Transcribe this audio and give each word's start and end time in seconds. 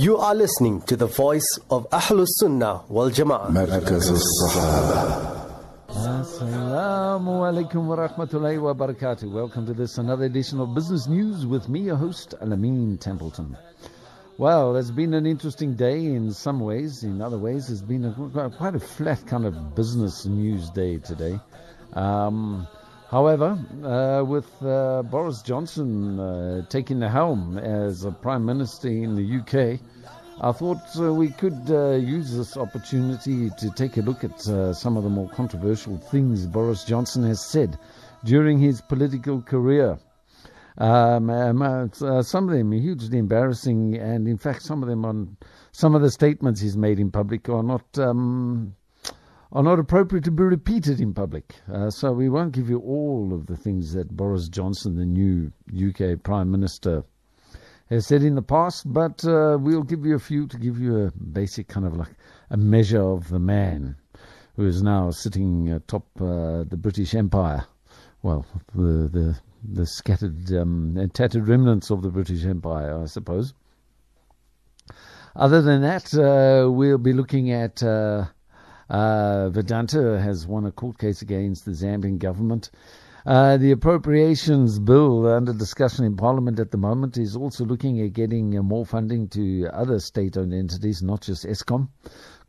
You 0.00 0.16
are 0.16 0.34
listening 0.34 0.80
to 0.82 0.96
the 0.96 1.06
voice 1.06 1.58
of 1.70 1.88
Ahlus 1.90 2.28
Sunnah 2.40 2.82
wal 2.88 3.10
Jama'ah. 3.10 3.50
مركز 3.50 4.10
الصحابة 4.10 5.36
Assalamu 5.88 7.44
alaikum 7.44 7.86
wa 7.86 7.96
rahmatullahi 7.96 8.60
wa 8.60 8.72
barakatuh. 8.74 9.30
Welcome 9.30 9.66
to 9.66 9.74
this 9.74 9.98
another 9.98 10.24
edition 10.24 10.60
of 10.60 10.74
Business 10.74 11.06
News 11.08 11.44
with 11.46 11.68
me, 11.68 11.80
your 11.80 11.96
host, 11.96 12.34
Alameen 12.40 12.98
Templeton. 13.00 13.56
Well, 14.38 14.76
it's 14.76 14.90
been 14.90 15.12
an 15.14 15.26
interesting 15.26 15.74
day 15.74 16.06
in 16.06 16.32
some 16.32 16.60
ways. 16.60 17.02
In 17.02 17.20
other 17.20 17.38
ways, 17.38 17.68
it's 17.70 17.82
been 17.82 18.04
a, 18.06 18.50
quite 18.56 18.74
a 18.74 18.80
flat 18.80 19.26
kind 19.26 19.44
of 19.44 19.74
business 19.74 20.24
news 20.26 20.70
day 20.70 20.98
today. 20.98 21.38
Um, 21.94 22.66
however, 23.10 23.58
uh, 23.82 24.22
with 24.24 24.46
uh, 24.62 25.02
Boris 25.04 25.40
Johnson 25.40 26.20
uh, 26.20 26.66
taking 26.68 26.98
the 27.00 27.08
helm 27.08 27.56
as 27.56 28.04
a 28.04 28.10
Prime 28.10 28.44
Minister 28.44 28.88
in 28.88 29.16
the 29.16 29.38
UK, 29.40 29.80
I 30.43 30.51
thought 30.51 30.81
uh, 30.97 31.13
we 31.13 31.29
could 31.29 31.69
uh, 31.69 31.91
use 31.91 32.35
this 32.35 32.57
opportunity 32.57 33.51
to 33.59 33.69
take 33.75 33.97
a 33.97 34.01
look 34.01 34.23
at 34.23 34.47
uh, 34.47 34.73
some 34.73 34.97
of 34.97 35.03
the 35.03 35.09
more 35.09 35.29
controversial 35.29 35.99
things 35.99 36.47
Boris 36.47 36.83
Johnson 36.83 37.23
has 37.25 37.45
said 37.45 37.77
during 38.23 38.57
his 38.57 38.81
political 38.81 39.43
career. 39.43 39.99
Um, 40.79 41.29
um, 41.29 41.61
uh, 41.61 42.23
some 42.23 42.49
of 42.49 42.57
them 42.57 42.71
are 42.71 42.79
hugely 42.79 43.19
embarrassing, 43.19 43.97
and 43.97 44.27
in 44.27 44.39
fact, 44.39 44.63
some 44.63 44.81
of 44.81 44.89
them 44.89 45.05
on 45.05 45.37
some 45.73 45.93
of 45.93 46.01
the 46.01 46.09
statements 46.09 46.59
he's 46.59 46.75
made 46.75 46.99
in 46.99 47.11
public 47.11 47.47
are 47.47 47.61
not 47.61 47.85
um, 47.99 48.75
are 49.51 49.61
not 49.61 49.77
appropriate 49.77 50.23
to 50.23 50.31
be 50.31 50.41
repeated 50.41 50.99
in 50.99 51.13
public. 51.13 51.53
Uh, 51.71 51.91
so 51.91 52.13
we 52.13 52.29
won't 52.29 52.53
give 52.53 52.67
you 52.67 52.79
all 52.79 53.31
of 53.31 53.45
the 53.45 53.57
things 53.57 53.93
that 53.93 54.09
Boris 54.09 54.49
Johnson, 54.49 54.95
the 54.95 55.05
new 55.05 55.51
UK 55.71 56.23
Prime 56.23 56.49
Minister, 56.49 57.03
said 57.99 58.23
in 58.23 58.35
the 58.35 58.41
past, 58.41 58.91
but 58.91 59.25
uh, 59.25 59.57
we'll 59.59 59.83
give 59.83 60.05
you 60.05 60.15
a 60.15 60.19
few 60.19 60.47
to 60.47 60.57
give 60.57 60.79
you 60.79 61.05
a 61.05 61.11
basic 61.11 61.67
kind 61.67 61.85
of 61.85 61.95
like 61.95 62.15
a 62.49 62.57
measure 62.57 63.01
of 63.01 63.27
the 63.29 63.39
man 63.39 63.97
who 64.55 64.65
is 64.65 64.81
now 64.81 65.11
sitting 65.11 65.69
atop 65.69 66.05
uh, 66.21 66.63
the 66.63 66.77
British 66.77 67.13
Empire. 67.15 67.65
Well, 68.23 68.45
the 68.75 69.09
the 69.11 69.39
the 69.63 69.85
scattered 69.85 70.51
um, 70.53 70.95
and 70.97 71.13
tattered 71.13 71.47
remnants 71.47 71.89
of 71.89 72.01
the 72.01 72.09
British 72.09 72.45
Empire, 72.45 73.01
I 73.01 73.05
suppose. 73.05 73.53
Other 75.35 75.61
than 75.61 75.81
that, 75.81 76.13
uh, 76.13 76.69
we'll 76.69 76.97
be 76.97 77.13
looking 77.13 77.51
at 77.51 77.81
uh, 77.81 78.25
uh, 78.89 79.49
Vedanta 79.49 80.19
has 80.19 80.45
won 80.45 80.65
a 80.65 80.71
court 80.71 80.97
case 80.97 81.21
against 81.21 81.65
the 81.65 81.71
Zambian 81.71 82.19
government. 82.19 82.69
Uh, 83.25 83.57
the 83.57 83.71
appropriations 83.71 84.77
bill 84.79 85.27
under 85.27 85.51
discussion 85.53 86.05
in 86.05 86.15
Parliament 86.15 86.59
at 86.59 86.69
the 86.71 86.77
moment 86.77 87.17
is 87.17 87.35
also 87.35 87.65
looking 87.65 87.99
at 88.01 88.13
getting 88.13 88.57
uh, 88.57 88.63
more 88.63 88.85
funding 88.85 89.27
to 89.27 89.67
other 89.71 89.99
state-owned 89.99 90.53
entities, 90.53 91.03
not 91.03 91.21
just 91.21 91.45
Eskom. 91.45 91.89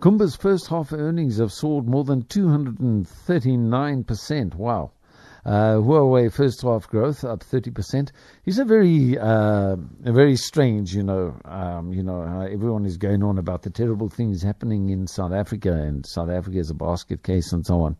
Kumba's 0.01 0.35
first 0.35 0.69
half 0.69 0.93
earnings 0.93 1.37
have 1.39 1.53
soared 1.53 1.87
more 1.87 2.05
than 2.05 2.23
239%. 2.23 4.55
Wow. 4.55 4.93
Uh, 5.45 5.75
Huawei 5.75 6.33
first 6.33 6.63
half 6.63 6.89
growth 6.89 7.25
up 7.25 7.41
30%. 7.41 8.13
He's 8.45 8.61
a 8.61 8.65
very, 8.65 9.19
uh, 9.19 9.75
a 10.05 10.13
very 10.13 10.37
strange, 10.37 10.95
you 10.95 11.03
know, 11.03 11.35
um, 11.45 11.93
you 11.93 12.05
know, 12.05 12.23
uh, 12.23 12.47
everyone 12.47 12.87
is 12.87 12.97
going 12.97 13.25
on 13.25 13.39
about 13.39 13.63
the 13.63 13.71
terrible 13.71 14.09
things 14.09 14.41
happening 14.41 14.91
in 14.91 15.09
South 15.09 15.33
Africa 15.33 15.73
and 15.73 16.07
South 16.07 16.31
Africa 16.31 16.59
is 16.59 16.71
a 16.71 16.75
basket 16.75 17.25
case 17.25 17.53
and 17.53 17.67
so 17.67 17.81
on. 17.83 17.97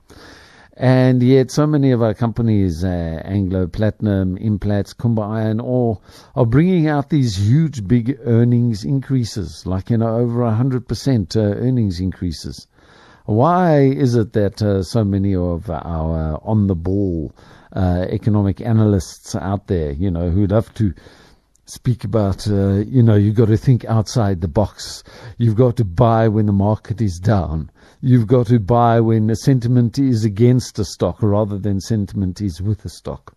And 0.75 1.23
yet 1.23 1.51
so 1.51 1.67
many 1.67 1.91
of 1.91 2.03
our 2.03 2.15
companies, 2.15 2.83
uh, 2.83 3.21
Anglo 3.25 3.67
Platinum, 3.67 4.39
Implats, 4.39 4.97
Kumba 4.97 5.29
Iron, 5.29 5.61
all 5.61 6.03
are 6.35 6.47
bringing 6.47 6.89
out 6.89 7.11
these 7.11 7.37
huge 7.37 7.87
big 7.87 8.19
earnings 8.25 8.83
increases, 8.83 9.67
like, 9.67 9.91
you 9.91 9.99
know, 9.99 10.17
over 10.17 10.41
100% 10.41 11.37
uh, 11.37 11.41
earnings 11.41 12.01
increases. 12.01 12.67
Why 13.27 13.81
is 13.83 14.15
it 14.15 14.33
that 14.33 14.63
uh, 14.63 14.83
so 14.83 15.05
many 15.05 15.35
of 15.35 15.71
our 15.71 16.41
on 16.43 16.67
the 16.67 16.75
ball 16.75 17.33
uh, 17.75 18.07
economic 18.09 18.61
analysts 18.61 19.35
out 19.37 19.67
there, 19.67 19.93
you 19.93 20.11
know, 20.11 20.31
who 20.31 20.47
love 20.47 20.73
to 20.75 20.95
speak 21.65 22.05
about, 22.05 22.47
uh, 22.49 22.81
you 22.87 23.03
know, 23.03 23.15
you've 23.15 23.37
got 23.37 23.49
to 23.49 23.57
think 23.57 23.85
outside 23.85 24.41
the 24.41 24.49
box. 24.49 25.03
You've 25.39 25.57
got 25.57 25.77
to 25.77 25.85
buy 25.85 26.29
when 26.29 26.47
the 26.47 26.53
market 26.53 27.01
is 27.01 27.19
down. 27.19 27.71
You've 28.01 28.27
got 28.27 28.49
to 28.49 28.59
buy 28.59 29.01
when 29.01 29.29
the 29.29 29.37
sentiment 29.37 29.99
is 29.99 30.25
against 30.25 30.79
a 30.79 30.85
stock 30.85 31.23
rather 31.23 31.59
than 31.59 31.81
sentiment 31.81 32.41
is 32.41 32.61
with 32.61 32.85
a 32.85 32.89
stock. 32.89 33.37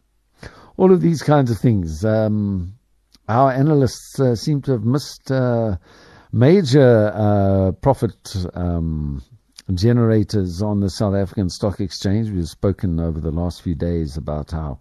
All 0.78 0.92
of 0.92 1.02
these 1.02 1.22
kinds 1.22 1.52
of 1.52 1.60
things. 1.60 2.04
Um, 2.04 2.74
our 3.28 3.52
analysts 3.52 4.20
uh, 4.20 4.36
seem 4.36 4.62
to 4.64 4.72
have 4.74 4.84
missed 4.84 5.32
uh, 5.32 5.78
major 6.32 7.12
uh, 7.14 7.72
profit 7.74 8.36
um, 8.54 9.24
generators 9.74 10.62
on 10.62 10.80
the 10.80 10.90
South 10.90 11.16
African 11.16 11.50
Stock 11.50 11.80
Exchange. 11.80 12.30
We've 12.30 12.48
spoken 12.48 13.00
over 13.00 13.20
the 13.20 13.32
last 13.32 13.62
few 13.62 13.76
days 13.76 14.18
about 14.18 14.52
how 14.52 14.80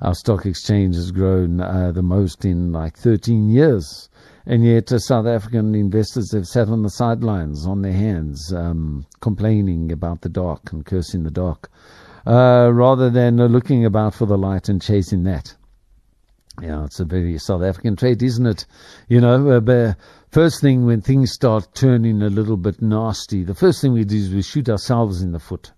our 0.00 0.14
stock 0.14 0.44
exchange 0.44 0.94
has 0.96 1.10
grown 1.10 1.60
uh, 1.60 1.92
the 1.92 2.02
most 2.02 2.44
in 2.44 2.72
like 2.72 2.96
13 2.96 3.48
years. 3.48 4.08
And 4.44 4.64
yet, 4.64 4.92
uh, 4.92 4.98
South 4.98 5.26
African 5.26 5.74
investors 5.74 6.32
have 6.32 6.46
sat 6.46 6.68
on 6.68 6.82
the 6.82 6.90
sidelines 6.90 7.66
on 7.66 7.82
their 7.82 7.92
hands, 7.92 8.52
um, 8.52 9.06
complaining 9.20 9.90
about 9.90 10.20
the 10.20 10.28
dark 10.28 10.72
and 10.72 10.86
cursing 10.86 11.24
the 11.24 11.30
dark, 11.30 11.68
uh, 12.26 12.70
rather 12.72 13.10
than 13.10 13.40
uh, 13.40 13.46
looking 13.46 13.84
about 13.84 14.14
for 14.14 14.26
the 14.26 14.38
light 14.38 14.68
and 14.68 14.80
chasing 14.80 15.24
that. 15.24 15.56
Yeah, 16.62 16.84
it's 16.84 17.00
a 17.00 17.04
very 17.04 17.38
South 17.38 17.62
African 17.62 17.96
trait, 17.96 18.22
isn't 18.22 18.46
it? 18.46 18.66
You 19.08 19.20
know, 19.20 19.50
uh, 19.50 19.94
first 20.30 20.60
thing 20.60 20.86
when 20.86 21.00
things 21.00 21.32
start 21.32 21.74
turning 21.74 22.22
a 22.22 22.30
little 22.30 22.56
bit 22.56 22.80
nasty, 22.80 23.42
the 23.42 23.54
first 23.54 23.82
thing 23.82 23.92
we 23.92 24.04
do 24.04 24.16
is 24.16 24.32
we 24.32 24.42
shoot 24.42 24.68
ourselves 24.68 25.22
in 25.22 25.32
the 25.32 25.40
foot 25.40 25.72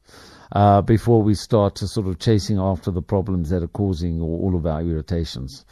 uh, 0.52 0.82
before 0.82 1.22
we 1.22 1.34
start 1.34 1.74
to 1.76 1.86
sort 1.86 2.06
of 2.06 2.18
chasing 2.18 2.58
after 2.58 2.90
the 2.90 3.02
problems 3.02 3.50
that 3.50 3.62
are 3.62 3.68
causing 3.68 4.20
all 4.20 4.54
of 4.54 4.66
our 4.66 4.82
irritations. 4.82 5.64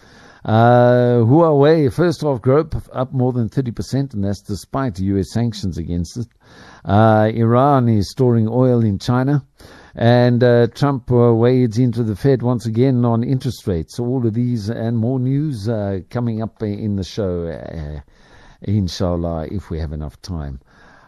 Uh, 0.44 1.25
Huawei, 1.25 1.92
first 1.92 2.20
half 2.20 2.41
growth 2.41 2.88
up 2.92 3.12
more 3.12 3.32
than 3.32 3.48
30%, 3.48 4.15
and 4.15 4.25
that's 4.25 4.42
despite 4.42 5.00
US 5.00 5.32
sanctions 5.32 5.76
against 5.76 6.16
it. 6.16 6.28
Uh, 6.84 7.31
Iran 7.34 7.88
is 7.88 8.10
storing 8.10 8.47
oil 8.48 8.84
in 8.84 8.98
China. 8.98 9.44
And 9.98 10.44
uh, 10.44 10.66
Trump 10.69 11.10
uh, 11.10 11.32
wades 11.34 11.78
into 11.78 12.03
the 12.03 12.15
Fed 12.15 12.42
once 12.42 12.66
again 12.66 13.03
on 13.06 13.25
interest 13.25 13.66
rates. 13.66 13.98
All 13.98 14.26
of 14.26 14.34
these 14.34 14.69
and 14.69 14.98
more 14.98 15.19
news 15.19 15.70
uh, 15.70 16.00
coming 16.10 16.42
up 16.42 16.62
in 16.62 16.97
the 16.97 17.03
show, 17.03 17.47
uh, 17.47 18.00
inshallah, 18.60 19.48
if 19.50 19.70
we 19.70 19.78
have 19.78 19.92
enough 19.92 20.20
time. 20.20 20.60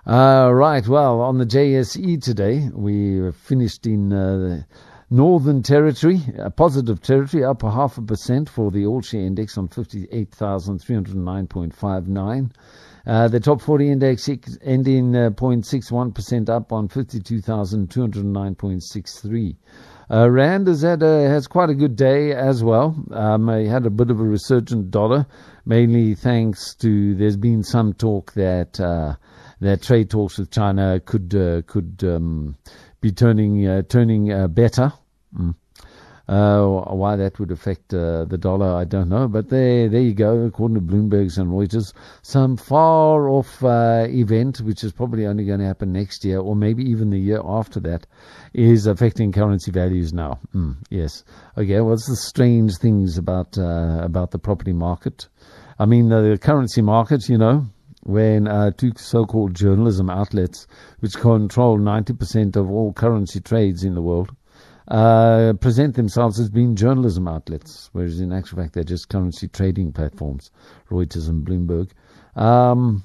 Uh, 0.09 0.51
right, 0.55 0.89
well, 0.89 1.21
on 1.21 1.37
the 1.37 1.45
JSE 1.45 2.23
today, 2.23 2.71
we 2.73 3.31
finished 3.33 3.87
in 3.87 4.11
uh, 4.11 4.39
the 4.39 4.65
Northern 5.11 5.63
Territory, 5.63 6.23
a 6.39 6.51
positive 6.51 7.03
territory, 7.03 7.45
up 7.45 7.63
a 7.63 7.71
half 7.71 7.99
a 7.99 8.03
percent 8.03 8.49
for 8.49 8.71
the 8.71 8.87
All 8.87 9.03
Share 9.03 9.21
Index 9.21 9.59
on 9.59 9.69
58,309.59. 9.69 12.51
Uh, 13.07 13.29
the 13.29 13.39
top 13.39 13.61
40 13.61 13.91
index 13.91 14.27
ending 14.63 15.15
uh, 15.15 15.29
0.61% 15.29 16.49
up 16.49 16.73
on 16.73 16.89
52,209.63. 16.89 19.57
Uh, 20.11 20.31
Rand 20.31 20.69
has 20.69 20.81
had 20.81 21.03
a, 21.03 21.29
has 21.29 21.47
quite 21.47 21.69
a 21.69 21.75
good 21.75 21.97
day 21.97 22.33
as 22.33 22.65
well. 22.65 22.97
Um, 23.13 23.47
he 23.61 23.67
had 23.67 23.85
a 23.85 23.91
bit 23.91 24.11
of 24.11 24.21
a 24.21 24.25
resurgent 24.25 24.91
dollar, 24.91 25.27
mainly 25.67 26.15
thanks 26.15 26.75
to 26.77 27.15
there's 27.15 27.37
been 27.37 27.63
some 27.63 27.93
talk 27.93 28.33
that 28.33 28.81
that 29.61 29.83
trade 29.83 30.11
talks 30.11 30.39
with 30.39 30.51
China 30.51 31.01
could 31.05 31.35
uh, 31.35 31.63
could 31.67 32.03
um, 32.05 32.57
be 33.01 33.13
turning 33.13 33.67
uh, 33.67 33.83
turning 33.83 34.33
uh, 34.33 34.49
better. 34.49 34.93
Mm. 35.35 35.55
Why 36.27 37.17
that 37.17 37.39
would 37.39 37.51
affect 37.51 37.89
the 37.89 38.39
dollar, 38.39 38.75
I 38.75 38.85
don't 38.85 39.09
know. 39.09 39.29
But 39.29 39.49
there, 39.49 39.89
there 39.89 40.03
you 40.03 40.13
go. 40.13 40.41
According 40.41 40.75
to 40.75 40.83
Bloomberg's 40.83 41.39
and 41.39 41.51
Reuters, 41.51 41.95
some 42.21 42.59
far 42.59 43.31
off 43.31 43.63
event, 43.63 44.59
which 44.59 44.85
is 44.85 44.93
probably 44.93 45.27
only 45.27 45.47
going 45.47 45.61
to 45.61 45.65
happen 45.65 45.91
next 45.91 46.27
year, 46.27 46.39
or 46.41 46.55
maybe 46.55 46.83
even 46.85 47.09
the 47.09 47.19
year 47.19 47.41
after 47.43 47.81
that, 47.81 48.07
is 48.53 48.87
affecting 48.87 49.33
currency 49.33 49.71
values 49.71 50.13
now. 50.13 50.39
Mm, 50.55 50.77
yes. 50.91 51.25
Okay. 51.57 51.81
What's 51.81 52.07
the 52.07 52.17
strange 52.17 52.77
things 52.77 53.17
about 53.17 53.57
about 53.57 54.31
the 54.31 54.39
property 54.39 54.75
market? 54.75 55.29
I 55.79 55.87
mean, 55.87 56.11
the 56.11 56.39
currency 56.39 56.83
market. 56.83 57.27
You 57.31 57.39
know, 57.39 57.67
when 58.05 58.49
uh, 58.49 58.71
two 58.71 58.93
so-called 58.97 59.55
journalism 59.55 60.11
outlets, 60.11 60.67
which 61.01 61.15
control 61.15 61.79
90% 61.79 62.57
of 62.57 62.71
all 62.71 62.93
currency 62.93 63.41
trades 63.41 63.85
in 63.85 63.95
the 63.95 64.03
world, 64.03 64.35
uh, 64.89 65.53
present 65.61 65.95
themselves 65.97 66.41
as 66.41 66.49
being 66.49 66.75
journalism 66.75 67.29
outlets, 67.29 67.91
whereas 67.93 68.21
in 68.21 68.33
actual 68.33 68.59
fact 68.59 68.75
they're 68.75 68.85
just 68.85 69.09
currency 69.09 69.49
trading 69.49 69.93
platforms, 69.93 70.51
Reuters 70.91 71.29
and 71.29 71.47
Bloomberg. 71.47 71.91
Um, 72.41 73.05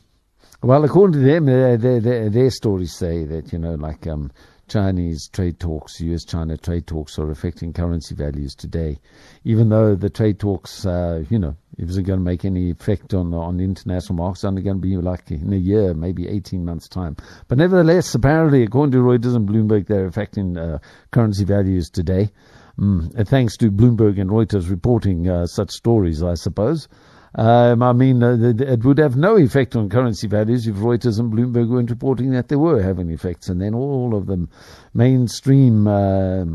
well, 0.62 0.86
according 0.86 1.20
to 1.20 1.28
them, 1.28 1.46
their, 1.46 1.76
their, 1.78 2.00
their, 2.00 2.30
their, 2.30 2.50
stories 2.50 2.96
say 2.96 3.26
that, 3.26 3.52
you 3.52 3.60
know, 3.60 3.74
like 3.74 4.08
um, 4.08 4.32
Chinese 4.74 5.28
trade 5.28 5.60
talks, 5.60 6.02
US 6.02 6.26
China 6.26 6.58
trade 6.58 6.88
talks, 6.88 7.20
are 7.20 7.30
affecting 7.30 7.74
currency 7.74 8.16
values 8.16 8.56
today. 8.56 8.98
Even 9.44 9.70
though 9.70 9.94
the 9.94 10.10
trade 10.10 10.40
talks, 10.40 10.84
uh, 10.84 11.24
you 11.30 11.38
know, 11.38 11.56
isn't 11.78 12.06
going 12.06 12.18
to 12.18 12.26
make 12.26 12.44
any 12.44 12.72
effect 12.72 13.14
on 13.14 13.36
on 13.36 13.60
international 13.60 14.16
markets, 14.16 14.44
only 14.44 14.64
going 14.64 14.78
to 14.78 14.82
be 14.82 14.98
like 14.98 15.30
in 15.30 15.54
a 15.54 15.58
year, 15.58 15.94
maybe 15.94 16.28
18 16.28 16.66
months' 16.66 16.88
time. 16.88 17.16
But 17.48 17.60
nevertheless, 17.60 18.16
apparently, 18.16 18.64
according 18.64 18.94
to 18.94 18.98
Reuters 18.98 19.36
and 19.36 19.48
Bloomberg, 19.48 19.86
they're 19.86 20.08
affecting 20.08 20.58
uh, 20.58 20.80
currency 21.12 21.46
values 21.46 21.92
today. 21.92 22.32
Mm, 22.80 23.28
thanks 23.28 23.56
to 23.58 23.70
Bloomberg 23.70 24.20
and 24.20 24.32
Reuters 24.32 24.72
reporting 24.72 25.30
uh, 25.30 25.46
such 25.46 25.70
stories, 25.70 26.24
I 26.24 26.34
suppose. 26.34 26.88
Um, 27.36 27.82
I 27.82 27.94
mean, 27.94 28.22
uh, 28.22 28.38
it 28.40 28.84
would 28.86 29.00
have 29.00 29.16
no 29.16 29.38
effect 29.38 29.76
on 29.76 29.90
currency 29.90 30.28
values 30.28 30.68
if 30.68 30.76
Reuters 30.76 31.20
and 31.20 31.34
Bloomberg 31.34 31.68
weren't 31.68 31.90
reporting 31.90 32.32
that 32.32 32.48
they 32.48 32.56
were 32.56 32.82
having 32.82 33.10
effects, 33.10 33.50
and 33.50 33.60
then 33.60 33.74
all 33.74 34.16
of 34.16 34.28
the 34.28 34.48
mainstream 34.94 35.88
uh, 35.88 36.46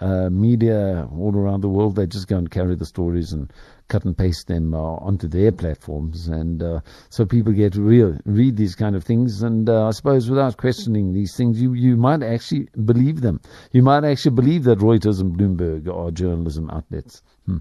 uh, 0.00 0.30
media 0.30 1.06
all 1.12 1.36
around 1.36 1.60
the 1.60 1.68
world 1.68 1.96
they 1.96 2.06
just 2.06 2.28
go 2.28 2.38
and 2.38 2.50
carry 2.50 2.74
the 2.74 2.86
stories 2.86 3.32
and 3.32 3.52
cut 3.88 4.06
and 4.06 4.16
paste 4.16 4.46
them 4.48 4.72
uh, 4.72 4.78
onto 4.78 5.28
their 5.28 5.52
platforms, 5.52 6.28
and 6.28 6.62
uh, 6.62 6.80
so 7.10 7.26
people 7.26 7.52
get 7.52 7.74
real 7.76 8.16
read 8.24 8.56
these 8.56 8.74
kind 8.74 8.96
of 8.96 9.04
things, 9.04 9.42
and 9.42 9.68
uh, 9.68 9.88
I 9.88 9.90
suppose 9.90 10.30
without 10.30 10.56
questioning 10.56 11.12
these 11.12 11.36
things, 11.36 11.60
you 11.60 11.74
you 11.74 11.98
might 11.98 12.22
actually 12.22 12.68
believe 12.86 13.20
them. 13.20 13.38
You 13.72 13.82
might 13.82 14.04
actually 14.04 14.34
believe 14.34 14.64
that 14.64 14.78
Reuters 14.78 15.20
and 15.20 15.36
Bloomberg 15.36 15.94
are 15.94 16.10
journalism 16.10 16.70
outlets. 16.70 17.22
Hmm. 17.44 17.58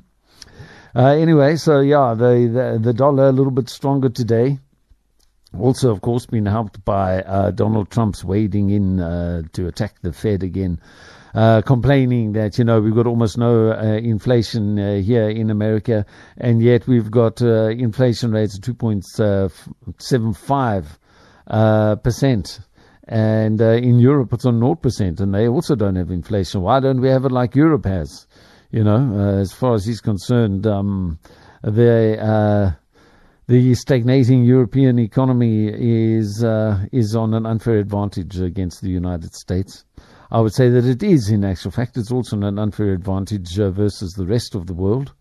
Uh, 0.96 1.08
anyway, 1.08 1.56
so 1.56 1.80
yeah, 1.80 2.14
the, 2.14 2.50
the, 2.52 2.80
the 2.82 2.94
dollar 2.94 3.28
a 3.28 3.32
little 3.32 3.52
bit 3.52 3.70
stronger 3.70 4.10
today. 4.10 4.60
Also, 5.58 5.92
of 5.92 6.02
course, 6.02 6.26
been 6.26 6.46
helped 6.46 6.84
by 6.86 7.22
uh, 7.22 7.52
Donald 7.52 7.90
Trump's 7.90 8.24
wading 8.24 8.70
in 8.70 9.00
uh, 9.00 9.44
to 9.54 9.68
attack 9.68 9.96
the 10.02 10.14
Fed 10.14 10.44
again, 10.44 10.80
uh, 11.36 11.62
complaining 11.62 12.34
that 12.34 12.58
you 12.58 12.64
know 12.64 12.80
we've 12.80 12.96
got 12.96 13.06
almost 13.08 13.38
no 13.38 13.72
uh, 13.72 13.84
inflation 13.98 14.80
uh, 14.80 15.02
here 15.02 15.30
in 15.30 15.50
America, 15.50 16.06
and 16.38 16.62
yet 16.62 16.88
we've 16.88 17.12
got 17.12 17.42
inflation 17.42 18.32
rates 18.32 18.56
of 18.56 18.62
two 18.62 18.74
point 18.74 19.06
seven 19.06 20.34
five 20.34 20.98
percent 22.02 22.62
and 23.12 23.62
uh, 23.62 23.72
in 23.72 24.00
Europe 24.00 24.32
it's 24.32 24.46
on 24.46 24.60
0%, 24.60 25.20
and 25.20 25.34
they 25.34 25.48
also 25.48 25.76
don't 25.76 25.96
have 25.96 26.12
inflation. 26.12 26.62
Why 26.62 26.80
don't 26.80 27.02
we 27.02 27.10
have 27.10 27.26
it 27.26 27.32
like 27.32 27.56
Europe 27.56 27.86
has? 27.86 28.26
You 28.72 28.86
know, 28.86 28.96
uh, 28.96 29.42
as 29.42 29.52
far 29.52 29.74
as 29.74 29.86
he's 29.86 30.00
concerned, 30.00 30.66
um, 30.66 31.20
the 31.62 32.18
uh, 32.22 32.72
the 33.48 33.76
stagnating 33.76 34.46
European 34.46 34.98
economy 34.98 35.68
is 35.68 36.42
uh, 36.42 36.86
is 36.94 37.14
on 37.14 37.34
an 37.34 37.46
unfair 37.46 37.80
advantage 37.80 38.40
against 38.40 38.82
the 38.82 38.90
United 38.90 39.34
States. 39.36 39.84
I 40.32 40.40
would 40.40 40.54
say 40.54 40.70
that 40.70 40.86
it 40.86 41.04
is, 41.04 41.30
in 41.30 41.44
actual 41.44 41.72
fact, 41.72 41.98
it's 41.98 42.12
also 42.12 42.42
an 42.42 42.58
unfair 42.58 42.94
advantage 42.94 43.60
uh, 43.60 43.72
versus 43.72 44.14
the 44.14 44.26
rest 44.26 44.56
of 44.56 44.68
the 44.68 44.74
world. 44.74 45.12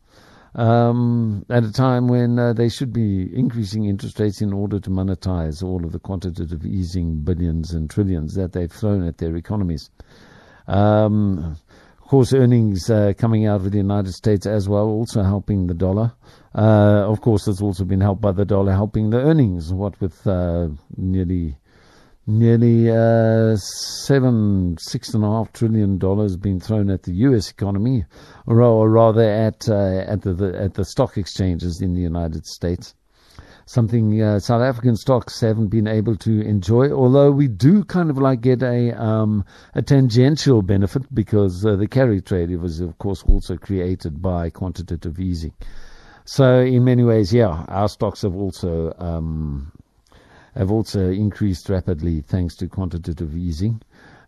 Um, 0.54 1.44
at 1.50 1.64
a 1.64 1.72
time 1.72 2.06
when 2.06 2.38
uh, 2.38 2.52
they 2.52 2.68
should 2.68 2.92
be 2.92 3.28
increasing 3.36 3.86
interest 3.86 4.20
rates 4.20 4.40
in 4.40 4.52
order 4.52 4.78
to 4.78 4.90
monetize 4.90 5.62
all 5.62 5.84
of 5.84 5.90
the 5.90 5.98
quantitative 5.98 6.64
easing 6.64 7.22
billions 7.22 7.72
and 7.72 7.90
trillions 7.90 8.34
that 8.34 8.52
they've 8.52 8.70
thrown 8.70 9.06
at 9.06 9.18
their 9.18 9.34
economies. 9.34 9.90
Um, 10.68 11.56
course, 12.10 12.34
earnings 12.34 12.90
uh, 12.90 13.12
coming 13.16 13.46
out 13.46 13.60
of 13.60 13.70
the 13.70 13.76
United 13.76 14.12
States 14.12 14.44
as 14.44 14.68
well, 14.68 14.86
also 14.86 15.22
helping 15.22 15.68
the 15.68 15.74
dollar. 15.74 16.12
Uh, 16.56 17.04
of 17.08 17.20
course, 17.20 17.46
it's 17.46 17.62
also 17.62 17.84
been 17.84 18.00
helped 18.00 18.20
by 18.20 18.32
the 18.32 18.44
dollar 18.44 18.72
helping 18.72 19.10
the 19.10 19.18
earnings. 19.18 19.72
What 19.72 20.00
with 20.00 20.26
uh, 20.26 20.70
nearly 20.96 21.56
nearly 22.26 22.90
uh, 22.90 23.54
seven 23.56 24.76
six 24.80 25.14
and 25.14 25.22
a 25.22 25.28
half 25.28 25.52
trillion 25.52 25.98
dollars 25.98 26.36
being 26.36 26.58
thrown 26.58 26.90
at 26.90 27.04
the 27.04 27.12
U.S. 27.28 27.48
economy, 27.48 28.04
or, 28.44 28.90
rather 28.90 29.22
at 29.22 29.68
uh, 29.68 30.00
at 30.00 30.22
the, 30.22 30.34
the 30.34 30.60
at 30.60 30.74
the 30.74 30.84
stock 30.84 31.16
exchanges 31.16 31.80
in 31.80 31.94
the 31.94 32.02
United 32.02 32.44
States 32.44 32.92
something 33.70 34.20
uh, 34.20 34.40
South 34.40 34.62
African 34.62 34.96
stocks 34.96 35.40
haven't 35.40 35.68
been 35.68 35.86
able 35.86 36.16
to 36.16 36.40
enjoy. 36.40 36.90
Although 36.90 37.30
we 37.30 37.46
do 37.46 37.84
kind 37.84 38.10
of 38.10 38.18
like 38.18 38.40
get 38.40 38.62
a 38.64 38.90
um, 39.00 39.44
a 39.74 39.82
tangential 39.82 40.60
benefit 40.62 41.02
because 41.14 41.64
uh, 41.64 41.76
the 41.76 41.86
carry 41.86 42.20
trade 42.20 42.50
was 42.58 42.80
of 42.80 42.98
course 42.98 43.22
also 43.22 43.56
created 43.56 44.20
by 44.20 44.50
quantitative 44.50 45.20
easing. 45.20 45.52
So 46.24 46.60
in 46.60 46.84
many 46.84 47.04
ways, 47.04 47.32
yeah, 47.32 47.64
our 47.68 47.88
stocks 47.88 48.22
have 48.22 48.34
also 48.34 48.92
um, 48.98 49.70
have 50.56 50.72
also 50.72 51.08
increased 51.08 51.68
rapidly 51.68 52.22
thanks 52.22 52.56
to 52.56 52.66
quantitative 52.66 53.36
easing. 53.36 53.80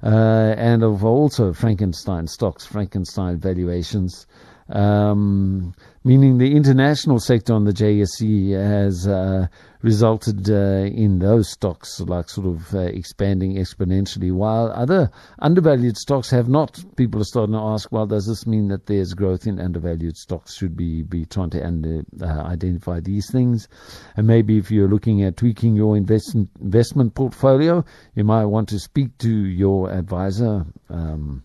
Uh, 0.05 0.55
and 0.57 0.83
of 0.85 1.05
also 1.05 1.53
Frankenstein 1.53 2.27
stocks, 2.27 2.65
Frankenstein 2.65 3.39
valuations, 3.39 4.27
um, 4.69 5.75
meaning 6.05 6.39
the 6.39 6.57
international 6.57 7.21
sector 7.21 7.55
on 7.55 7.65
the 7.65 7.73
JSE 7.73 8.51
has 8.51 9.07
uh, 9.07 9.47
resulted 9.83 10.49
uh, 10.51 10.85
in 10.85 11.19
those 11.19 11.51
stocks 11.51 12.01
like 12.01 12.29
sort 12.29 12.47
of 12.47 12.75
uh, 12.75 12.81
expanding 12.81 13.57
exponentially, 13.57 14.33
while 14.33 14.73
other 14.73 15.11
undervalued 15.41 15.97
stocks 15.97 16.31
have 16.31 16.49
not. 16.49 16.83
People 16.97 17.21
are 17.21 17.25
starting 17.25 17.55
to 17.55 17.61
ask, 17.61 17.91
well, 17.93 18.07
does 18.07 18.27
this 18.27 18.47
mean 18.47 18.69
that 18.69 18.87
there's 18.87 19.15
growth 19.15 19.47
in 19.47 19.61
undervalued 19.61 20.17
stocks? 20.17 20.57
Should 20.57 20.79
we 20.79 21.03
be 21.03 21.25
trying 21.25 21.51
to 21.51 21.65
under, 21.65 22.03
uh, 22.21 22.43
identify 22.43 23.01
these 23.01 23.31
things? 23.31 23.69
And 24.17 24.27
maybe 24.27 24.59
if 24.59 24.71
you're 24.71 24.89
looking 24.89 25.23
at 25.23 25.37
tweaking 25.37 25.77
your 25.77 25.97
invest- 25.97 26.35
investment 26.61 27.15
portfolio, 27.15 27.85
you 28.15 28.25
might 28.25 28.47
want 28.47 28.69
to 28.71 28.79
speak 28.79 29.19
to 29.19 29.31
your 29.31 29.91
advisor. 29.91 30.65
Um, 30.89 31.43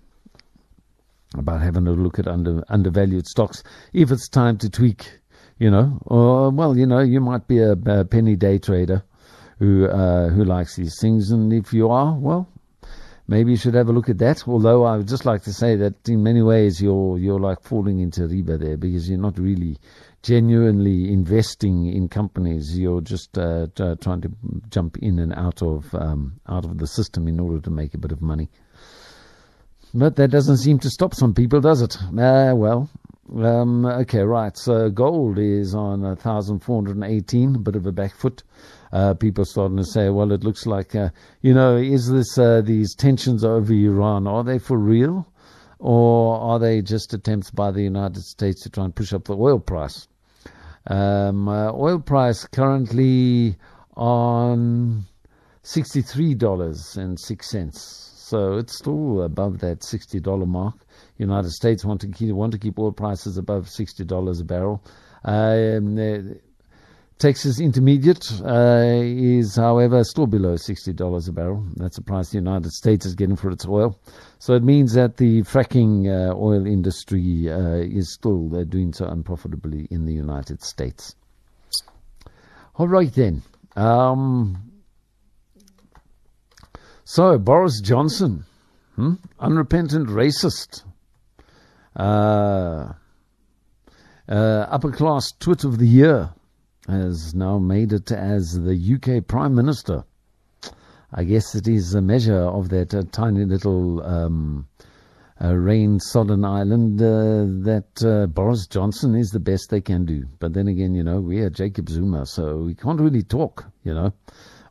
about 1.36 1.62
having 1.62 1.88
a 1.88 1.92
look 1.92 2.20
at 2.20 2.28
under, 2.28 2.64
undervalued 2.70 3.28
stocks 3.28 3.64
if 3.94 4.12
it's 4.12 4.30
time 4.30 4.58
to 4.58 4.70
tweak, 4.70 5.20
you 5.60 5.70
know, 5.70 6.00
or 6.06 6.50
well, 6.52 6.78
you 6.78 6.86
know, 6.86 7.00
you 7.00 7.20
might 7.20 7.48
be 7.48 7.60
a, 7.60 7.72
a 7.72 8.06
penny 8.06 8.36
day 8.36 8.58
trader 8.58 9.04
who 9.60 9.88
uh, 9.88 10.30
who 10.30 10.44
likes 10.44 10.76
these 10.76 11.00
things, 11.02 11.32
and 11.32 11.52
if 11.52 11.74
you 11.74 11.90
are, 11.90 12.14
well, 12.18 12.48
maybe 13.28 13.52
you 13.52 13.58
should 13.58 13.74
have 13.74 13.90
a 13.90 13.92
look 13.92 14.10
at 14.10 14.20
that. 14.20 14.48
Although 14.48 14.84
I 14.84 14.98
would 14.98 15.08
just 15.08 15.26
like 15.26 15.44
to 15.44 15.54
say 15.54 15.76
that 15.78 16.08
in 16.08 16.24
many 16.24 16.42
ways 16.42 16.82
you're 16.82 17.18
you're 17.18 17.40
like 17.40 17.62
falling 17.62 18.00
into 18.00 18.22
riba 18.22 18.60
there 18.60 18.78
because 18.78 19.10
you're 19.10 19.20
not 19.20 19.38
really 19.40 19.78
genuinely 20.24 21.12
investing 21.12 21.88
in 21.88 22.10
companies. 22.10 22.78
You're 22.78 23.02
just 23.02 23.38
uh, 23.38 23.68
t- 23.76 23.96
trying 24.02 24.22
to 24.22 24.32
jump 24.70 24.98
in 24.98 25.20
and 25.20 25.34
out 25.34 25.62
of 25.62 25.94
um, 25.96 26.40
out 26.48 26.66
of 26.66 26.78
the 26.78 26.88
system 26.88 27.28
in 27.28 27.40
order 27.40 27.60
to 27.62 27.70
make 27.70 27.94
a 27.94 27.98
bit 27.98 28.12
of 28.12 28.22
money. 28.22 28.50
But 29.94 30.18
that 30.18 30.32
doesn't 30.32 30.58
seem 30.58 30.80
to 30.80 30.90
stop 30.90 31.14
some 31.14 31.34
people, 31.34 31.62
does 31.62 31.82
it? 31.82 31.98
Uh, 32.02 32.54
well, 32.56 32.90
um, 33.36 33.86
okay, 33.86 34.22
right. 34.22 34.58
So 34.58 34.90
gold 34.90 35.38
is 35.38 35.76
on 35.76 36.02
1,418, 36.02 37.56
a 37.56 37.60
bit 37.60 37.76
of 37.76 37.86
a 37.86 37.92
back 37.92 38.16
foot. 38.16 38.42
Uh, 38.92 39.14
people 39.14 39.46
starting 39.46 39.78
to 39.78 39.84
say, 39.84 40.10
well, 40.10 40.32
it 40.32 40.44
looks 40.44 40.66
like, 40.66 40.96
uh, 40.96 41.10
you 41.42 41.54
know, 41.54 41.78
is 41.78 42.10
this 42.10 42.36
uh, 42.38 42.62
these 42.62 42.96
tensions 42.96 43.44
over 43.44 43.74
Iran, 43.74 44.28
are 44.28 44.44
they 44.44 44.60
for 44.60 44.78
real? 44.78 45.28
Or 45.80 46.40
are 46.40 46.60
they 46.60 46.82
just 46.82 47.14
attempts 47.14 47.52
by 47.52 47.72
the 47.72 47.84
United 47.84 48.24
States 48.24 48.64
to 48.64 48.70
try 48.70 48.86
and 48.86 48.96
push 48.96 49.12
up 49.14 49.26
the 49.26 49.38
oil 49.38 49.60
price? 49.60 50.08
Um, 50.88 51.50
uh, 51.50 51.72
oil 51.74 52.00
price 52.00 52.46
currently 52.46 53.58
on 53.96 55.06
$63.06. 55.64 58.07
So 58.30 58.58
it's 58.58 58.78
still 58.78 59.22
above 59.24 59.60
that 59.60 59.80
$60 59.80 60.46
mark. 60.46 60.76
United 61.18 61.52
States 61.52 61.86
want 61.86 62.02
to 62.02 62.10
keep, 62.10 62.36
want 62.36 62.52
to 62.52 62.58
keep 62.58 62.78
oil 62.78 62.92
prices 62.92 63.38
above 63.38 63.68
$60 63.68 64.42
a 64.42 64.44
barrel. 64.44 64.84
Um, 65.24 66.38
Texas 67.20 67.62
Intermediate 67.62 68.30
uh, 68.44 69.02
is, 69.02 69.56
however, 69.56 70.04
still 70.04 70.28
below 70.28 70.56
$60 70.56 71.30
a 71.30 71.32
barrel. 71.32 71.66
That's 71.78 71.96
the 71.96 72.02
price 72.02 72.32
the 72.32 72.40
United 72.40 72.72
States 72.74 73.06
is 73.06 73.16
getting 73.16 73.38
for 73.38 73.50
its 73.50 73.66
oil. 73.66 73.98
So 74.40 74.56
it 74.56 74.64
means 74.64 74.94
that 74.96 75.16
the 75.16 75.44
fracking 75.44 76.08
uh, 76.08 76.36
oil 76.36 76.68
industry 76.68 77.50
uh, 77.50 77.78
is 77.78 78.14
still 78.14 78.54
uh, 78.54 78.66
doing 78.66 78.92
so 78.92 79.06
unprofitably 79.06 79.88
in 79.90 80.04
the 80.04 80.14
United 80.14 80.62
States. 80.64 81.16
All 82.76 82.90
right, 82.90 83.14
then. 83.14 83.42
Um, 83.78 84.67
so, 87.10 87.38
Boris 87.38 87.80
Johnson, 87.80 88.44
hmm? 88.98 89.14
unrepentant 89.40 90.10
racist, 90.10 90.84
uh, 91.96 92.92
uh, 94.28 94.34
upper 94.70 94.92
class 94.92 95.32
twit 95.40 95.64
of 95.64 95.78
the 95.78 95.88
year, 95.88 96.32
has 96.86 97.34
now 97.34 97.60
made 97.60 97.94
it 97.94 98.12
as 98.12 98.60
the 98.62 98.76
UK 98.76 99.26
Prime 99.26 99.56
Minister. 99.56 100.04
I 101.14 101.24
guess 101.24 101.56
it 101.56 101.66
is 101.66 101.94
a 101.94 102.02
measure 102.02 102.42
of 102.42 102.68
that 102.72 102.94
uh, 102.94 103.04
tiny 103.10 103.46
little 103.46 104.04
um, 104.04 104.68
uh, 105.42 105.56
rain 105.56 106.02
sodden 106.02 106.44
island 106.44 107.02
uh, 107.02 107.46
that 107.64 108.04
uh, 108.04 108.28
Boris 108.28 108.68
Johnson 108.68 109.16
is 109.16 109.30
the 109.30 109.40
best 109.40 109.70
they 109.70 109.80
can 109.80 110.04
do. 110.04 110.26
But 110.40 110.52
then 110.52 110.68
again, 110.68 110.94
you 110.94 111.04
know, 111.04 111.22
we 111.22 111.40
are 111.40 111.50
Jacob 111.50 111.88
Zuma, 111.88 112.26
so 112.26 112.58
we 112.58 112.76
can't 112.76 113.00
really 113.00 113.24
talk, 113.24 113.64
you 113.86 113.94
know. 113.94 114.12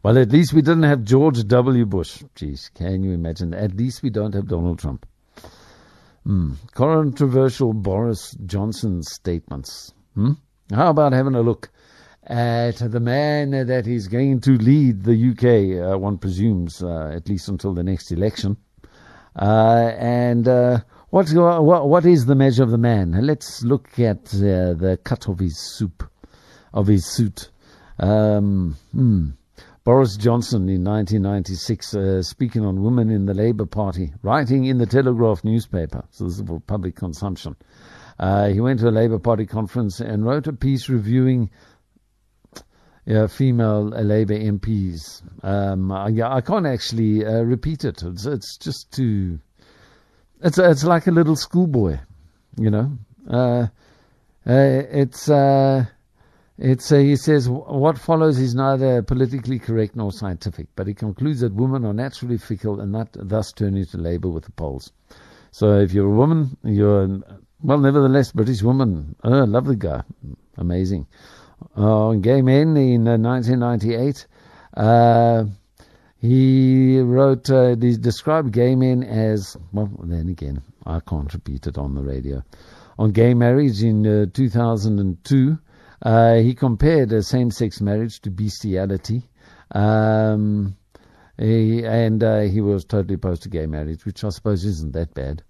Well, 0.06 0.18
at 0.18 0.30
least 0.30 0.52
we 0.52 0.62
didn't 0.62 0.84
have 0.84 1.02
George 1.02 1.44
W. 1.48 1.84
Bush. 1.84 2.22
Jeez, 2.36 2.72
can 2.72 3.02
you 3.02 3.10
imagine? 3.10 3.52
At 3.52 3.74
least 3.74 4.04
we 4.04 4.10
don't 4.10 4.36
have 4.36 4.46
Donald 4.46 4.78
Trump. 4.78 5.04
Hmm. 6.22 6.52
Controversial 6.74 7.72
Boris 7.72 8.36
Johnson 8.46 9.02
statements. 9.02 9.92
Hmm? 10.14 10.34
How 10.72 10.90
about 10.90 11.12
having 11.12 11.34
a 11.34 11.40
look 11.40 11.70
at 12.22 12.76
the 12.76 13.00
man 13.00 13.50
that 13.50 13.88
is 13.88 14.06
going 14.06 14.42
to 14.42 14.52
lead 14.52 15.02
the 15.02 15.30
UK, 15.30 15.94
uh, 15.94 15.98
one 15.98 16.18
presumes, 16.18 16.84
uh, 16.84 17.10
at 17.12 17.28
least 17.28 17.48
until 17.48 17.74
the 17.74 17.82
next 17.82 18.12
election? 18.12 18.56
Uh, 19.34 19.90
and 19.98 20.46
uh, 20.46 20.78
what, 21.10 21.28
what, 21.32 21.88
what 21.88 22.06
is 22.06 22.26
the 22.26 22.36
measure 22.36 22.62
of 22.62 22.70
the 22.70 22.78
man? 22.78 23.26
Let's 23.26 23.64
look 23.64 23.98
at 23.98 24.32
uh, 24.34 24.74
the 24.74 25.00
cut 25.02 25.26
of 25.26 25.40
his 25.40 25.58
soup, 25.58 26.08
of 26.72 26.86
his 26.86 27.04
suit. 27.06 27.50
Um, 27.98 28.76
hmm. 28.92 29.30
Boris 29.84 30.16
Johnson 30.16 30.68
in 30.68 30.82
1996, 30.82 31.94
uh, 31.94 32.22
speaking 32.22 32.64
on 32.64 32.82
women 32.82 33.10
in 33.10 33.26
the 33.26 33.34
Labour 33.34 33.66
Party, 33.66 34.12
writing 34.22 34.64
in 34.64 34.78
the 34.78 34.86
Telegraph 34.86 35.44
newspaper, 35.44 36.04
so 36.10 36.24
this 36.24 36.40
is 36.40 36.46
for 36.46 36.58
public 36.58 36.96
consumption. 36.96 37.54
Uh, 38.18 38.48
he 38.48 38.60
went 38.60 38.80
to 38.80 38.88
a 38.88 38.90
Labour 38.90 39.18
Party 39.18 39.46
conference 39.46 40.00
and 40.00 40.24
wrote 40.24 40.46
a 40.46 40.52
piece 40.52 40.88
reviewing 40.88 41.50
uh, 43.08 43.26
female 43.28 43.84
Labour 43.84 44.34
MPs. 44.34 45.22
Um, 45.44 45.92
I, 45.92 46.10
I, 46.22 46.40
can't 46.40 46.66
actually 46.66 47.24
uh, 47.24 47.42
repeat 47.42 47.84
it. 47.84 48.02
It's, 48.02 48.26
it's, 48.26 48.56
just 48.56 48.92
too. 48.92 49.38
It's 50.42 50.58
it's 50.58 50.84
like 50.84 51.06
a 51.06 51.12
little 51.12 51.36
schoolboy, 51.36 51.98
you 52.58 52.70
know. 52.70 52.98
Uh, 53.30 53.66
uh, 54.46 54.82
it's 54.90 55.28
it's, 56.58 56.90
uh, 56.90 56.96
he 56.96 57.16
says, 57.16 57.48
what 57.48 57.98
follows 57.98 58.38
is 58.38 58.54
neither 58.54 59.02
politically 59.02 59.58
correct 59.58 59.94
nor 59.94 60.10
scientific, 60.10 60.68
but 60.74 60.86
he 60.86 60.94
concludes 60.94 61.40
that 61.40 61.52
women 61.52 61.84
are 61.84 61.92
naturally 61.92 62.38
fickle 62.38 62.80
and 62.80 62.94
that 62.94 63.08
thus 63.12 63.52
turn 63.52 63.76
into 63.76 63.98
labour 63.98 64.28
with 64.28 64.44
the 64.44 64.52
polls. 64.52 64.90
So 65.50 65.78
if 65.80 65.92
you're 65.92 66.10
a 66.10 66.16
woman, 66.16 66.56
you're, 66.64 67.20
well, 67.62 67.78
nevertheless, 67.78 68.32
British 68.32 68.62
woman, 68.62 69.16
oh, 69.22 69.44
lovely 69.44 69.76
guy, 69.76 70.02
amazing. 70.56 71.06
Uh, 71.74 72.12
gay 72.12 72.40
men 72.40 72.76
in 72.76 73.06
uh, 73.06 73.18
1998, 73.18 74.26
uh, 74.76 75.44
he 76.18 77.00
wrote, 77.00 77.50
uh, 77.50 77.76
he 77.76 77.96
described 77.98 78.52
gay 78.52 78.74
men 78.74 79.02
as, 79.02 79.56
well, 79.72 79.90
then 80.04 80.30
again, 80.30 80.62
I 80.86 81.00
can't 81.00 81.32
repeat 81.32 81.66
it 81.66 81.76
on 81.76 81.94
the 81.94 82.02
radio. 82.02 82.42
On 82.98 83.12
gay 83.12 83.34
marriage 83.34 83.82
in 83.82 84.06
uh, 84.06 84.26
2002, 84.32 85.58
uh, 86.02 86.34
he 86.34 86.54
compared 86.54 87.12
a 87.12 87.22
same-sex 87.22 87.80
marriage 87.80 88.20
to 88.20 88.30
bestiality. 88.30 89.22
Um, 89.72 90.76
he, 91.38 91.84
and 91.84 92.22
uh, 92.22 92.40
he 92.40 92.60
was 92.60 92.84
totally 92.84 93.14
opposed 93.14 93.42
to 93.42 93.48
gay 93.48 93.66
marriage, 93.66 94.04
which 94.06 94.24
I 94.24 94.30
suppose 94.30 94.64
isn't 94.64 94.92
that 94.92 95.14
bad. 95.14 95.42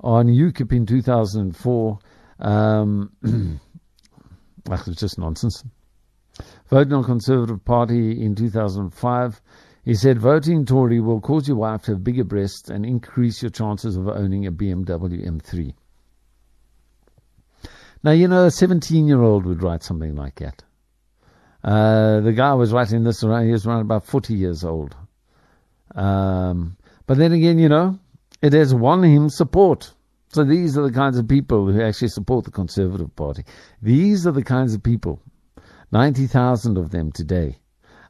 On 0.00 0.26
UKIP 0.26 0.72
in 0.72 0.86
2004, 0.86 1.98
um, 2.38 3.12
well, 4.66 4.82
it's 4.86 5.00
just 5.00 5.18
nonsense. 5.18 5.64
Voting 6.68 6.94
on 6.94 7.04
Conservative 7.04 7.64
Party 7.64 8.24
in 8.24 8.34
2005, 8.34 9.40
he 9.84 9.94
said 9.94 10.18
voting 10.18 10.64
Tory 10.64 11.00
will 11.00 11.20
cause 11.20 11.48
your 11.48 11.56
wife 11.56 11.82
to 11.82 11.92
have 11.92 12.04
bigger 12.04 12.24
breasts 12.24 12.70
and 12.70 12.86
increase 12.86 13.42
your 13.42 13.50
chances 13.50 13.96
of 13.96 14.08
owning 14.08 14.46
a 14.46 14.52
BMW 14.52 15.26
M3. 15.26 15.74
Now, 18.04 18.10
you 18.10 18.26
know, 18.26 18.46
a 18.46 18.50
17 18.50 19.06
year 19.06 19.22
old 19.22 19.46
would 19.46 19.62
write 19.62 19.82
something 19.82 20.16
like 20.16 20.36
that. 20.36 20.62
Uh, 21.62 22.20
the 22.20 22.32
guy 22.32 22.54
was 22.54 22.72
writing 22.72 23.04
this 23.04 23.22
around, 23.22 23.46
he 23.46 23.52
was 23.52 23.66
around 23.66 23.82
about 23.82 24.04
40 24.04 24.34
years 24.34 24.64
old. 24.64 24.96
Um, 25.94 26.76
but 27.06 27.18
then 27.18 27.32
again, 27.32 27.58
you 27.58 27.68
know, 27.68 27.98
it 28.40 28.52
has 28.52 28.74
won 28.74 29.04
him 29.04 29.28
support. 29.28 29.92
So 30.30 30.44
these 30.44 30.76
are 30.76 30.82
the 30.82 30.92
kinds 30.92 31.18
of 31.18 31.28
people 31.28 31.70
who 31.70 31.80
actually 31.80 32.08
support 32.08 32.44
the 32.44 32.50
Conservative 32.50 33.14
Party. 33.14 33.44
These 33.80 34.26
are 34.26 34.32
the 34.32 34.42
kinds 34.42 34.74
of 34.74 34.82
people, 34.82 35.20
90,000 35.92 36.78
of 36.78 36.90
them 36.90 37.12
today, 37.12 37.58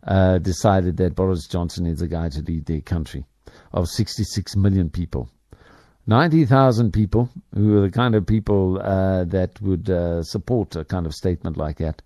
uh, 0.07 0.39
decided 0.39 0.97
that 0.99 1.17
Boris 1.17 1.47
Johnson 1.47 1.85
is 1.85 1.99
the 1.99 2.07
guy 2.07 2.29
to 2.31 2.41
lead 2.41 2.65
their 2.67 2.81
country 2.81 3.27
of 3.73 3.89
66 3.89 4.57
million 4.57 4.89
people. 4.89 5.29
90,000 6.07 6.93
people 6.93 7.29
who 7.55 7.77
are 7.79 7.81
the 7.83 7.91
kind 7.91 8.15
of 8.15 8.27
people 8.27 8.81
uh, 8.83 9.25
that 9.25 9.61
would 9.61 9.89
uh, 9.89 10.23
support 10.23 10.75
a 10.75 10.85
kind 10.85 11.07
of 11.07 11.15
statement 11.15 11.57
like 11.57 11.79
that. 11.79 12.03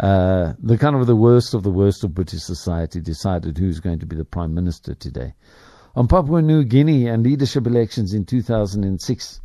Uh, 0.00 0.54
the 0.62 0.78
kind 0.78 0.96
of 0.96 1.06
the 1.06 1.16
worst 1.16 1.54
of 1.54 1.62
the 1.62 1.70
worst 1.70 2.04
of 2.04 2.14
British 2.14 2.42
society 2.42 3.00
decided 3.00 3.58
who's 3.58 3.80
going 3.80 3.98
to 3.98 4.06
be 4.06 4.16
the 4.16 4.24
Prime 4.24 4.54
Minister 4.54 4.94
today. 4.94 5.34
On 5.96 6.06
Papua 6.06 6.40
New 6.40 6.64
Guinea 6.64 7.08
and 7.08 7.24
leadership 7.24 7.66
elections 7.66 8.14
in 8.14 8.24
2006, 8.24 9.40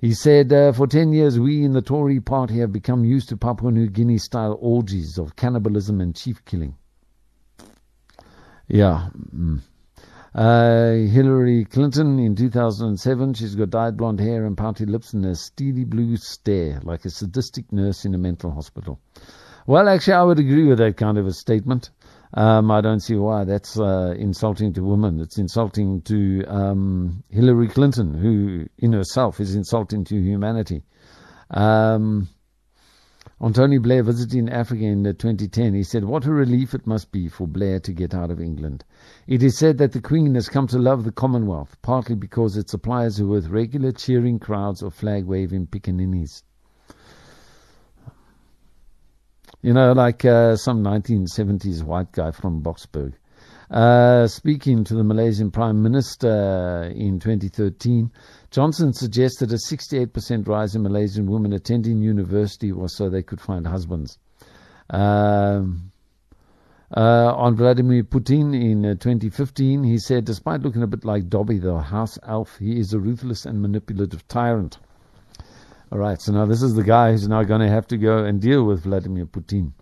he 0.00 0.12
said, 0.12 0.52
uh, 0.52 0.72
For 0.72 0.86
10 0.86 1.12
years, 1.12 1.40
we 1.40 1.64
in 1.64 1.72
the 1.72 1.82
Tory 1.82 2.20
party 2.20 2.58
have 2.58 2.72
become 2.72 3.04
used 3.04 3.30
to 3.30 3.36
Papua 3.36 3.72
New 3.72 3.88
Guinea 3.88 4.18
style 4.18 4.56
orgies 4.60 5.18
of 5.18 5.34
cannibalism 5.34 6.00
and 6.00 6.14
chief 6.14 6.44
killing. 6.44 6.76
Yeah. 8.68 9.08
Mm. 9.34 9.60
Uh, 10.34 10.92
Hillary 11.10 11.64
Clinton 11.64 12.18
in 12.18 12.36
2007, 12.36 13.34
she's 13.34 13.54
got 13.54 13.70
dyed 13.70 13.96
blonde 13.96 14.20
hair 14.20 14.44
and 14.44 14.56
pouty 14.56 14.86
lips 14.86 15.12
and 15.12 15.24
a 15.24 15.34
steely 15.34 15.84
blue 15.84 16.16
stare, 16.16 16.80
like 16.82 17.04
a 17.04 17.10
sadistic 17.10 17.72
nurse 17.72 18.04
in 18.04 18.14
a 18.14 18.18
mental 18.18 18.50
hospital. 18.50 19.00
Well, 19.66 19.88
actually, 19.88 20.14
I 20.14 20.22
would 20.22 20.38
agree 20.38 20.66
with 20.66 20.78
that 20.78 20.96
kind 20.96 21.18
of 21.18 21.26
a 21.26 21.32
statement. 21.32 21.90
Um, 22.34 22.70
I 22.70 22.80
don't 22.82 23.00
see 23.00 23.16
why 23.16 23.44
that's 23.44 23.78
uh, 23.78 24.14
insulting 24.18 24.74
to 24.74 24.82
women. 24.82 25.20
It's 25.20 25.38
insulting 25.38 26.02
to 26.02 26.44
um, 26.46 27.24
Hillary 27.30 27.68
Clinton, 27.68 28.14
who 28.14 28.66
in 28.78 28.92
herself 28.92 29.40
is 29.40 29.54
insulting 29.54 30.04
to 30.04 30.16
humanity. 30.16 30.82
Um, 31.50 32.28
on 33.40 33.52
Tony 33.52 33.78
Blair 33.78 34.02
visiting 34.02 34.48
Africa 34.48 34.84
in 34.84 35.04
2010, 35.04 35.74
he 35.74 35.84
said, 35.84 36.04
What 36.04 36.26
a 36.26 36.32
relief 36.32 36.74
it 36.74 36.86
must 36.86 37.12
be 37.12 37.28
for 37.28 37.46
Blair 37.46 37.78
to 37.80 37.92
get 37.92 38.12
out 38.12 38.32
of 38.32 38.40
England. 38.40 38.84
It 39.28 39.44
is 39.44 39.56
said 39.56 39.78
that 39.78 39.92
the 39.92 40.00
Queen 40.00 40.34
has 40.34 40.48
come 40.48 40.66
to 40.68 40.78
love 40.78 41.04
the 41.04 41.12
Commonwealth, 41.12 41.76
partly 41.80 42.16
because 42.16 42.56
it 42.56 42.68
supplies 42.68 43.18
her 43.18 43.26
with 43.26 43.48
regular 43.48 43.92
cheering 43.92 44.40
crowds 44.40 44.82
of 44.82 44.92
flag 44.92 45.24
waving 45.24 45.68
pickaninnies. 45.68 46.42
You 49.62 49.72
know, 49.72 49.92
like 49.92 50.24
uh, 50.24 50.56
some 50.56 50.82
1970s 50.82 51.84
white 51.84 52.10
guy 52.10 52.32
from 52.32 52.62
Boksburg. 52.62 53.14
Uh, 53.70 54.26
speaking 54.26 54.82
to 54.82 54.94
the 54.94 55.04
Malaysian 55.04 55.50
Prime 55.50 55.82
Minister 55.82 56.90
in 56.94 57.20
2013, 57.20 58.10
Johnson 58.50 58.94
suggested 58.94 59.52
a 59.52 59.56
68% 59.56 60.48
rise 60.48 60.74
in 60.74 60.82
Malaysian 60.82 61.30
women 61.30 61.52
attending 61.52 62.00
university 62.00 62.72
was 62.72 62.96
so 62.96 63.08
they 63.10 63.22
could 63.22 63.40
find 63.40 63.66
husbands. 63.66 64.18
Um, 64.88 65.92
uh, 66.96 67.34
on 67.36 67.56
Vladimir 67.56 68.02
Putin 68.02 68.54
in 68.54 68.86
uh, 68.86 68.94
2015, 68.94 69.84
he 69.84 69.98
said, 69.98 70.24
despite 70.24 70.62
looking 70.62 70.82
a 70.82 70.86
bit 70.86 71.04
like 71.04 71.28
Dobby 71.28 71.58
the 71.58 71.78
house 71.78 72.18
elf, 72.26 72.56
he 72.58 72.78
is 72.80 72.94
a 72.94 72.98
ruthless 72.98 73.44
and 73.44 73.60
manipulative 73.60 74.26
tyrant. 74.28 74.78
All 75.92 75.98
right, 75.98 76.20
so 76.20 76.32
now 76.32 76.46
this 76.46 76.62
is 76.62 76.74
the 76.74 76.82
guy 76.82 77.12
who's 77.12 77.28
now 77.28 77.42
going 77.42 77.60
to 77.60 77.68
have 77.68 77.86
to 77.88 77.98
go 77.98 78.24
and 78.24 78.40
deal 78.40 78.64
with 78.64 78.84
Vladimir 78.84 79.26
Putin. 79.26 79.72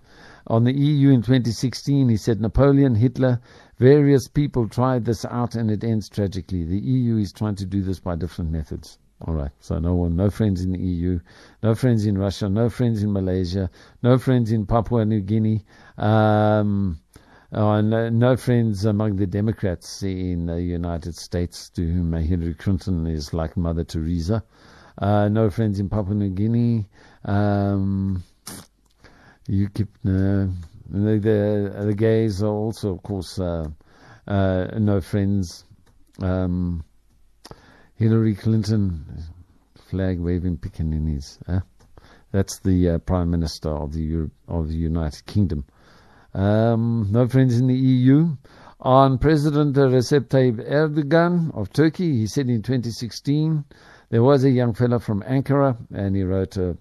On 0.49 0.63
the 0.63 0.73
EU 0.73 1.11
in 1.11 1.23
2016, 1.23 2.09
he 2.09 2.17
said 2.17 2.41
Napoleon, 2.41 2.95
Hitler, 2.95 3.41
various 3.79 4.29
people 4.29 4.69
tried 4.69 5.05
this 5.05 5.25
out 5.25 5.57
and 5.57 5.71
it 5.71 5.83
ends 5.83 6.09
tragically. 6.09 6.63
The 6.63 6.79
EU 6.79 7.17
is 7.17 7.33
trying 7.33 7.57
to 7.57 7.67
do 7.67 7.83
this 7.83 7.99
by 7.99 8.15
different 8.15 8.53
methods. 8.53 8.99
All 9.23 9.35
right, 9.35 9.51
so 9.61 9.79
no 9.79 9.95
one, 9.95 10.15
no 10.15 10.31
friends 10.31 10.63
in 10.63 10.73
the 10.73 10.79
EU, 10.79 11.19
no 11.63 11.75
friends 11.75 12.05
in 12.05 12.19
Russia, 12.19 12.49
no 12.49 12.69
friends 12.69 13.03
in 13.03 13.13
Malaysia, 13.13 13.71
no 14.03 14.19
friends 14.19 14.53
in 14.53 14.67
Papua 14.67 15.05
New 15.05 15.21
Guinea, 15.21 15.65
um, 15.97 17.01
uh, 17.51 17.81
no, 17.81 18.11
no, 18.11 18.37
friends 18.37 18.85
among 18.85 19.17
the 19.17 19.27
Democrats 19.27 20.03
in 20.03 20.47
the 20.47 20.61
United 20.61 21.17
States, 21.17 21.71
to 21.71 21.81
whom 21.81 22.13
Hillary 22.13 22.55
Clinton 22.55 23.07
is 23.07 23.33
like 23.33 23.57
Mother 23.57 23.85
Teresa. 23.85 24.45
Uh, 24.99 25.29
no 25.29 25.49
friends 25.49 25.81
in 25.81 25.89
Papua 25.89 26.15
New 26.15 26.31
Guinea. 26.31 26.87
Um, 27.25 28.23
UKIP, 29.49 29.89
no. 30.05 30.51
The, 30.89 31.19
the, 31.19 31.85
the 31.87 31.95
gays 31.95 32.43
are 32.43 32.53
also, 32.53 32.95
of 32.95 33.03
course, 33.03 33.39
uh, 33.39 33.69
uh, 34.27 34.67
no 34.79 35.01
friends. 35.01 35.65
Um, 36.21 36.85
Hillary 37.97 38.35
Clinton, 38.35 39.05
flag 39.89 40.19
waving 40.21 40.59
pickaninnies. 40.59 41.39
Eh? 41.49 41.61
That's 42.33 42.59
the 42.61 42.91
uh, 42.91 42.99
Prime 42.99 43.31
Minister 43.31 43.71
of 43.71 43.93
the 43.93 44.03
Euro- 44.03 44.31
of 44.49 44.69
the 44.69 44.75
United 44.75 45.25
Kingdom. 45.27 45.65
Um, 46.35 47.09
no 47.11 47.27
friends 47.29 47.59
in 47.59 47.67
the 47.67 47.75
EU. 47.75 48.37
On 48.81 49.19
President 49.19 49.75
Recep 49.75 50.29
Tayyip 50.29 50.69
Erdogan 50.71 51.55
of 51.55 51.73
Turkey, 51.73 52.19
he 52.19 52.27
said 52.27 52.49
in 52.49 52.63
2016 52.63 53.65
there 54.11 54.23
was 54.23 54.45
a 54.45 54.51
young 54.51 54.75
fellow 54.75 54.99
from 54.99 55.23
Ankara, 55.23 55.77
and 55.95 56.15
he 56.15 56.23
wrote 56.23 56.57
a 56.59 56.77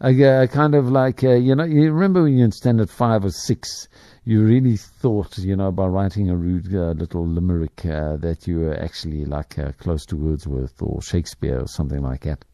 a, 0.00 0.42
a 0.42 0.48
kind 0.48 0.74
of 0.74 0.90
like 0.90 1.22
uh, 1.24 1.34
you 1.34 1.54
know 1.54 1.64
you 1.64 1.92
remember 1.92 2.22
when 2.22 2.36
you're 2.36 2.44
in 2.44 2.52
standard 2.52 2.90
five 2.90 3.24
or 3.24 3.30
six 3.30 3.88
you 4.24 4.42
really 4.42 4.76
thought 4.76 5.36
you 5.38 5.56
know 5.56 5.70
by 5.70 5.86
writing 5.86 6.30
a 6.30 6.36
rude 6.36 6.74
uh, 6.74 6.92
little 6.92 7.26
limerick 7.26 7.84
uh, 7.84 8.16
that 8.16 8.46
you 8.46 8.60
were 8.60 8.74
actually 8.82 9.24
like 9.24 9.58
uh, 9.58 9.72
close 9.78 10.04
to 10.06 10.16
Wordsworth 10.16 10.80
or 10.80 11.02
Shakespeare 11.02 11.60
or 11.60 11.66
something 11.66 12.02
like 12.02 12.22
that. 12.22 12.44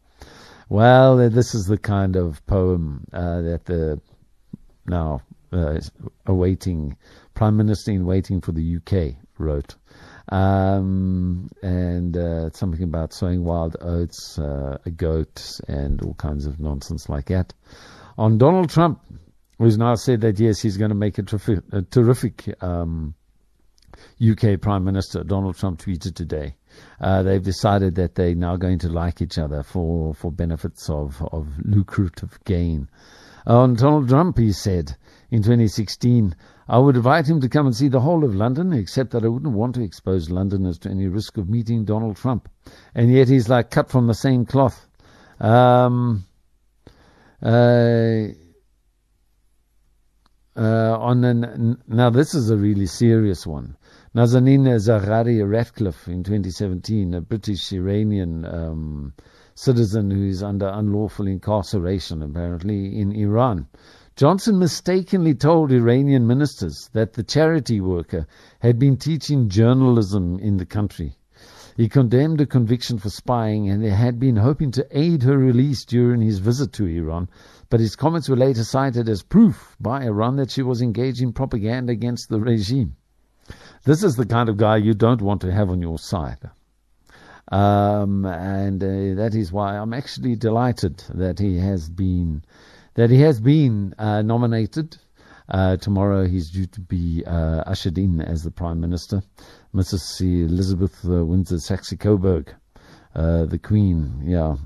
Well 0.69 1.19
uh, 1.19 1.29
this 1.29 1.55
is 1.55 1.65
the 1.65 1.77
kind 1.77 2.15
of 2.15 2.45
poem 2.47 3.05
uh, 3.13 3.41
that 3.41 3.65
the 3.65 4.01
now 4.85 5.21
uh, 5.53 5.79
awaiting 6.25 6.97
prime 7.33 7.55
minister 7.55 7.91
in 7.91 8.05
waiting 8.05 8.41
for 8.41 8.51
the 8.51 8.77
UK 8.77 9.15
wrote 9.37 9.75
um, 10.29 11.49
and 11.61 12.17
uh, 12.17 12.49
something 12.51 12.83
about 12.83 13.13
sowing 13.13 13.43
wild 13.43 13.77
oats, 13.81 14.37
uh, 14.39 14.77
a 14.85 14.89
goat, 14.89 15.59
and 15.67 16.01
all 16.01 16.13
kinds 16.15 16.45
of 16.45 16.59
nonsense 16.59 17.09
like 17.09 17.27
that. 17.27 17.53
On 18.17 18.37
Donald 18.37 18.69
Trump, 18.69 19.01
who's 19.57 19.77
now 19.77 19.95
said 19.95 20.21
that 20.21 20.39
yes, 20.39 20.59
he's 20.59 20.77
going 20.77 20.89
to 20.89 20.95
make 20.95 21.17
a, 21.17 21.23
terrific, 21.23 21.63
a 21.71 21.81
terrific 21.81 22.55
um, 22.61 23.15
UK 24.21 24.59
Prime 24.59 24.83
Minister. 24.83 25.23
Donald 25.23 25.57
Trump 25.57 25.79
tweeted 25.81 26.15
today. 26.15 26.55
Uh, 26.99 27.23
they've 27.23 27.43
decided 27.43 27.95
that 27.95 28.15
they're 28.15 28.35
now 28.35 28.55
going 28.55 28.79
to 28.79 28.89
like 28.89 29.21
each 29.21 29.37
other 29.37 29.63
for, 29.63 30.13
for 30.13 30.31
benefits 30.31 30.89
of, 30.89 31.21
of 31.31 31.47
lucrative 31.63 32.37
gain. 32.43 32.89
On 33.47 33.75
Donald 33.75 34.09
Trump, 34.09 34.37
he 34.37 34.51
said 34.51 34.97
in 35.31 35.41
2016, 35.41 36.35
I 36.67 36.79
would 36.79 36.97
invite 36.97 37.29
him 37.29 37.39
to 37.39 37.47
come 37.47 37.65
and 37.65 37.73
see 37.73 37.87
the 37.87 38.01
whole 38.01 38.25
of 38.25 38.35
London, 38.35 38.73
except 38.73 39.11
that 39.11 39.23
I 39.23 39.29
wouldn't 39.29 39.53
want 39.53 39.75
to 39.75 39.83
expose 39.83 40.29
Londoners 40.29 40.77
to 40.79 40.89
any 40.89 41.07
risk 41.07 41.37
of 41.37 41.47
meeting 41.47 41.85
Donald 41.85 42.17
Trump. 42.17 42.49
And 42.93 43.09
yet 43.09 43.29
he's 43.29 43.47
like 43.47 43.71
cut 43.71 43.89
from 43.89 44.07
the 44.07 44.13
same 44.13 44.45
cloth. 44.45 44.85
Um, 45.39 46.25
uh, 47.41 48.27
uh, 50.57 50.97
on 50.99 51.23
an, 51.23 51.81
now 51.87 52.09
this 52.09 52.33
is 52.33 52.49
a 52.49 52.57
really 52.57 52.87
serious 52.87 53.47
one. 53.47 53.77
Nazanin 54.13 54.65
Zaghari 54.77 55.49
Ratcliffe 55.49 56.09
in 56.09 56.23
2017, 56.25 57.13
a 57.13 57.21
British 57.21 57.71
Iranian 57.71 58.43
um, 58.43 59.13
citizen 59.57 60.11
who 60.11 60.23
is 60.23 60.43
under 60.43 60.67
unlawful 60.67 61.25
incarceration 61.25 62.21
apparently 62.21 62.99
in 62.99 63.11
Iran. 63.11 63.67
Johnson 64.15 64.59
mistakenly 64.59 65.33
told 65.33 65.71
Iranian 65.71 66.27
ministers 66.27 66.91
that 66.93 67.13
the 67.13 67.23
charity 67.23 67.81
worker 67.81 68.27
had 68.59 68.77
been 68.77 68.97
teaching 68.97 69.49
journalism 69.49 70.37
in 70.37 70.57
the 70.57 70.65
country. 70.65 71.17
He 71.75 71.89
condemned 71.89 72.39
her 72.39 72.45
conviction 72.45 72.99
for 72.99 73.09
spying 73.09 73.67
and 73.67 73.83
had 73.83 74.19
been 74.19 74.35
hoping 74.35 74.69
to 74.71 74.87
aid 74.91 75.23
her 75.23 75.37
release 75.37 75.85
during 75.85 76.21
his 76.21 76.37
visit 76.37 76.71
to 76.73 76.85
Iran, 76.85 77.27
but 77.71 77.79
his 77.79 77.95
comments 77.95 78.29
were 78.29 78.35
later 78.35 78.63
cited 78.63 79.09
as 79.09 79.23
proof 79.23 79.75
by 79.79 80.03
Iran 80.03 80.35
that 80.35 80.51
she 80.51 80.61
was 80.61 80.83
engaged 80.83 81.21
in 81.21 81.33
propaganda 81.33 81.93
against 81.93 82.29
the 82.29 82.39
regime. 82.39 82.95
This 83.85 84.03
is 84.03 84.15
the 84.15 84.25
kind 84.25 84.49
of 84.49 84.57
guy 84.57 84.77
you 84.77 84.93
don't 84.93 85.21
want 85.21 85.41
to 85.41 85.51
have 85.51 85.71
on 85.71 85.81
your 85.81 85.97
side. 85.97 86.49
Um, 87.49 88.25
and 88.25 88.83
uh, 88.83 89.21
that 89.21 89.33
is 89.33 89.51
why 89.51 89.77
I'm 89.77 89.93
actually 89.93 90.35
delighted 90.35 90.97
that 91.13 91.39
he 91.39 91.57
has 91.59 91.89
been 91.89 92.43
that 92.95 93.09
he 93.09 93.21
has 93.21 93.39
been 93.39 93.93
uh, 93.97 94.21
nominated. 94.21 94.97
Uh, 95.49 95.77
tomorrow 95.77 96.27
he's 96.27 96.49
due 96.49 96.65
to 96.65 96.81
be 96.81 97.23
uh, 97.25 97.63
ushered 97.65 97.97
in 97.97 98.19
as 98.19 98.43
the 98.43 98.51
Prime 98.51 98.81
Minister. 98.81 99.21
Mrs. 99.73 100.19
Elizabeth 100.19 101.05
uh, 101.05 101.23
Windsor 101.23 101.59
Saxe 101.59 101.93
Coburg, 101.97 102.53
uh, 103.15 103.45
the 103.45 103.59
Queen, 103.59 104.23
yeah. 104.25 104.57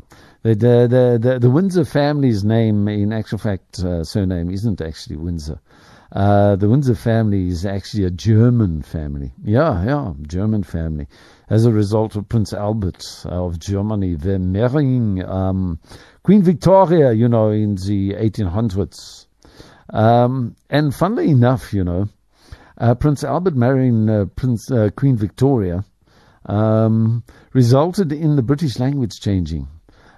The, 0.41 0.55
the, 0.55 1.19
the, 1.21 1.37
the, 1.37 1.49
Windsor 1.51 1.85
family's 1.85 2.43
name, 2.43 2.87
in 2.87 3.13
actual 3.13 3.37
fact, 3.37 3.75
surname 4.03 4.49
isn't 4.49 4.81
actually 4.81 5.17
Windsor. 5.17 5.59
The 6.11 6.67
Windsor 6.69 6.95
family 6.95 7.47
is 7.47 7.65
actually 7.65 8.03
a 8.05 8.11
German 8.11 8.81
family. 8.81 9.31
Yeah, 9.43 9.83
yeah, 9.85 10.13
German 10.27 10.63
family. 10.63 11.07
As 11.49 11.65
a 11.65 11.71
result 11.71 12.15
of 12.15 12.29
Prince 12.29 12.53
Albert 12.53 13.05
of 13.25 13.59
Germany, 13.59 14.15
they're 14.15 14.39
marrying 14.39 15.23
um, 15.25 15.79
Queen 16.23 16.43
Victoria, 16.43 17.13
you 17.13 17.27
know, 17.27 17.49
in 17.49 17.75
the 17.75 18.13
1800s. 18.13 19.25
Um, 19.89 20.55
and 20.69 20.93
funnily 20.93 21.29
enough, 21.29 21.73
you 21.73 21.83
know, 21.83 22.07
uh, 22.77 22.95
Prince 22.95 23.23
Albert 23.23 23.55
marrying 23.55 24.09
uh, 24.09 24.25
Prince 24.35 24.71
uh, 24.71 24.89
Queen 24.95 25.15
Victoria 25.17 25.83
um, 26.45 27.23
resulted 27.53 28.11
in 28.11 28.35
the 28.35 28.41
British 28.41 28.79
language 28.79 29.19
changing. 29.19 29.67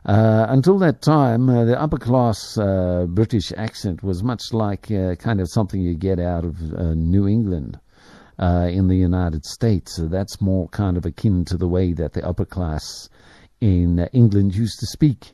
Uh, 0.06 0.46
until 0.50 0.78
that 0.80 1.02
time, 1.02 1.50
uh, 1.50 1.64
the 1.64 1.80
upper 1.80 1.98
class 1.98 2.58
uh, 2.58 3.06
British 3.08 3.54
accent 3.56 4.04
was 4.04 4.22
much 4.22 4.52
like 4.52 4.88
kind 5.20 5.40
of 5.40 5.50
something 5.50 5.82
you 5.82 5.96
get 5.96 6.20
out 6.20 6.44
of 6.44 6.60
New 6.98 7.28
England. 7.28 7.80
in 8.40 8.88
the 8.88 8.98
United 8.98 9.46
States, 9.46 9.96
so 9.96 10.08
that's 10.08 10.42
more 10.42 10.68
kind 10.70 10.98
of 10.98 11.06
akin 11.06 11.46
to 11.46 11.58
the 11.58 11.68
way 11.68 11.94
that 11.94 12.14
the 12.14 12.28
upper 12.28 12.46
class 12.46 13.10
in 13.62 14.00
England 14.12 14.56
used 14.56 14.80
to 14.80 14.86
speak. 14.86 15.34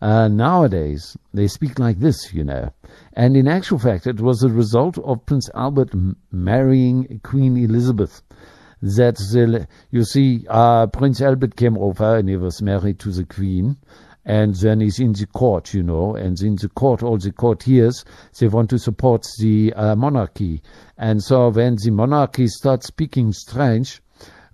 Uh, 0.00 0.28
nowadays, 0.28 1.16
they 1.32 1.48
speak 1.48 1.78
like 1.78 1.98
this, 1.98 2.34
you 2.34 2.44
know. 2.44 2.70
And 3.14 3.36
in 3.36 3.48
actual 3.48 3.78
fact, 3.78 4.06
it 4.06 4.20
was 4.20 4.42
a 4.42 4.50
result 4.50 4.98
of 4.98 5.24
Prince 5.24 5.48
Albert 5.54 5.94
m- 5.94 6.16
marrying 6.30 7.20
Queen 7.22 7.56
Elizabeth. 7.56 8.22
That 8.84 9.16
the, 9.16 9.66
you 9.90 10.04
see, 10.04 10.44
uh, 10.46 10.88
Prince 10.88 11.22
Albert 11.22 11.56
came 11.56 11.78
over 11.78 12.16
and 12.16 12.28
he 12.28 12.36
was 12.36 12.60
married 12.60 12.98
to 12.98 13.10
the 13.10 13.24
Queen. 13.24 13.78
And 14.26 14.54
then 14.56 14.80
he's 14.80 15.00
in 15.00 15.12
the 15.12 15.26
court, 15.26 15.72
you 15.72 15.82
know, 15.82 16.14
and 16.14 16.38
in 16.40 16.56
the 16.56 16.68
court, 16.68 17.02
all 17.02 17.16
the 17.16 17.32
courtiers, 17.32 18.04
they 18.38 18.48
want 18.48 18.68
to 18.70 18.78
support 18.78 19.26
the 19.38 19.72
uh, 19.74 19.96
monarchy. 19.96 20.62
And 20.98 21.22
so 21.22 21.48
when 21.48 21.76
the 21.76 21.90
monarchy 21.90 22.46
starts 22.48 22.86
speaking 22.86 23.32
strange, 23.32 24.02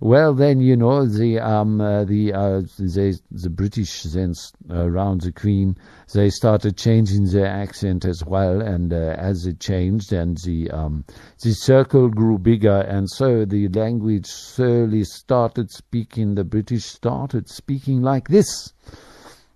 well, 0.03 0.33
then 0.33 0.61
you 0.61 0.75
know 0.75 1.05
the 1.05 1.39
um 1.39 1.79
uh, 1.79 2.03
the 2.05 2.33
uh, 2.33 2.61
the 2.79 3.49
British 3.51 4.01
then 4.01 4.33
around 4.71 5.21
the 5.21 5.31
Queen 5.31 5.77
they 6.11 6.31
started 6.31 6.75
changing 6.75 7.25
their 7.25 7.45
accent 7.45 8.03
as 8.03 8.25
well, 8.25 8.61
and 8.61 8.91
uh, 8.91 9.15
as 9.15 9.45
it 9.45 9.59
changed, 9.59 10.11
and 10.11 10.39
the 10.39 10.71
um 10.71 11.05
the 11.43 11.53
circle 11.53 12.09
grew 12.09 12.39
bigger, 12.39 12.79
and 12.79 13.07
so 13.11 13.45
the 13.45 13.67
language 13.69 14.25
slowly 14.25 15.03
started 15.03 15.69
speaking. 15.69 16.33
The 16.33 16.45
British 16.45 16.85
started 16.85 17.47
speaking 17.47 18.01
like 18.01 18.27
this. 18.27 18.73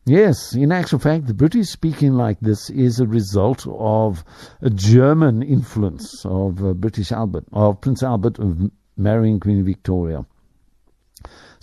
Yes, 0.06 0.54
in 0.54 0.72
actual 0.72 1.00
fact, 1.00 1.26
the 1.26 1.34
British 1.34 1.70
speaking 1.70 2.14
like 2.14 2.40
this 2.40 2.70
is 2.70 3.00
a 3.00 3.08
result 3.08 3.66
of 3.68 4.24
a 4.62 4.70
German 4.70 5.42
influence 5.42 6.24
of 6.24 6.64
uh, 6.64 6.74
British 6.74 7.12
Albert, 7.12 7.46
of 7.52 7.82
Prince 7.82 8.04
Albert 8.04 8.38
of 8.38 8.70
marrying 8.96 9.40
Queen 9.40 9.66
Victoria. 9.66 10.24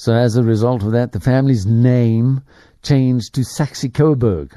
So 0.03 0.13
as 0.13 0.35
a 0.35 0.43
result 0.43 0.83
of 0.83 0.91
that, 0.91 1.13
the 1.13 1.21
family's 1.21 1.65
name 1.65 2.43
changed 2.83 3.37
to 3.37 3.45
Saxe 3.45 3.87
Coburg, 3.95 4.53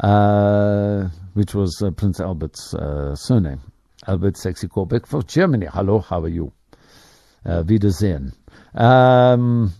uh, 0.00 1.08
which 1.32 1.54
was 1.54 1.80
uh, 1.82 1.92
Prince 1.92 2.20
Albert's 2.20 2.74
uh, 2.74 3.14
surname. 3.14 3.62
Albert 4.06 4.36
Saxe 4.36 4.66
Coburg 4.66 5.06
for 5.06 5.22
Germany. 5.22 5.64
Hello, 5.72 6.00
how 6.00 6.20
are 6.20 6.28
you? 6.28 6.52
Uh, 7.46 7.62
Wiedersehen. 7.66 8.34
Um, 8.74 9.72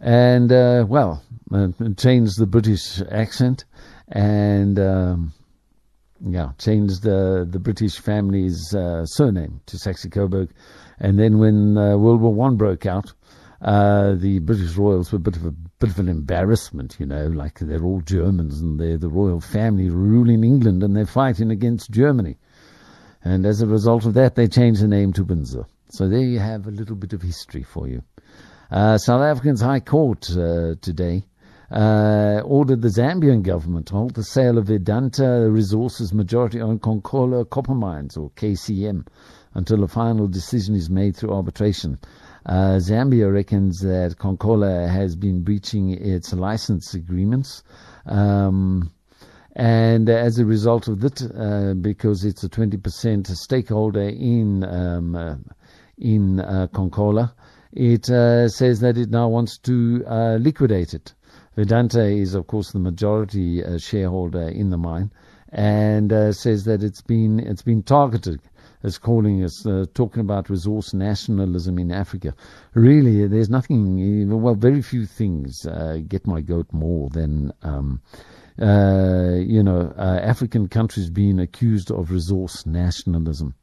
and, 0.00 0.50
uh, 0.50 0.84
well, 0.88 1.22
uh, 1.54 1.68
changed 1.96 2.40
the 2.40 2.46
British 2.46 3.00
accent 3.12 3.66
and, 4.08 4.80
um, 4.80 5.32
yeah, 6.26 6.50
changed 6.58 7.04
the, 7.04 7.46
the 7.48 7.60
British 7.60 8.00
family's 8.00 8.74
uh, 8.74 9.06
surname 9.06 9.60
to 9.66 9.78
Saxe 9.78 10.06
Coburg. 10.10 10.50
And 10.98 11.20
then 11.20 11.38
when 11.38 11.76
World 11.76 12.20
War 12.20 12.34
One 12.34 12.56
broke 12.56 12.84
out, 12.84 13.12
uh, 13.60 14.14
the 14.14 14.38
British 14.38 14.76
royals 14.76 15.10
were 15.10 15.16
a 15.16 15.20
bit 15.20 15.36
of 15.36 15.44
a 15.44 15.50
bit 15.50 15.90
of 15.90 15.98
an 15.98 16.08
embarrassment, 16.08 16.96
you 16.98 17.06
know, 17.06 17.26
like 17.26 17.58
they're 17.58 17.84
all 17.84 18.00
Germans 18.00 18.60
and 18.60 18.78
they're 18.78 18.98
the 18.98 19.08
royal 19.08 19.40
family 19.40 19.90
ruling 19.90 20.44
England 20.44 20.82
and 20.82 20.96
they're 20.96 21.06
fighting 21.06 21.50
against 21.50 21.90
Germany. 21.90 22.36
And 23.24 23.44
as 23.44 23.60
a 23.60 23.66
result 23.66 24.06
of 24.06 24.14
that, 24.14 24.36
they 24.36 24.46
changed 24.46 24.80
the 24.80 24.88
name 24.88 25.12
to 25.14 25.24
Windsor. 25.24 25.66
So 25.90 26.08
there 26.08 26.20
you 26.20 26.38
have 26.38 26.66
a 26.66 26.70
little 26.70 26.96
bit 26.96 27.12
of 27.12 27.22
history 27.22 27.62
for 27.62 27.88
you. 27.88 28.02
Uh, 28.70 28.98
South 28.98 29.22
Africa's 29.22 29.60
High 29.60 29.80
Court 29.80 30.30
uh, 30.30 30.74
today 30.80 31.24
uh, 31.70 32.42
ordered 32.44 32.82
the 32.82 32.88
Zambian 32.88 33.42
government 33.42 33.88
to 33.88 33.94
halt 33.94 34.14
the 34.14 34.22
sale 34.22 34.58
of 34.58 34.66
Vedanta 34.66 35.48
Resources 35.50 36.12
majority-owned 36.12 36.82
Konkola 36.82 37.48
copper 37.48 37.74
mines, 37.74 38.16
or 38.16 38.30
KCM, 38.30 39.06
until 39.54 39.82
a 39.82 39.88
final 39.88 40.28
decision 40.28 40.74
is 40.74 40.88
made 40.90 41.16
through 41.16 41.32
arbitration. 41.32 41.98
Uh, 42.48 42.78
Zambia 42.78 43.30
reckons 43.30 43.80
that 43.80 44.16
Konkola 44.18 44.88
has 44.88 45.14
been 45.14 45.42
breaching 45.42 45.90
its 45.90 46.32
license 46.32 46.94
agreements. 46.94 47.62
Um, 48.06 48.90
and 49.54 50.08
as 50.08 50.38
a 50.38 50.46
result 50.46 50.88
of 50.88 51.00
that, 51.00 51.20
uh, 51.20 51.74
because 51.74 52.24
it's 52.24 52.44
a 52.44 52.48
20% 52.48 53.26
stakeholder 53.26 54.08
in 54.08 54.64
um, 54.64 55.14
uh, 55.14 55.36
in 55.98 56.40
uh, 56.40 56.68
Konkola, 56.72 57.34
it 57.72 58.08
uh, 58.08 58.48
says 58.48 58.80
that 58.80 58.96
it 58.96 59.10
now 59.10 59.28
wants 59.28 59.58
to 59.58 60.02
uh, 60.06 60.38
liquidate 60.40 60.94
it. 60.94 61.12
Vedanta 61.54 62.04
is, 62.04 62.34
of 62.34 62.46
course, 62.46 62.70
the 62.70 62.78
majority 62.78 63.62
uh, 63.62 63.76
shareholder 63.76 64.48
in 64.48 64.70
the 64.70 64.78
mine, 64.78 65.10
and 65.50 66.10
says 66.34 66.64
that 66.64 66.82
it's 66.82 67.02
been 67.02 67.40
it's 67.40 67.62
been 67.62 67.82
targeted 67.82 68.40
as 68.82 68.98
calling 68.98 69.42
us 69.42 69.66
uh, 69.66 69.86
talking 69.94 70.20
about 70.20 70.50
resource 70.50 70.94
nationalism 70.94 71.78
in 71.78 71.90
Africa. 71.90 72.34
Really, 72.74 73.26
there's 73.26 73.50
nothing. 73.50 74.28
Well, 74.42 74.54
very 74.54 74.82
few 74.82 75.06
things 75.06 75.66
uh, 75.66 75.98
get 76.06 76.26
my 76.26 76.40
goat 76.40 76.66
more 76.72 77.08
than. 77.10 77.52
Um, 77.62 78.00
uh, 78.60 79.36
you 79.36 79.62
know, 79.62 79.94
uh, 79.96 80.18
African 80.20 80.66
countries 80.66 81.10
being 81.10 81.38
accused 81.38 81.92
of 81.92 82.10
resource 82.10 82.66
nationalism. 82.66 83.54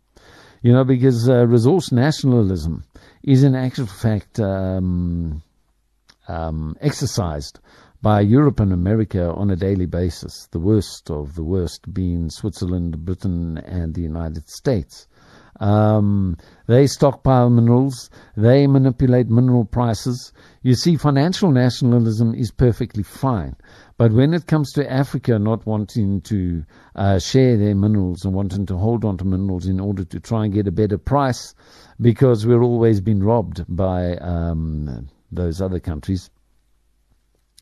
You 0.62 0.72
know, 0.72 0.86
because 0.86 1.30
uh, 1.30 1.46
resource 1.46 1.92
nationalism 1.92 2.86
is 3.22 3.44
in 3.44 3.56
actual 3.56 3.88
fact 3.88 4.40
um, 4.40 5.44
um, 6.28 6.78
exercised 6.80 7.60
by 8.06 8.22
Europe 8.22 8.60
and 8.60 8.72
America 8.72 9.34
on 9.34 9.50
a 9.50 9.56
daily 9.56 9.88
basis, 9.88 10.48
the 10.52 10.60
worst 10.60 11.10
of 11.10 11.34
the 11.34 11.44
worst 11.44 11.92
being 11.92 12.30
Switzerland, 12.30 13.04
Britain, 13.04 13.58
and 13.58 13.96
the 13.96 14.02
United 14.02 14.48
States. 14.48 15.08
Um, 15.60 16.38
they 16.68 16.86
stockpile 16.86 17.50
minerals, 17.50 18.12
they 18.38 18.68
manipulate 18.68 19.28
mineral 19.28 19.66
prices. 19.66 20.34
You 20.62 20.76
see, 20.76 20.98
financial 20.98 21.50
nationalism 21.50 22.36
is 22.36 22.52
perfectly 22.52 23.02
fine. 23.02 23.56
But 23.98 24.14
when 24.14 24.36
it 24.36 24.46
comes 24.46 24.72
to 24.74 24.88
Africa 24.88 25.40
not 25.40 25.66
wanting 25.66 26.22
to 26.30 26.64
uh, 26.96 27.18
share 27.18 27.58
their 27.58 27.74
minerals 27.74 28.24
and 28.24 28.36
wanting 28.36 28.68
to 28.68 28.78
hold 28.78 29.04
on 29.04 29.18
to 29.18 29.26
minerals 29.26 29.66
in 29.66 29.80
order 29.80 30.06
to 30.06 30.20
try 30.20 30.46
and 30.46 30.54
get 30.54 30.68
a 30.68 30.72
better 30.72 31.00
price, 31.00 31.56
because 32.00 32.46
we're 32.46 32.62
always 32.62 33.02
been 33.02 33.24
robbed 33.24 33.66
by 33.68 34.16
um, 34.18 35.08
those 35.32 35.60
other 35.60 35.80
countries, 35.80 36.30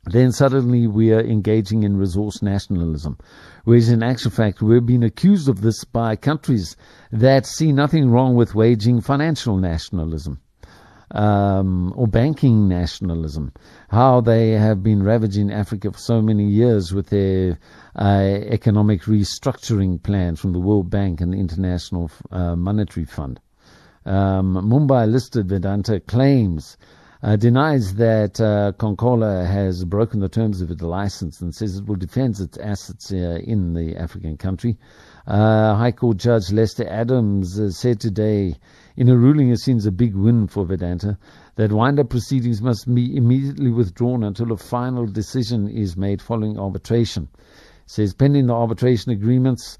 then 0.06 0.32
suddenly 0.32 0.88
we 0.88 1.14
are 1.14 1.22
engaging 1.22 1.84
in 1.84 1.98
resource 1.98 2.42
nationalism. 2.42 3.18
Whereas 3.64 3.90
in 3.90 4.04
actual 4.04 4.32
fact, 4.32 4.62
we're 4.62 4.82
being 4.82 5.04
accused 5.04 5.48
of 5.48 5.62
this 5.62 5.84
by 5.86 6.16
countries 6.16 6.76
that 7.12 7.46
see 7.46 7.72
nothing 7.72 8.10
wrong 8.10 8.36
with 8.36 8.56
waging 8.56 9.02
financial 9.02 9.58
nationalism. 9.58 10.40
Um, 11.12 11.94
or 11.96 12.08
banking 12.08 12.68
nationalism, 12.68 13.54
how 13.90 14.20
they 14.22 14.52
have 14.52 14.82
been 14.82 15.04
ravaging 15.04 15.52
Africa 15.52 15.92
for 15.92 16.00
so 16.00 16.24
many 16.24 16.46
years 16.46 16.92
with 16.92 17.10
their 17.10 17.60
uh, 17.96 18.40
economic 18.48 19.04
restructuring 19.04 20.02
plans 20.02 20.40
from 20.40 20.54
the 20.54 20.60
World 20.60 20.90
Bank 20.90 21.22
and 21.22 21.32
the 21.32 21.38
International 21.38 22.10
uh, 22.32 22.56
Monetary 22.56 23.06
Fund. 23.06 23.40
Um, 24.06 24.56
Mumbai 24.56 25.08
listed 25.12 25.50
Vedanta 25.50 26.00
claims 26.00 26.78
uh, 27.24 27.38
denies 27.38 27.96
that 27.96 28.40
uh, 28.42 28.74
Konkola 28.78 29.48
has 29.48 29.86
broken 29.86 30.20
the 30.20 30.28
terms 30.28 30.60
of 30.60 30.70
its 30.70 30.82
license 30.82 31.40
and 31.40 31.56
says 31.56 31.78
it 31.78 31.86
will 31.86 31.96
defend 31.96 32.38
its 32.38 32.58
assets 32.58 33.14
uh, 33.14 33.40
in 33.42 33.74
the 33.74 33.96
African 33.96 34.36
country. 34.36 34.78
Uh, 35.26 35.74
High 35.76 35.94
Court 35.94 36.18
Judge 36.18 36.52
Lester 36.52 36.86
Adams 36.86 37.58
uh, 37.58 37.70
said 37.70 38.02
today 38.02 38.56
in 38.98 39.08
a 39.08 39.16
ruling 39.16 39.52
it 39.52 39.60
seems 39.60 39.86
a 39.86 39.92
big 39.92 40.16
win 40.16 40.48
for 40.48 40.66
Vedanta 40.66 41.18
that 41.56 41.72
wind-up 41.72 42.10
proceedings 42.10 42.62
must 42.62 42.94
be 42.94 43.16
immediately 43.16 43.72
withdrawn 43.72 44.24
until 44.24 44.52
a 44.52 44.58
final 44.58 45.06
decision 45.06 45.70
is 45.70 45.96
made 45.96 46.22
following 46.22 46.60
arbitration. 46.60 47.30
It 47.34 47.50
says 47.86 48.14
pending 48.14 48.48
the 48.48 48.54
arbitration 48.54 49.14
agreements, 49.14 49.78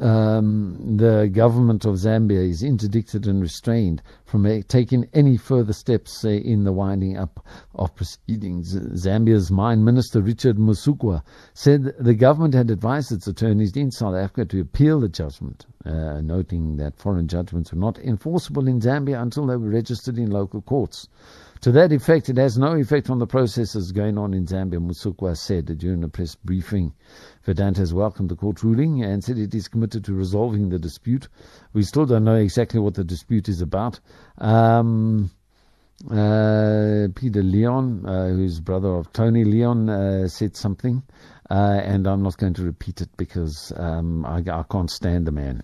um, 0.00 0.96
the 0.96 1.30
government 1.32 1.84
of 1.84 1.94
Zambia 1.94 2.48
is 2.48 2.64
interdicted 2.64 3.26
and 3.26 3.40
restrained 3.40 4.02
from 4.24 4.62
taking 4.64 5.08
any 5.14 5.36
further 5.36 5.72
steps 5.72 6.24
uh, 6.24 6.30
in 6.30 6.64
the 6.64 6.72
winding 6.72 7.16
up 7.16 7.46
of 7.76 7.94
proceedings. 7.94 8.74
Zambia's 8.74 9.52
mine 9.52 9.84
minister 9.84 10.20
Richard 10.20 10.56
Musukwa 10.56 11.22
said 11.52 11.94
the 12.00 12.14
government 12.14 12.54
had 12.54 12.70
advised 12.70 13.12
its 13.12 13.28
attorneys 13.28 13.76
in 13.76 13.92
South 13.92 14.16
Africa 14.16 14.44
to 14.46 14.60
appeal 14.60 14.98
the 14.98 15.08
judgment, 15.08 15.66
uh, 15.84 16.20
noting 16.20 16.76
that 16.76 16.98
foreign 16.98 17.28
judgments 17.28 17.72
were 17.72 17.78
not 17.78 17.98
enforceable 17.98 18.66
in 18.66 18.80
Zambia 18.80 19.22
until 19.22 19.46
they 19.46 19.56
were 19.56 19.70
registered 19.70 20.18
in 20.18 20.30
local 20.30 20.60
courts. 20.60 21.08
To 21.64 21.72
that 21.72 21.92
effect, 21.92 22.28
it 22.28 22.36
has 22.36 22.58
no 22.58 22.74
effect 22.74 23.08
on 23.08 23.18
the 23.18 23.26
processes 23.26 23.90
going 23.90 24.18
on 24.18 24.34
in 24.34 24.44
Zambia, 24.44 24.78
Musukwa 24.86 25.34
said 25.34 25.64
during 25.78 26.04
a 26.04 26.08
press 26.10 26.34
briefing. 26.34 26.92
Vedanta 27.42 27.80
has 27.80 27.94
welcomed 27.94 28.28
the 28.28 28.36
court 28.36 28.62
ruling 28.62 29.02
and 29.02 29.24
said 29.24 29.38
it 29.38 29.54
is 29.54 29.68
committed 29.68 30.04
to 30.04 30.12
resolving 30.12 30.68
the 30.68 30.78
dispute. 30.78 31.28
We 31.72 31.82
still 31.82 32.04
don't 32.04 32.24
know 32.24 32.34
exactly 32.34 32.80
what 32.80 32.92
the 32.92 33.02
dispute 33.02 33.48
is 33.48 33.62
about. 33.62 33.98
Um, 34.36 35.30
uh, 36.10 37.08
Peter 37.14 37.42
Leon, 37.42 38.04
uh, 38.04 38.28
who's 38.28 38.60
brother 38.60 38.90
of 38.90 39.10
Tony 39.14 39.44
Leon, 39.44 39.88
uh, 39.88 40.28
said 40.28 40.58
something, 40.58 41.02
uh, 41.50 41.80
and 41.82 42.06
I'm 42.06 42.22
not 42.22 42.36
going 42.36 42.52
to 42.52 42.62
repeat 42.62 43.00
it 43.00 43.16
because 43.16 43.72
um, 43.74 44.26
I, 44.26 44.42
I 44.46 44.64
can't 44.70 44.90
stand 44.90 45.26
the 45.26 45.32
man. 45.32 45.62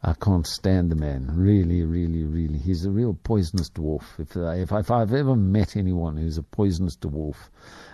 I 0.00 0.14
can't 0.14 0.46
stand 0.46 0.92
the 0.92 0.94
man. 0.94 1.28
Really, 1.32 1.82
really, 1.82 2.22
really. 2.22 2.58
He's 2.58 2.84
a 2.84 2.90
real 2.90 3.14
poisonous 3.14 3.68
dwarf. 3.68 4.04
If, 4.20 4.36
uh, 4.36 4.50
if, 4.50 4.70
if 4.70 4.92
I've 4.92 5.12
ever 5.12 5.34
met 5.34 5.76
anyone 5.76 6.16
who's 6.16 6.38
a 6.38 6.42
poisonous 6.44 6.96
dwarf, 6.96 7.34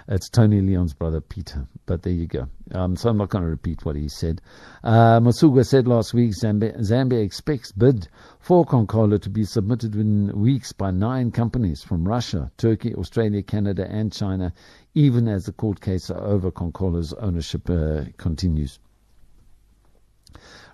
it's 0.07 0.29
Tony 0.29 0.61
Leon's 0.61 0.93
brother 0.93 1.23
Peter. 1.23 1.67
But 1.87 2.03
there 2.03 2.12
you 2.12 2.27
go. 2.27 2.49
Um, 2.73 2.97
so 2.97 3.09
I'm 3.09 3.17
not 3.17 3.31
going 3.31 3.45
to 3.45 3.49
repeat 3.49 3.87
what 3.87 3.97
he 3.97 4.11
said. 4.11 4.43
Uh, 4.83 5.19
Musukwa 5.21 5.64
said 5.64 5.88
last 5.88 6.12
week 6.12 6.33
Zambia, 6.33 6.79
Zambia 6.81 7.25
expects 7.25 7.73
bid 7.73 8.07
for 8.38 8.67
Konkola 8.67 9.19
to 9.23 9.31
be 9.31 9.45
submitted 9.45 9.95
within 9.95 10.31
weeks 10.38 10.73
by 10.73 10.90
nine 10.90 11.31
companies 11.31 11.83
from 11.83 12.07
Russia, 12.07 12.53
Turkey, 12.59 12.95
Australia, 12.95 13.43
Canada, 13.43 13.87
and 13.88 14.12
China, 14.12 14.53
even 14.93 15.27
as 15.27 15.45
the 15.45 15.53
court 15.53 15.81
case 15.81 16.11
over 16.11 16.51
Konkola's 16.51 17.14
ownership 17.14 17.71
uh, 17.71 18.03
continues. 18.19 18.79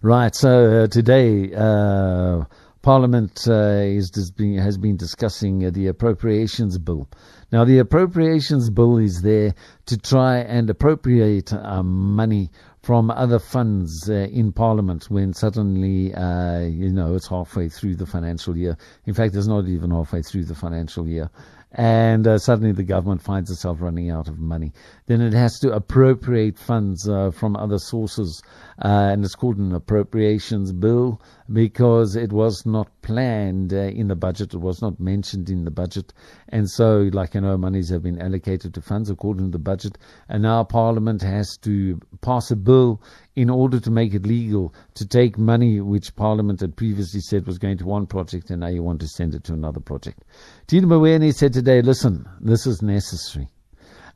Right. 0.02 0.34
So 0.34 0.84
uh, 0.84 0.86
today, 0.86 1.52
uh, 1.54 2.44
Parliament 2.80 3.44
uh, 3.46 3.82
is 3.84 4.10
has 4.38 4.78
been 4.78 4.96
discussing 4.96 5.66
uh, 5.66 5.68
the 5.68 5.88
appropriations 5.88 6.78
bill. 6.78 7.06
Now, 7.52 7.66
the 7.66 7.80
appropriations 7.80 8.70
bill 8.70 8.96
is 8.96 9.20
there 9.20 9.54
to 9.86 9.98
try 9.98 10.38
and 10.38 10.70
appropriate 10.70 11.52
um, 11.52 12.16
money 12.16 12.48
from 12.82 13.10
other 13.10 13.38
funds 13.38 14.08
uh, 14.08 14.14
in 14.14 14.52
Parliament 14.52 15.10
when 15.10 15.34
suddenly, 15.34 16.14
uh, 16.14 16.60
you 16.60 16.90
know, 16.90 17.14
it's 17.14 17.28
halfway 17.28 17.68
through 17.68 17.96
the 17.96 18.06
financial 18.06 18.56
year. 18.56 18.78
In 19.04 19.12
fact, 19.12 19.34
it's 19.34 19.46
not 19.46 19.66
even 19.66 19.90
halfway 19.90 20.22
through 20.22 20.44
the 20.44 20.54
financial 20.54 21.06
year 21.06 21.30
and 21.72 22.26
uh, 22.26 22.38
suddenly 22.38 22.72
the 22.72 22.82
government 22.82 23.22
finds 23.22 23.50
itself 23.50 23.80
running 23.80 24.10
out 24.10 24.28
of 24.28 24.38
money. 24.38 24.72
Then 25.06 25.20
it 25.20 25.32
has 25.32 25.60
to 25.60 25.72
appropriate 25.72 26.58
funds 26.58 27.08
uh, 27.08 27.30
from 27.30 27.56
other 27.56 27.78
sources, 27.78 28.42
uh, 28.82 29.10
and 29.12 29.24
it's 29.24 29.34
called 29.34 29.58
an 29.58 29.74
appropriations 29.74 30.72
bill 30.72 31.20
because 31.52 32.16
it 32.16 32.32
was 32.32 32.64
not 32.64 32.88
planned 33.02 33.72
uh, 33.72 33.76
in 33.76 34.08
the 34.08 34.16
budget, 34.16 34.54
it 34.54 34.60
was 34.60 34.80
not 34.80 34.98
mentioned 34.98 35.50
in 35.50 35.64
the 35.64 35.70
budget, 35.70 36.12
and 36.48 36.68
so, 36.70 37.10
like 37.12 37.34
you 37.34 37.40
know, 37.40 37.56
monies 37.56 37.90
have 37.90 38.02
been 38.02 38.20
allocated 38.20 38.72
to 38.74 38.80
funds 38.80 39.10
according 39.10 39.46
to 39.46 39.52
the 39.52 39.58
budget, 39.58 39.98
and 40.28 40.42
now 40.42 40.64
Parliament 40.64 41.22
has 41.22 41.56
to 41.58 42.00
pass 42.20 42.50
a 42.50 42.56
bill 42.56 43.02
in 43.36 43.48
order 43.48 43.80
to 43.80 43.90
make 43.90 44.12
it 44.14 44.26
legal 44.26 44.74
to 44.94 45.06
take 45.06 45.38
money 45.38 45.80
which 45.80 46.14
Parliament 46.16 46.60
had 46.60 46.76
previously 46.76 47.20
said 47.20 47.46
was 47.46 47.58
going 47.58 47.78
to 47.78 47.86
one 47.86 48.06
project 48.06 48.50
and 48.50 48.60
now 48.60 48.66
you 48.66 48.82
want 48.82 49.00
to 49.00 49.08
send 49.08 49.34
it 49.34 49.44
to 49.44 49.52
another 49.52 49.80
project. 49.80 50.24
Tito 50.66 50.86
Mboweni 50.86 51.34
said 51.34 51.52
today, 51.52 51.80
listen, 51.80 52.28
this 52.40 52.66
is 52.66 52.82
necessary. 52.82 53.48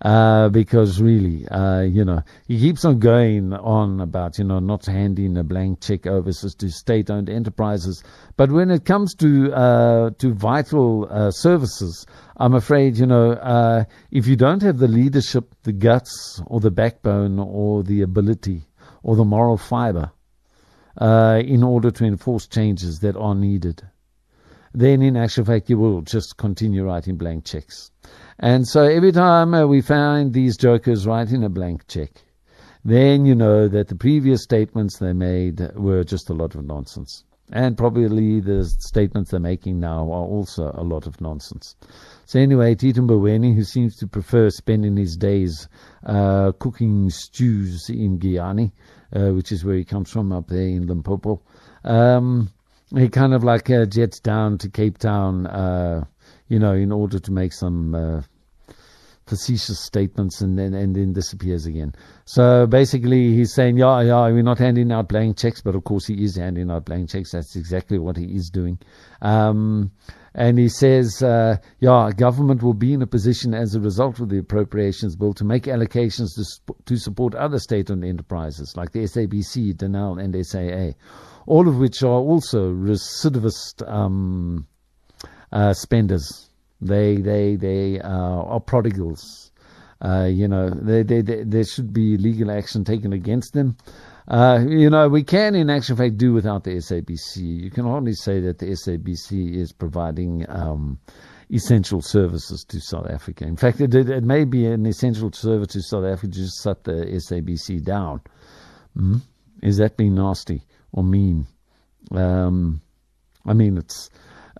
Uh, 0.04 0.50
because 0.50 1.00
really, 1.00 1.48
uh, 1.48 1.80
you 1.80 2.04
know, 2.04 2.22
he 2.46 2.60
keeps 2.60 2.84
on 2.84 2.98
going 2.98 3.54
on 3.54 4.00
about, 4.02 4.36
you 4.36 4.44
know, 4.44 4.58
not 4.58 4.84
handing 4.84 5.38
a 5.38 5.42
blank 5.42 5.80
check 5.80 6.06
over 6.06 6.30
to 6.30 6.68
state-owned 6.68 7.30
enterprises. 7.30 8.04
But 8.36 8.52
when 8.52 8.70
it 8.70 8.84
comes 8.84 9.14
to 9.14 9.50
uh, 9.54 10.10
to 10.18 10.34
vital 10.34 11.08
uh, 11.10 11.30
services, 11.30 12.04
I'm 12.36 12.52
afraid, 12.52 12.98
you 12.98 13.06
know, 13.06 13.32
uh, 13.32 13.84
if 14.10 14.26
you 14.26 14.36
don't 14.36 14.60
have 14.60 14.76
the 14.76 14.88
leadership, 14.88 15.54
the 15.62 15.72
guts, 15.72 16.42
or 16.48 16.60
the 16.60 16.70
backbone, 16.70 17.38
or 17.38 17.82
the 17.82 18.02
ability 18.02 18.66
or 19.02 19.16
the 19.16 19.24
moral 19.24 19.56
fiber 19.56 20.10
uh, 21.00 21.40
in 21.42 21.62
order 21.62 21.90
to 21.90 22.04
enforce 22.04 22.46
changes 22.46 22.98
that 22.98 23.16
are 23.16 23.34
needed, 23.34 23.82
then 24.74 25.00
in 25.02 25.16
actual 25.16 25.44
fact 25.44 25.70
you 25.70 25.78
will 25.78 26.02
just 26.02 26.36
continue 26.36 26.84
writing 26.84 27.16
blank 27.16 27.44
checks. 27.44 27.90
And 28.38 28.66
so 28.66 28.82
every 28.82 29.12
time 29.12 29.54
uh, 29.54 29.66
we 29.66 29.80
find 29.80 30.32
these 30.32 30.56
jokers 30.56 31.06
writing 31.06 31.44
a 31.44 31.48
blank 31.48 31.86
check, 31.86 32.10
then 32.84 33.24
you 33.24 33.34
know 33.34 33.68
that 33.68 33.88
the 33.88 33.94
previous 33.94 34.42
statements 34.42 34.98
they 34.98 35.12
made 35.12 35.60
were 35.74 36.04
just 36.04 36.28
a 36.28 36.34
lot 36.34 36.54
of 36.54 36.64
nonsense. 36.64 37.24
And 37.52 37.76
probably 37.76 38.40
the 38.40 38.64
statements 38.64 39.30
they're 39.30 39.38
making 39.38 39.78
now 39.78 40.10
are 40.10 40.26
also 40.26 40.72
a 40.74 40.82
lot 40.82 41.06
of 41.06 41.20
nonsense. 41.20 41.76
So 42.24 42.40
anyway, 42.40 42.74
Tito 42.74 43.02
Mboweni, 43.02 43.54
who 43.54 43.64
seems 43.64 43.96
to 43.96 44.06
prefer 44.06 44.50
spending 44.50 44.96
his 44.96 45.16
days 45.16 45.68
uh, 46.04 46.52
cooking 46.58 47.10
stews 47.10 47.88
in 47.90 48.18
Giyani, 48.18 48.72
uh, 49.14 49.30
which 49.32 49.52
is 49.52 49.64
where 49.64 49.76
he 49.76 49.84
comes 49.84 50.10
from 50.10 50.32
up 50.32 50.48
there 50.48 50.66
in 50.66 50.86
Limpopo, 50.86 51.42
um, 51.84 52.50
he 52.90 53.08
kind 53.08 53.34
of 53.34 53.44
like 53.44 53.70
uh, 53.70 53.86
jets 53.86 54.20
down 54.20 54.58
to 54.58 54.68
Cape 54.68 54.98
Town, 54.98 55.46
uh, 55.46 56.04
you 56.48 56.58
know, 56.58 56.72
in 56.74 56.92
order 56.92 57.18
to 57.18 57.32
make 57.32 57.52
some 57.52 57.94
uh, 57.94 58.22
facetious 59.26 59.80
statements 59.80 60.40
and 60.40 60.58
then 60.58 60.74
and 60.74 60.94
then 60.94 61.12
disappears 61.12 61.66
again. 61.66 61.94
So 62.24 62.66
basically, 62.66 63.34
he's 63.34 63.54
saying, 63.54 63.78
yeah, 63.78 64.02
yeah, 64.02 64.28
we're 64.28 64.42
not 64.42 64.58
handing 64.58 64.92
out 64.92 65.08
blank 65.08 65.38
checks, 65.38 65.60
but 65.60 65.74
of 65.74 65.84
course 65.84 66.06
he 66.06 66.22
is 66.22 66.36
handing 66.36 66.70
out 66.70 66.84
blank 66.84 67.10
checks. 67.10 67.32
That's 67.32 67.56
exactly 67.56 67.98
what 67.98 68.16
he 68.16 68.26
is 68.26 68.50
doing. 68.50 68.78
Um, 69.22 69.90
and 70.34 70.58
he 70.58 70.68
says, 70.68 71.22
uh, 71.22 71.56
yeah, 71.78 72.10
government 72.16 72.62
will 72.62 72.74
be 72.74 72.92
in 72.92 73.02
a 73.02 73.06
position 73.06 73.54
as 73.54 73.74
a 73.74 73.80
result 73.80 74.18
of 74.18 74.28
the 74.28 74.38
appropriations 74.38 75.14
bill 75.14 75.32
to 75.34 75.44
make 75.44 75.64
allocations 75.64 76.34
to, 76.34 76.44
sp- 76.44 76.74
to 76.86 76.96
support 76.96 77.34
other 77.36 77.58
state-owned 77.58 78.04
enterprises 78.04 78.76
like 78.76 78.90
the 78.90 79.00
SABC, 79.00 79.74
Denel, 79.74 80.20
and 80.20 80.34
SAA, 80.44 80.98
all 81.46 81.68
of 81.68 81.76
which 81.76 82.02
are 82.02 82.20
also 82.20 82.72
recidivist 82.72 83.88
um, 83.88 84.66
uh, 85.52 85.72
spenders. 85.72 86.50
They 86.80 87.16
they 87.16 87.56
they 87.56 88.00
uh, 88.00 88.08
are 88.08 88.60
prodigals. 88.60 89.52
Uh, 90.04 90.24
you 90.24 90.46
know, 90.48 90.68
they, 90.68 91.02
they, 91.02 91.22
they, 91.22 91.44
there 91.44 91.64
should 91.64 91.92
be 91.92 92.18
legal 92.18 92.50
action 92.50 92.84
taken 92.84 93.12
against 93.14 93.54
them. 93.54 93.76
Uh, 94.26 94.64
you 94.66 94.88
know, 94.88 95.08
we 95.08 95.22
can, 95.22 95.54
in 95.54 95.68
actual 95.68 95.96
fact, 95.96 96.16
do 96.16 96.32
without 96.32 96.64
the 96.64 96.70
SABC. 96.70 97.36
You 97.64 97.70
can 97.70 97.84
hardly 97.84 98.14
say 98.14 98.40
that 98.40 98.58
the 98.58 98.66
SABC 98.66 99.54
is 99.54 99.72
providing 99.72 100.46
um, 100.48 100.98
essential 101.52 102.00
services 102.00 102.64
to 102.68 102.80
South 102.80 103.08
Africa. 103.10 103.44
In 103.44 103.56
fact, 103.56 103.80
it, 103.80 103.94
it, 103.94 104.24
may 104.24 104.44
be 104.44 104.66
an 104.66 104.86
essential 104.86 105.30
service 105.32 105.68
to 105.68 105.82
South 105.82 106.04
Africa 106.04 106.32
to 106.32 106.40
just 106.40 106.62
shut 106.62 106.84
the 106.84 106.92
SABC 106.92 107.84
down. 107.84 108.22
Mm? 108.96 109.20
Is 109.62 109.76
that 109.76 109.96
being 109.96 110.14
nasty 110.14 110.62
or 110.92 111.04
mean? 111.04 111.46
Um, 112.10 112.80
I 113.46 113.52
mean, 113.52 113.76
it's 113.76 114.08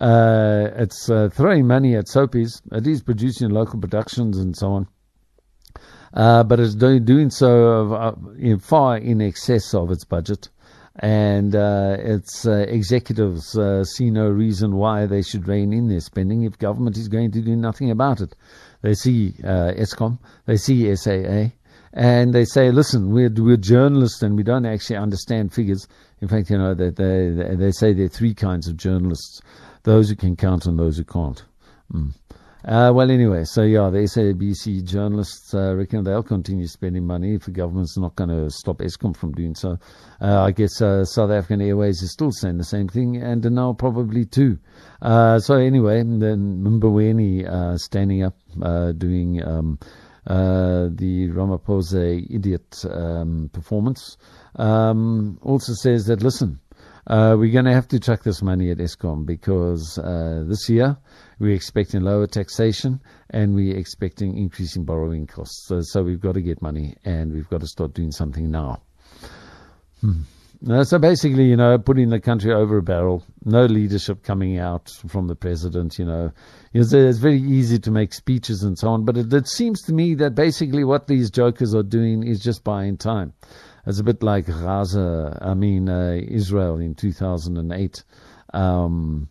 uh, 0.01 0.71
it's 0.77 1.09
uh, 1.09 1.29
throwing 1.33 1.67
money 1.67 1.97
at 1.97 2.07
soapies, 2.07 2.61
at 2.73 2.85
least 2.85 3.07
producing 3.07 3.51
local 3.51 3.81
productions 3.81 4.39
and 4.39 4.57
so 4.57 4.73
on. 4.73 4.89
Uh, 6.15 6.45
but 6.45 6.61
it's 6.61 6.75
do, 6.77 7.01
doing 7.01 7.29
so 7.29 7.93
uh, 7.93 8.15
in 8.39 8.59
far 8.59 8.97
in 8.97 9.21
excess 9.21 9.75
of 9.75 9.91
its 9.91 10.05
budget. 10.05 10.49
And 11.01 11.57
uh, 11.57 11.97
its 11.99 12.47
uh, 12.47 12.67
executives 12.69 13.59
see 13.97 14.11
no 14.11 14.29
reason 14.29 14.77
why 14.77 15.07
they 15.07 15.23
should 15.23 15.49
rein 15.49 15.73
in 15.73 15.89
their 15.89 15.99
spending 15.99 16.45
if 16.45 16.57
government 16.57 16.97
is 16.97 17.09
going 17.09 17.33
to 17.33 17.41
do 17.41 17.57
nothing 17.57 17.91
about 17.91 18.21
it. 18.21 18.37
They 18.83 18.95
see 18.95 19.33
Eskom, 19.43 20.21
they 20.47 20.57
see 20.57 20.95
SAA, 20.95 21.51
and 21.93 22.33
they 22.33 22.45
say, 22.45 22.71
listen, 22.71 23.13
we're, 23.13 23.31
we're 23.37 23.57
journalists 23.57 24.23
and 24.23 24.37
we 24.37 24.45
don't 24.45 24.67
actually 24.67 24.97
understand 24.97 25.53
figures. 25.53 25.89
In 26.21 26.29
fact, 26.29 26.49
you 26.49 26.59
know, 26.59 26.75
they, 26.75 26.91
they, 26.91 27.57
they 27.57 27.73
say 27.73 27.93
there 27.93 28.05
are 28.05 28.09
three 28.09 28.35
kinds 28.35 28.69
of 28.69 28.77
journalists 28.77 29.41
those 29.83 30.09
who 30.09 30.17
can 30.17 30.37
count 30.37 30.67
and 30.67 30.79
those 30.79 30.97
who 30.97 31.05
can't. 31.05 31.43
Mm. 31.93 32.15
Uh, 32.67 32.91
well, 32.95 33.11
anyway, 33.11 33.45
so 33.45 33.63
yeah, 33.63 33.91
the 33.91 33.99
SABC 33.99 34.85
journalists 34.85 35.53
uh, 35.53 35.75
reckon 35.75 36.03
they'll 36.03 36.23
continue 36.23 36.67
spending 36.67 37.07
money 37.07 37.35
if 37.35 37.45
the 37.45 37.51
government's 37.51 37.99
not 37.99 38.17
going 38.17 38.31
to 38.31 38.49
stop 38.49 38.79
Eskom 38.79 39.15
from 39.15 39.33
doing 39.33 39.55
so. 39.55 39.79
Uh, 40.19 40.41
I 40.41 40.51
guess 40.51 40.81
uh, 40.81 41.05
South 41.05 41.31
African 41.31 41.61
Airways 41.61 42.01
is 42.01 42.13
still 42.13 42.33
saying 42.33 42.57
the 42.57 42.65
same 42.65 42.89
thing, 42.89 43.19
and 43.19 43.45
now 43.53 43.75
probably 43.75 44.25
too. 44.25 44.59
Uh, 45.03 45.39
so 45.41 45.57
anyway, 45.57 45.99
then 45.99 46.65
Mboweni 46.65 47.47
uh, 47.47 47.77
standing 47.77 48.23
up, 48.23 48.39
doing 48.99 49.47
um, 49.47 49.79
the 50.25 51.29
Ramaphosa 51.35 52.27
idiot 52.31 52.83
um, 52.91 53.51
performance, 53.53 54.17
um, 54.57 55.39
also 55.43 55.75
says 55.75 56.07
that 56.07 56.23
listen, 56.23 56.61
uh, 57.07 57.37
we're 57.39 57.53
going 57.53 57.67
to 57.67 57.73
have 57.73 57.89
to 57.89 58.01
chuck 58.01 58.23
this 58.23 58.43
money 58.43 58.71
at 58.71 58.79
Eskom 58.79 59.27
because 59.27 59.99
uh, 59.99 60.45
this 60.47 60.69
year 60.69 60.97
we're 61.39 61.55
expecting 61.55 62.01
lower 62.01 62.27
taxation 62.27 63.01
and 63.31 63.55
we're 63.55 63.77
expecting 63.77 64.39
increasing 64.39 64.85
borrowing 64.85 65.27
costs. 65.27 65.67
So, 65.67 65.81
so, 65.83 66.03
we've 66.03 66.21
got 66.21 66.35
to 66.35 66.43
get 66.43 66.63
money 66.63 66.97
and 67.05 67.33
we've 67.33 67.49
got 67.49 67.61
to 67.61 67.67
start 67.67 67.95
doing 67.95 68.11
something 68.11 68.51
now. 68.51 68.83
Hmm. 70.01 70.23
So 70.85 70.99
basically, 70.99 71.45
you 71.45 71.57
know, 71.57 71.77
putting 71.77 72.09
the 72.09 72.21
country 72.21 72.51
over 72.51 72.79
a 72.79 72.83
barrel, 72.83 73.23
no 73.45 73.67
leadership 73.67 74.23
coming 74.23 74.59
out 74.59 74.89
from 75.09 75.27
the 75.27 75.35
president, 75.35 75.99
you 75.99 76.07
know. 76.07 76.33
It's, 76.73 76.93
it's 76.95 77.19
very 77.19 77.41
easy 77.41 77.79
to 77.81 77.91
make 77.91 78.15
speeches 78.15 78.63
and 78.63 78.79
so 78.79 78.89
on, 78.89 79.05
but 79.05 79.19
it, 79.19 79.31
it 79.31 79.47
seems 79.47 79.83
to 79.83 79.93
me 79.93 80.15
that 80.15 80.35
basically 80.35 80.83
what 80.83 81.07
these 81.07 81.31
jokers 81.31 81.75
are 81.75 81.83
doing 81.83 82.27
is 82.27 82.41
just 82.41 82.65
buying 82.65 82.97
time. 82.97 83.35
It's 83.87 83.99
a 83.99 84.05
bit 84.05 84.23
like 84.23 84.47
Gaza, 84.47 85.39
I 85.43 85.53
mean, 85.53 85.91
uh, 85.91 86.19
Israel 86.27 86.79
in 86.79 86.95
2008, 86.95 88.03
um, 88.55 89.29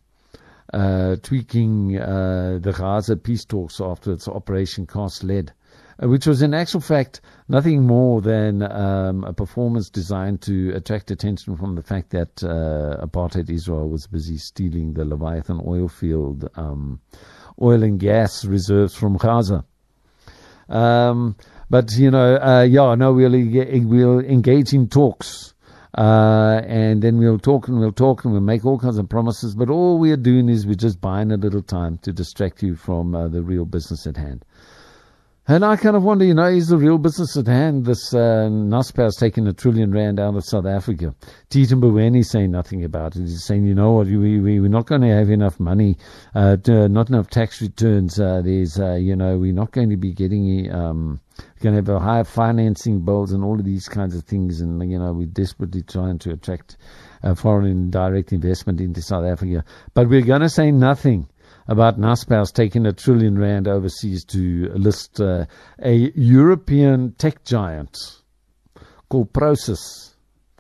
uh, 0.71 1.15
tweaking 1.23 1.97
uh, 1.99 2.59
the 2.61 2.71
Gaza 2.71 3.15
peace 3.15 3.45
talks 3.45 3.81
after 3.81 4.11
its 4.11 4.27
Operation 4.27 4.85
Cast 4.85 5.23
Lead, 5.23 5.53
uh, 6.01 6.07
which 6.07 6.27
was 6.27 6.43
in 6.43 6.53
actual 6.53 6.81
fact 6.81 7.21
nothing 7.47 7.87
more 7.87 8.21
than 8.21 8.61
um, 8.61 9.23
a 9.23 9.33
performance 9.33 9.89
designed 9.89 10.41
to 10.43 10.71
attract 10.75 11.09
attention 11.09 11.57
from 11.57 11.73
the 11.73 11.81
fact 11.81 12.11
that 12.11 12.43
uh, 12.43 13.03
apartheid 13.03 13.49
Israel 13.49 13.89
was 13.89 14.05
busy 14.05 14.37
stealing 14.37 14.93
the 14.93 15.03
Leviathan 15.05 15.61
oil 15.65 15.87
field, 15.87 16.47
um, 16.55 16.99
oil 17.59 17.81
and 17.81 17.99
gas 17.99 18.45
reserves 18.45 18.93
from 18.93 19.17
Gaza. 19.17 19.65
Um, 20.69 21.35
but 21.73 21.91
you 21.93 22.11
know, 22.11 22.35
uh, 22.35 22.61
yeah, 22.61 22.93
no, 22.93 23.13
we'll 23.13 23.31
we'll 23.31 24.19
engage 24.19 24.73
in 24.73 24.87
talks, 24.87 25.55
uh, 25.97 26.61
and 26.67 27.01
then 27.01 27.17
we'll 27.17 27.39
talk 27.39 27.67
and 27.67 27.79
we'll 27.79 27.91
talk 27.91 28.23
and 28.23 28.31
we'll 28.31 28.43
make 28.43 28.63
all 28.63 28.77
kinds 28.77 28.99
of 28.99 29.09
promises. 29.09 29.55
But 29.55 29.71
all 29.71 29.97
we're 29.97 30.15
doing 30.15 30.49
is 30.49 30.67
we're 30.67 30.75
just 30.75 31.01
buying 31.01 31.31
a 31.31 31.35
little 31.35 31.63
time 31.63 31.97
to 32.03 32.13
distract 32.13 32.61
you 32.61 32.75
from 32.75 33.15
uh, 33.15 33.27
the 33.27 33.41
real 33.41 33.65
business 33.65 34.05
at 34.05 34.17
hand. 34.17 34.45
And 35.45 35.65
I 35.65 35.75
kind 35.75 35.97
of 35.97 36.03
wonder, 36.03 36.23
you 36.23 36.33
know, 36.33 36.47
is 36.47 36.69
the 36.69 36.77
real 36.77 36.97
business 36.97 37.35
at 37.35 37.47
hand? 37.47 37.85
This 37.85 38.13
uh, 38.13 38.47
Naspers 38.49 39.19
taking 39.19 39.45
a 39.45 39.51
trillion 39.51 39.91
rand 39.91 40.17
out 40.17 40.37
of 40.37 40.45
South 40.45 40.65
Africa. 40.65 41.13
Tito 41.49 41.75
Mboweni 41.75 42.23
saying 42.23 42.51
nothing 42.51 42.85
about 42.85 43.17
it. 43.17 43.23
He's 43.23 43.43
saying, 43.43 43.65
you 43.65 43.75
know 43.75 43.91
what, 43.91 44.07
we, 44.07 44.39
we, 44.39 44.61
we're 44.61 44.69
not 44.69 44.85
going 44.85 45.01
to 45.01 45.09
have 45.09 45.29
enough 45.29 45.59
money, 45.59 45.97
uh, 46.33 46.55
to, 46.57 46.87
not 46.87 47.09
enough 47.09 47.29
tax 47.29 47.61
returns. 47.61 48.21
Uh, 48.21 48.41
there's, 48.41 48.79
uh, 48.79 48.93
you 48.93 49.17
know, 49.17 49.37
we're 49.37 49.51
not 49.51 49.71
going 49.71 49.89
to 49.89 49.97
be 49.97 50.13
getting, 50.13 50.71
um, 50.71 51.19
going 51.63 51.73
to 51.73 51.81
have 51.81 52.01
a 52.01 52.03
higher 52.03 52.25
financing 52.25 53.05
bills 53.05 53.31
and 53.31 53.43
all 53.43 53.57
of 53.57 53.65
these 53.65 53.87
kinds 53.87 54.15
of 54.15 54.25
things. 54.25 54.59
And, 54.59 54.91
you 54.91 54.99
know, 54.99 55.13
we're 55.13 55.27
desperately 55.27 55.81
trying 55.81 56.19
to 56.19 56.33
attract 56.33 56.75
uh, 57.23 57.33
foreign 57.35 57.89
direct 57.89 58.33
investment 58.33 58.81
into 58.81 59.01
South 59.01 59.23
Africa. 59.23 59.63
But 59.93 60.09
we're 60.09 60.21
going 60.25 60.41
to 60.41 60.49
say 60.49 60.71
nothing 60.71 61.29
about 61.67 61.97
Naspers 61.97 62.53
taking 62.53 62.85
a 62.85 62.91
trillion 62.91 63.39
rand 63.39 63.69
overseas 63.69 64.25
to 64.25 64.69
list 64.73 65.21
uh, 65.21 65.45
a 65.81 66.11
European 66.15 67.13
tech 67.13 67.45
giant 67.45 67.97
called 69.07 69.31
Prosus. 69.31 70.15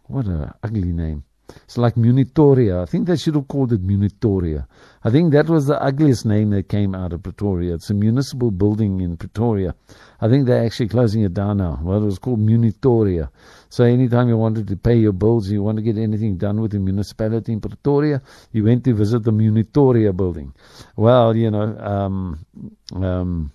What 0.07 0.25
an 0.27 0.53
ugly 0.63 0.93
name. 0.93 1.25
It's 1.63 1.77
like 1.77 1.97
Munitoria. 1.97 2.81
I 2.81 2.85
think 2.85 3.07
they 3.07 3.15
should 3.15 3.35
have 3.35 3.47
called 3.47 3.73
it 3.73 3.81
Munitoria. 3.81 4.67
I 5.03 5.09
think 5.09 5.33
that 5.33 5.49
was 5.49 5.67
the 5.67 5.81
ugliest 5.81 6.25
name 6.25 6.51
that 6.51 6.69
came 6.69 6.95
out 6.95 7.13
of 7.13 7.23
Pretoria. 7.23 7.75
It's 7.75 7.89
a 7.89 7.93
municipal 7.93 8.51
building 8.51 9.01
in 9.01 9.17
Pretoria. 9.17 9.75
I 10.21 10.29
think 10.29 10.45
they're 10.45 10.65
actually 10.65 10.89
closing 10.89 11.23
it 11.23 11.33
down 11.33 11.57
now. 11.57 11.79
Well, 11.81 12.01
it 12.01 12.05
was 12.05 12.19
called 12.19 12.39
Munitoria. 12.39 13.29
So 13.69 13.83
anytime 13.83 14.29
you 14.29 14.37
wanted 14.37 14.67
to 14.67 14.75
pay 14.75 14.95
your 14.95 15.13
bills, 15.13 15.49
you 15.49 15.63
want 15.63 15.77
to 15.77 15.83
get 15.83 15.97
anything 15.97 16.37
done 16.37 16.61
with 16.61 16.71
the 16.71 16.79
municipality 16.79 17.51
in 17.53 17.59
Pretoria, 17.59 18.21
you 18.51 18.63
went 18.63 18.83
to 18.83 18.93
visit 18.93 19.23
the 19.23 19.31
Munitoria 19.31 20.13
building. 20.13 20.53
Well, 20.95 21.35
you 21.35 21.51
know, 21.51 21.77
um, 21.77 22.45
um, 22.93 23.51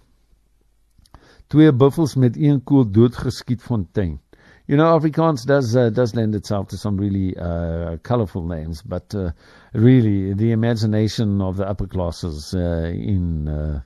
twee 1.47 1.73
buffels 1.73 2.15
met 2.15 2.37
een 2.37 2.63
koel 2.65 2.91
doodgeskiet 2.91 3.63
fontein. 3.63 4.21
You 4.68 4.76
know, 4.76 4.98
Afrikaans 4.98 5.46
does 5.46 5.74
uh, 5.74 5.88
does 5.88 6.14
lend 6.14 6.35
itself 6.35 6.68
to 6.68 6.76
some 6.76 6.98
really 6.98 7.35
uh, 7.35 7.96
colorful 8.02 8.46
names, 8.46 8.83
but 8.83 9.14
uh, 9.14 9.31
really 9.72 10.35
the 10.35 10.52
imagination 10.52 11.40
of 11.40 11.57
the 11.57 11.66
upper 11.66 11.87
classes 11.87 12.54
uh, 12.54 12.92
in 12.92 13.48
uh, 13.48 13.81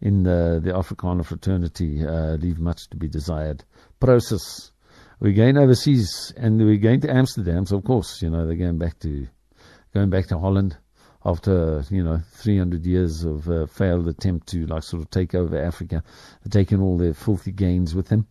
in 0.00 0.24
the, 0.24 0.60
the 0.60 0.72
Afrikaner 0.72 1.24
fraternity 1.24 2.04
uh, 2.04 2.34
leave 2.34 2.58
much 2.58 2.88
to 2.90 2.96
be 2.96 3.06
desired. 3.06 3.62
Prosus. 4.00 4.72
We're 5.20 5.34
going 5.34 5.56
overseas 5.56 6.34
and 6.36 6.58
we're 6.58 6.78
going 6.78 7.02
to 7.02 7.14
Amsterdam, 7.14 7.64
so 7.64 7.76
of 7.76 7.84
course, 7.84 8.20
you 8.20 8.28
know, 8.28 8.44
they're 8.44 8.56
going 8.56 8.78
back 8.78 8.98
to 9.00 9.28
going 9.94 10.10
back 10.10 10.26
to 10.26 10.38
Holland 10.40 10.76
after 11.24 11.84
you 11.90 12.02
know 12.02 12.20
300 12.32 12.84
years 12.84 13.22
of 13.22 13.48
uh, 13.48 13.66
failed 13.66 14.08
attempt 14.08 14.48
to 14.48 14.66
like 14.66 14.82
sort 14.82 15.00
of 15.00 15.10
take 15.10 15.36
over 15.36 15.56
Africa, 15.56 16.02
taking 16.50 16.82
all 16.82 16.98
their 16.98 17.14
filthy 17.14 17.52
gains 17.52 17.94
with 17.94 18.08
them. 18.08 18.26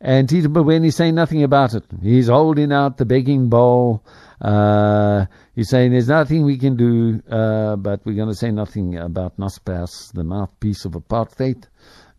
And 0.00 0.28
Tito 0.28 0.48
Mboweni 0.48 0.92
saying 0.92 1.14
nothing 1.14 1.42
about 1.42 1.74
it. 1.74 1.84
He's 2.02 2.28
holding 2.28 2.72
out 2.72 2.96
the 2.96 3.04
begging 3.04 3.48
bowl. 3.48 4.04
Uh, 4.40 5.26
he's 5.54 5.68
saying 5.68 5.92
there's 5.92 6.08
nothing 6.08 6.44
we 6.44 6.56
can 6.56 6.76
do, 6.76 7.20
uh, 7.30 7.76
but 7.76 8.04
we're 8.06 8.16
going 8.16 8.30
to 8.30 8.34
say 8.34 8.50
nothing 8.50 8.96
about 8.96 9.36
Naspers, 9.36 10.12
the 10.14 10.24
mouthpiece 10.24 10.86
of 10.86 10.92
apartheid, 10.92 11.64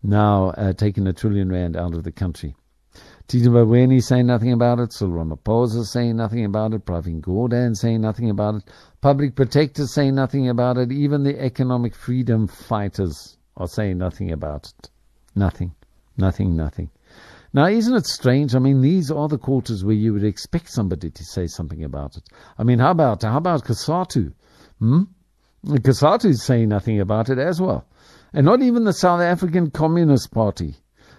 now 0.02 0.50
uh, 0.50 0.72
taking 0.72 1.06
a 1.08 1.12
trillion 1.12 1.50
rand 1.50 1.76
out 1.76 1.94
of 1.94 2.04
the 2.04 2.12
country. 2.12 2.54
Tito 3.26 3.50
Mboweni 3.50 4.02
saying 4.02 4.26
nothing 4.26 4.52
about 4.52 4.78
it. 4.78 4.92
Cyril 4.92 5.24
Ramaphosa 5.24 5.84
saying 5.84 6.16
nothing 6.16 6.44
about 6.44 6.74
it. 6.74 6.84
Pravin 6.84 7.20
Gordhan 7.20 7.74
saying 7.76 8.00
nothing 8.00 8.30
about 8.30 8.56
it. 8.56 8.64
Public 9.00 9.34
protectors 9.34 9.94
saying 9.94 10.14
nothing 10.14 10.48
about 10.48 10.76
it. 10.76 10.92
Even 10.92 11.22
the 11.22 11.42
economic 11.42 11.94
freedom 11.94 12.46
fighters 12.46 13.38
are 13.56 13.68
saying 13.68 13.98
nothing 13.98 14.32
about 14.32 14.66
it. 14.66 14.90
Nothing. 15.34 15.74
Nothing, 16.16 16.56
nothing. 16.56 16.90
Now, 17.54 17.66
isn't 17.66 17.94
it 17.94 18.06
strange? 18.06 18.54
I 18.54 18.58
mean, 18.58 18.80
these 18.80 19.10
are 19.10 19.28
the 19.28 19.38
quarters 19.38 19.84
where 19.84 19.94
you 19.94 20.14
would 20.14 20.24
expect 20.24 20.70
somebody 20.70 21.10
to 21.10 21.24
say 21.24 21.46
something 21.46 21.84
about 21.84 22.16
it. 22.16 22.22
I 22.56 22.64
mean, 22.64 22.78
how 22.78 22.92
about 22.92 23.22
how 23.22 23.36
about 23.36 23.64
Cosatu? 23.64 24.32
Hmm? 24.78 25.02
Cosatu 25.66 26.26
is 26.26 26.42
saying 26.42 26.70
nothing 26.70 27.00
about 27.00 27.28
it 27.28 27.38
as 27.38 27.60
well, 27.60 27.86
and 28.32 28.46
not 28.46 28.62
even 28.62 28.84
the 28.84 28.92
South 28.92 29.20
African 29.20 29.70
Communist 29.70 30.32
Party. 30.32 30.76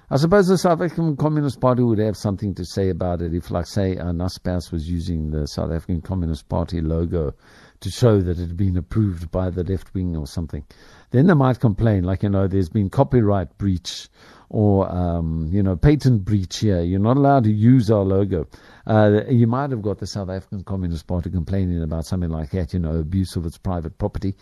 I 0.10 0.18
suppose 0.18 0.48
the 0.48 0.58
South 0.58 0.82
African 0.82 1.16
Communist 1.18 1.60
Party 1.62 1.82
would 1.82 1.98
have 1.98 2.18
something 2.18 2.54
to 2.56 2.66
say 2.66 2.90
about 2.90 3.22
it 3.22 3.34
if, 3.34 3.50
like, 3.50 3.66
say, 3.66 3.98
uh, 3.98 4.12
Naspers 4.12 4.72
was 4.72 4.88
using 4.88 5.32
the 5.32 5.48
South 5.48 5.72
African 5.72 6.02
Communist 6.02 6.50
Party 6.50 6.82
logo 6.82 7.34
to 7.80 7.90
show 7.90 8.20
that 8.20 8.38
it 8.38 8.48
had 8.48 8.58
been 8.58 8.78
approved 8.78 9.32
by 9.32 9.50
the 9.50 9.64
left 9.64 9.94
wing 9.94 10.16
or 10.16 10.28
something. 10.28 10.66
Then 11.12 11.28
they 11.28 11.34
might 11.34 11.60
complain, 11.60 12.04
like, 12.04 12.22
you 12.22 12.30
know, 12.30 12.48
there's 12.48 12.70
been 12.70 12.90
copyright 12.90 13.58
breach 13.58 14.08
or 14.54 14.88
um, 14.88 15.50
you 15.52 15.64
know 15.64 15.76
patent 15.76 16.24
breach 16.24 16.60
here. 16.60 16.82
You're 16.82 17.00
not 17.00 17.18
allowed 17.18 17.46
to 17.46 17.52
use 17.52 17.90
our 17.90 18.04
logo. 18.04 18.48
Uh, 18.86 19.22
you 19.28 19.48
might 19.48 19.72
have 19.72 19.82
got 19.82 19.98
the 19.98 20.06
South 20.06 20.30
African 20.30 20.64
Communist 20.64 21.08
Party 21.08 21.32
complaining 21.32 21.82
about 21.82 22.06
something 22.06 22.30
like 22.30 22.52
that, 22.52 22.72
you 22.72 22.80
know, 22.80 22.98
abuse 22.98 23.36
of 23.36 23.46
its 23.48 23.58
private 23.58 23.98
property. 23.98 24.36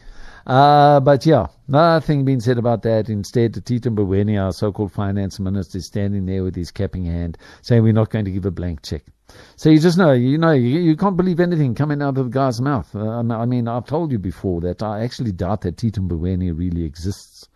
Uh, 0.46 1.00
but 1.00 1.26
yeah, 1.26 1.48
nothing 1.68 2.26
being 2.26 2.42
said 2.42 2.58
about 2.58 2.82
that. 2.82 3.08
Instead, 3.08 3.66
Tito 3.66 3.90
Mboweni, 3.90 4.44
our 4.44 4.52
so-called 4.52 4.92
finance 4.92 5.40
minister, 5.40 5.78
is 5.78 5.86
standing 5.86 6.26
there 6.26 6.44
with 6.44 6.56
his 6.56 6.72
capping 6.72 7.06
hand, 7.06 7.38
saying 7.62 7.82
we're 7.82 7.94
not 7.94 8.10
going 8.10 8.26
to 8.26 8.32
give 8.32 8.46
a 8.46 8.52
blank 8.52 8.82
check. 8.82 9.04
So 9.56 9.70
you 9.70 9.80
just 9.80 9.98
know, 9.98 10.12
you 10.12 10.38
know, 10.38 10.52
you, 10.52 10.80
you 10.80 10.98
can't 10.98 11.16
believe 11.16 11.40
anything 11.40 11.74
coming 11.74 12.02
out 12.02 12.18
of 12.18 12.26
the 12.26 12.32
guy's 12.32 12.60
mouth. 12.60 12.94
Uh, 12.94 13.20
I 13.20 13.46
mean, 13.46 13.70
I've 13.70 13.86
told 13.86 14.12
you 14.12 14.20
before 14.20 14.60
that 14.62 14.84
I 14.84 15.04
actually 15.04 15.32
doubt 15.32 15.62
that 15.62 15.78
Tito 15.78 16.02
Mboweni 16.02 16.52
really 16.58 16.84
exists. 16.84 17.48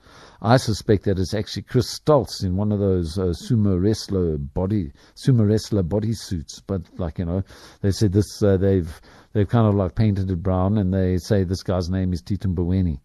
I 0.41 0.57
suspect 0.57 1.05
that 1.05 1.19
it's 1.19 1.33
actually 1.33 1.63
Chris 1.63 1.99
Stals 1.99 2.43
in 2.43 2.55
one 2.57 2.71
of 2.71 2.79
those 2.79 3.17
uh, 3.17 3.33
sumo 3.33 3.81
wrestler 3.81 4.37
body 4.37 4.91
sumo 5.15 5.47
wrestler 5.47 5.83
body 5.83 6.13
suits. 6.13 6.61
But 6.61 6.81
like 6.97 7.19
you 7.19 7.25
know, 7.25 7.43
they 7.81 7.91
said 7.91 8.11
this 8.11 8.41
uh, 8.43 8.57
they've 8.57 9.01
they've 9.33 9.47
kind 9.47 9.67
of 9.67 9.75
like 9.75 9.95
painted 9.95 10.29
it 10.29 10.43
brown, 10.43 10.77
and 10.77 10.93
they 10.93 11.17
say 11.17 11.43
this 11.43 11.63
guy's 11.63 11.89
name 11.89 12.13
is 12.13 12.21
Tito 12.21 12.49
Mboweni. 12.49 12.99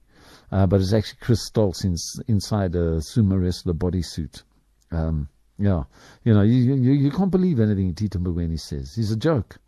Uh, 0.52 0.66
but 0.66 0.80
it's 0.80 0.92
actually 0.92 1.18
Chris 1.20 1.48
Stals 1.48 1.84
in, 1.84 1.94
inside 2.26 2.74
a 2.74 2.98
sumo 2.98 3.40
wrestler 3.40 3.74
bodysuit. 3.74 4.42
Um, 4.90 5.28
yeah, 5.58 5.84
you 6.24 6.34
know, 6.34 6.42
you, 6.42 6.74
you 6.74 6.92
you 6.92 7.10
can't 7.10 7.30
believe 7.30 7.60
anything 7.60 7.94
Tito 7.94 8.18
Mboweni 8.18 8.58
says. 8.58 8.94
He's 8.94 9.12
a 9.12 9.16
joke. 9.16 9.58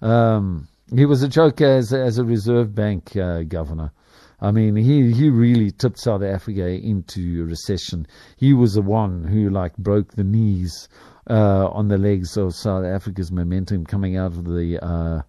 Um, 0.00 0.68
he 0.94 1.06
was 1.06 1.22
a 1.22 1.28
joke 1.28 1.60
as 1.60 1.92
as 1.92 2.18
a 2.18 2.24
Reserve 2.24 2.74
Bank 2.74 3.16
uh, 3.16 3.42
governor. 3.42 3.92
I 4.40 4.50
mean, 4.52 4.74
he, 4.76 5.12
he 5.12 5.28
really 5.28 5.70
tipped 5.70 5.98
South 5.98 6.22
Africa 6.22 6.66
into 6.66 7.44
recession. 7.44 8.06
He 8.36 8.54
was 8.54 8.74
the 8.74 8.82
one 8.82 9.24
who 9.24 9.50
like 9.50 9.76
broke 9.76 10.12
the 10.12 10.24
knees 10.24 10.88
uh, 11.28 11.68
on 11.68 11.88
the 11.88 11.98
legs 11.98 12.36
of 12.36 12.54
South 12.54 12.84
Africa's 12.84 13.30
momentum 13.30 13.84
coming 13.84 14.16
out 14.16 14.32
of 14.32 14.44
the 14.44 14.78
uh, 14.82 15.22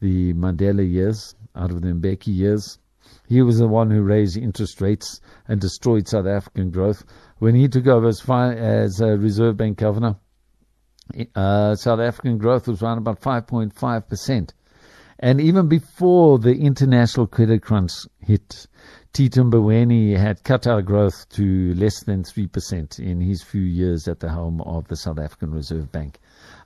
the 0.00 0.34
Mandela 0.34 0.88
years, 0.88 1.34
out 1.54 1.70
of 1.70 1.80
the 1.80 1.88
Mbeki 1.88 2.34
years. 2.34 2.78
He 3.28 3.40
was 3.42 3.58
the 3.58 3.68
one 3.68 3.90
who 3.90 4.02
raised 4.02 4.36
interest 4.36 4.80
rates 4.80 5.20
and 5.48 5.60
destroyed 5.60 6.08
South 6.08 6.26
African 6.26 6.70
growth. 6.70 7.04
When 7.38 7.54
he 7.54 7.68
took 7.68 7.86
over 7.86 8.08
as, 8.08 8.20
fi- 8.20 8.54
as 8.54 9.00
a 9.00 9.16
Reserve 9.16 9.56
Bank 9.56 9.78
governor, 9.78 10.16
uh, 11.34 11.74
South 11.76 12.00
African 12.00 12.38
growth 12.38 12.68
was 12.68 12.82
around 12.82 12.98
about 12.98 13.20
5.5 13.20 14.08
percent. 14.08 14.54
And 15.18 15.40
even 15.40 15.68
before 15.68 16.38
the 16.38 16.54
international 16.54 17.26
credit 17.26 17.62
crunch 17.62 17.92
hit, 18.20 18.66
Tito 19.14 19.44
Mboweni 19.44 20.14
had 20.14 20.44
cut 20.44 20.66
our 20.66 20.82
growth 20.82 21.26
to 21.30 21.72
less 21.72 22.04
than 22.04 22.22
3% 22.22 22.98
in 22.98 23.20
his 23.22 23.42
few 23.42 23.62
years 23.62 24.06
at 24.08 24.20
the 24.20 24.28
helm 24.28 24.60
of 24.60 24.86
the 24.88 24.96
South 24.96 25.18
African 25.18 25.52
Reserve 25.52 25.90
Bank. 25.90 26.18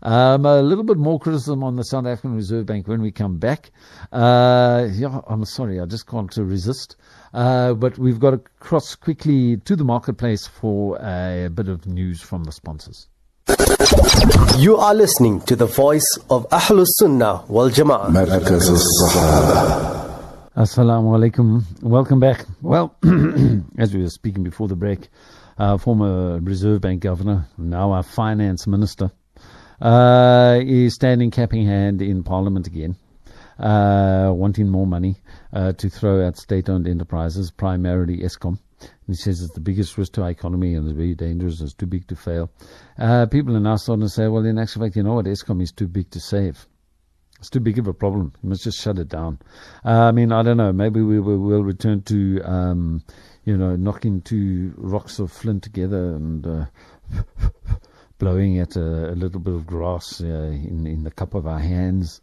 Um, 0.02 0.44
a 0.44 0.60
little 0.60 0.82
bit 0.82 0.96
more 0.96 1.20
criticism 1.20 1.62
on 1.62 1.76
the 1.76 1.84
South 1.84 2.06
African 2.06 2.34
Reserve 2.34 2.66
Bank 2.66 2.88
when 2.88 3.02
we 3.02 3.12
come 3.12 3.38
back. 3.38 3.70
Uh, 4.10 4.88
yeah, 4.90 5.20
I'm 5.28 5.44
sorry, 5.44 5.78
I 5.78 5.86
just 5.86 6.08
can't 6.08 6.36
resist. 6.36 6.96
Uh, 7.32 7.74
but 7.74 7.98
we've 7.98 8.18
got 8.18 8.30
to 8.32 8.38
cross 8.58 8.96
quickly 8.96 9.58
to 9.58 9.76
the 9.76 9.84
marketplace 9.84 10.48
for 10.48 10.96
a 10.96 11.48
bit 11.54 11.68
of 11.68 11.86
news 11.86 12.20
from 12.20 12.42
the 12.42 12.52
sponsors. 12.52 13.08
You 14.60 14.76
are 14.76 14.94
listening 14.94 15.40
to 15.42 15.56
the 15.56 15.66
voice 15.66 16.18
of 16.28 16.46
Ahlus 16.50 16.88
Sunnah 16.98 17.44
wal 17.48 17.70
Jama'ah. 17.70 18.10
Assalamu 20.56 21.16
alaikum. 21.16 21.62
Welcome 21.80 22.20
back. 22.20 22.44
Well, 22.60 22.94
as 23.78 23.94
we 23.94 24.02
were 24.02 24.10
speaking 24.10 24.42
before 24.42 24.68
the 24.68 24.76
break, 24.76 25.08
uh, 25.56 25.78
former 25.78 26.40
Reserve 26.40 26.80
Bank 26.80 27.00
governor, 27.00 27.46
now 27.56 27.92
our 27.92 28.02
finance 28.02 28.66
minister, 28.66 29.12
uh, 29.80 30.58
is 30.62 30.94
standing 30.94 31.30
cap 31.30 31.54
in 31.54 31.66
hand 31.66 32.02
in 32.02 32.22
Parliament 32.22 32.66
again, 32.66 32.96
uh, 33.58 34.30
wanting 34.34 34.68
more 34.68 34.86
money 34.86 35.16
uh, 35.52 35.72
to 35.72 35.88
throw 35.88 36.26
at 36.26 36.36
state 36.36 36.68
owned 36.68 36.88
enterprises, 36.88 37.50
primarily 37.50 38.18
Eskom. 38.18 38.58
And 38.80 38.90
he 39.08 39.14
says 39.14 39.42
it's 39.42 39.54
the 39.54 39.60
biggest 39.60 39.96
risk 39.98 40.12
to 40.14 40.22
our 40.22 40.30
economy 40.30 40.74
and 40.74 40.86
it's 40.86 40.96
very 40.96 41.14
dangerous. 41.14 41.60
It's 41.60 41.74
too 41.74 41.86
big 41.86 42.06
to 42.08 42.16
fail. 42.16 42.50
Uh, 42.98 43.26
people 43.26 43.56
are 43.56 43.60
now 43.60 43.76
starting 43.76 44.04
to 44.04 44.08
say, 44.08 44.28
well, 44.28 44.44
in 44.44 44.58
actual 44.58 44.82
fact, 44.82 44.96
you 44.96 45.02
know 45.02 45.14
what? 45.14 45.26
Eskom 45.26 45.62
is 45.62 45.72
too 45.72 45.88
big 45.88 46.10
to 46.10 46.20
save. 46.20 46.66
It's 47.38 47.50
too 47.50 47.60
big 47.60 47.78
of 47.78 47.86
a 47.86 47.94
problem. 47.94 48.34
You 48.42 48.50
must 48.50 48.64
just 48.64 48.78
shut 48.78 48.98
it 48.98 49.08
down. 49.08 49.38
Uh, 49.84 50.02
I 50.04 50.12
mean, 50.12 50.30
I 50.30 50.42
don't 50.42 50.58
know. 50.58 50.72
Maybe 50.72 51.00
we 51.00 51.20
will 51.20 51.38
we'll 51.38 51.64
return 51.64 52.02
to, 52.02 52.42
um, 52.42 53.02
you 53.44 53.56
know, 53.56 53.76
knocking 53.76 54.20
two 54.20 54.74
rocks 54.76 55.18
of 55.18 55.32
flint 55.32 55.62
together 55.62 56.14
and 56.14 56.46
uh, 56.46 56.66
blowing 58.18 58.58
at 58.58 58.76
a, 58.76 59.12
a 59.12 59.16
little 59.16 59.40
bit 59.40 59.54
of 59.54 59.66
grass 59.66 60.20
uh, 60.20 60.26
in 60.26 60.86
in 60.86 61.02
the 61.02 61.10
cup 61.10 61.34
of 61.34 61.46
our 61.46 61.58
hands. 61.58 62.20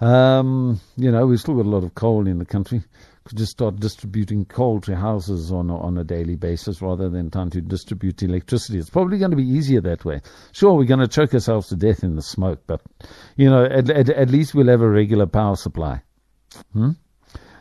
Um, 0.00 0.80
you 0.96 1.10
know, 1.10 1.26
we've 1.26 1.40
still 1.40 1.56
got 1.56 1.66
a 1.66 1.68
lot 1.68 1.82
of 1.84 1.96
coal 1.96 2.28
in 2.28 2.38
the 2.38 2.44
country. 2.44 2.82
Could 3.24 3.38
just 3.38 3.52
start 3.52 3.76
distributing 3.76 4.44
coal 4.44 4.80
to 4.80 4.96
houses 4.96 5.52
on 5.52 5.70
a, 5.70 5.76
on 5.76 5.96
a 5.96 6.04
daily 6.04 6.34
basis 6.34 6.82
rather 6.82 7.08
than 7.08 7.30
trying 7.30 7.50
to 7.50 7.60
distribute 7.60 8.22
electricity. 8.22 8.78
It's 8.78 8.90
probably 8.90 9.18
going 9.18 9.30
to 9.30 9.36
be 9.36 9.48
easier 9.48 9.80
that 9.82 10.04
way. 10.04 10.22
Sure, 10.50 10.74
we're 10.74 10.84
going 10.84 11.00
to 11.00 11.08
choke 11.08 11.32
ourselves 11.32 11.68
to 11.68 11.76
death 11.76 12.02
in 12.02 12.16
the 12.16 12.22
smoke, 12.22 12.62
but 12.66 12.80
you 13.36 13.48
know, 13.48 13.64
at, 13.64 13.88
at, 13.90 14.08
at 14.08 14.28
least 14.28 14.54
we'll 14.54 14.68
have 14.68 14.82
a 14.82 14.88
regular 14.88 15.26
power 15.26 15.54
supply. 15.54 16.02
Hmm? 16.72 16.90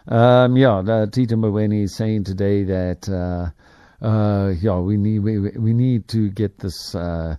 Um, 0.07 0.57
yeah, 0.57 0.77
uh, 0.77 1.05
Tito 1.05 1.35
Mboweni 1.35 1.83
is 1.83 1.95
saying 1.95 2.23
today 2.23 2.63
that 2.63 3.07
uh, 3.07 3.51
uh, 4.05 4.49
yeah, 4.59 4.79
we 4.79 4.97
need 4.97 5.19
we, 5.19 5.37
we 5.39 5.73
need 5.73 6.07
to 6.09 6.29
get 6.29 6.57
this 6.57 6.95
uh, 6.95 7.35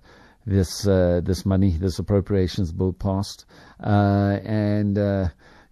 this 0.46 0.86
uh, 0.86 1.20
this 1.24 1.44
money, 1.44 1.72
this 1.72 1.98
appropriations 1.98 2.72
bill 2.72 2.92
passed, 2.92 3.46
uh, 3.82 4.38
and 4.44 4.96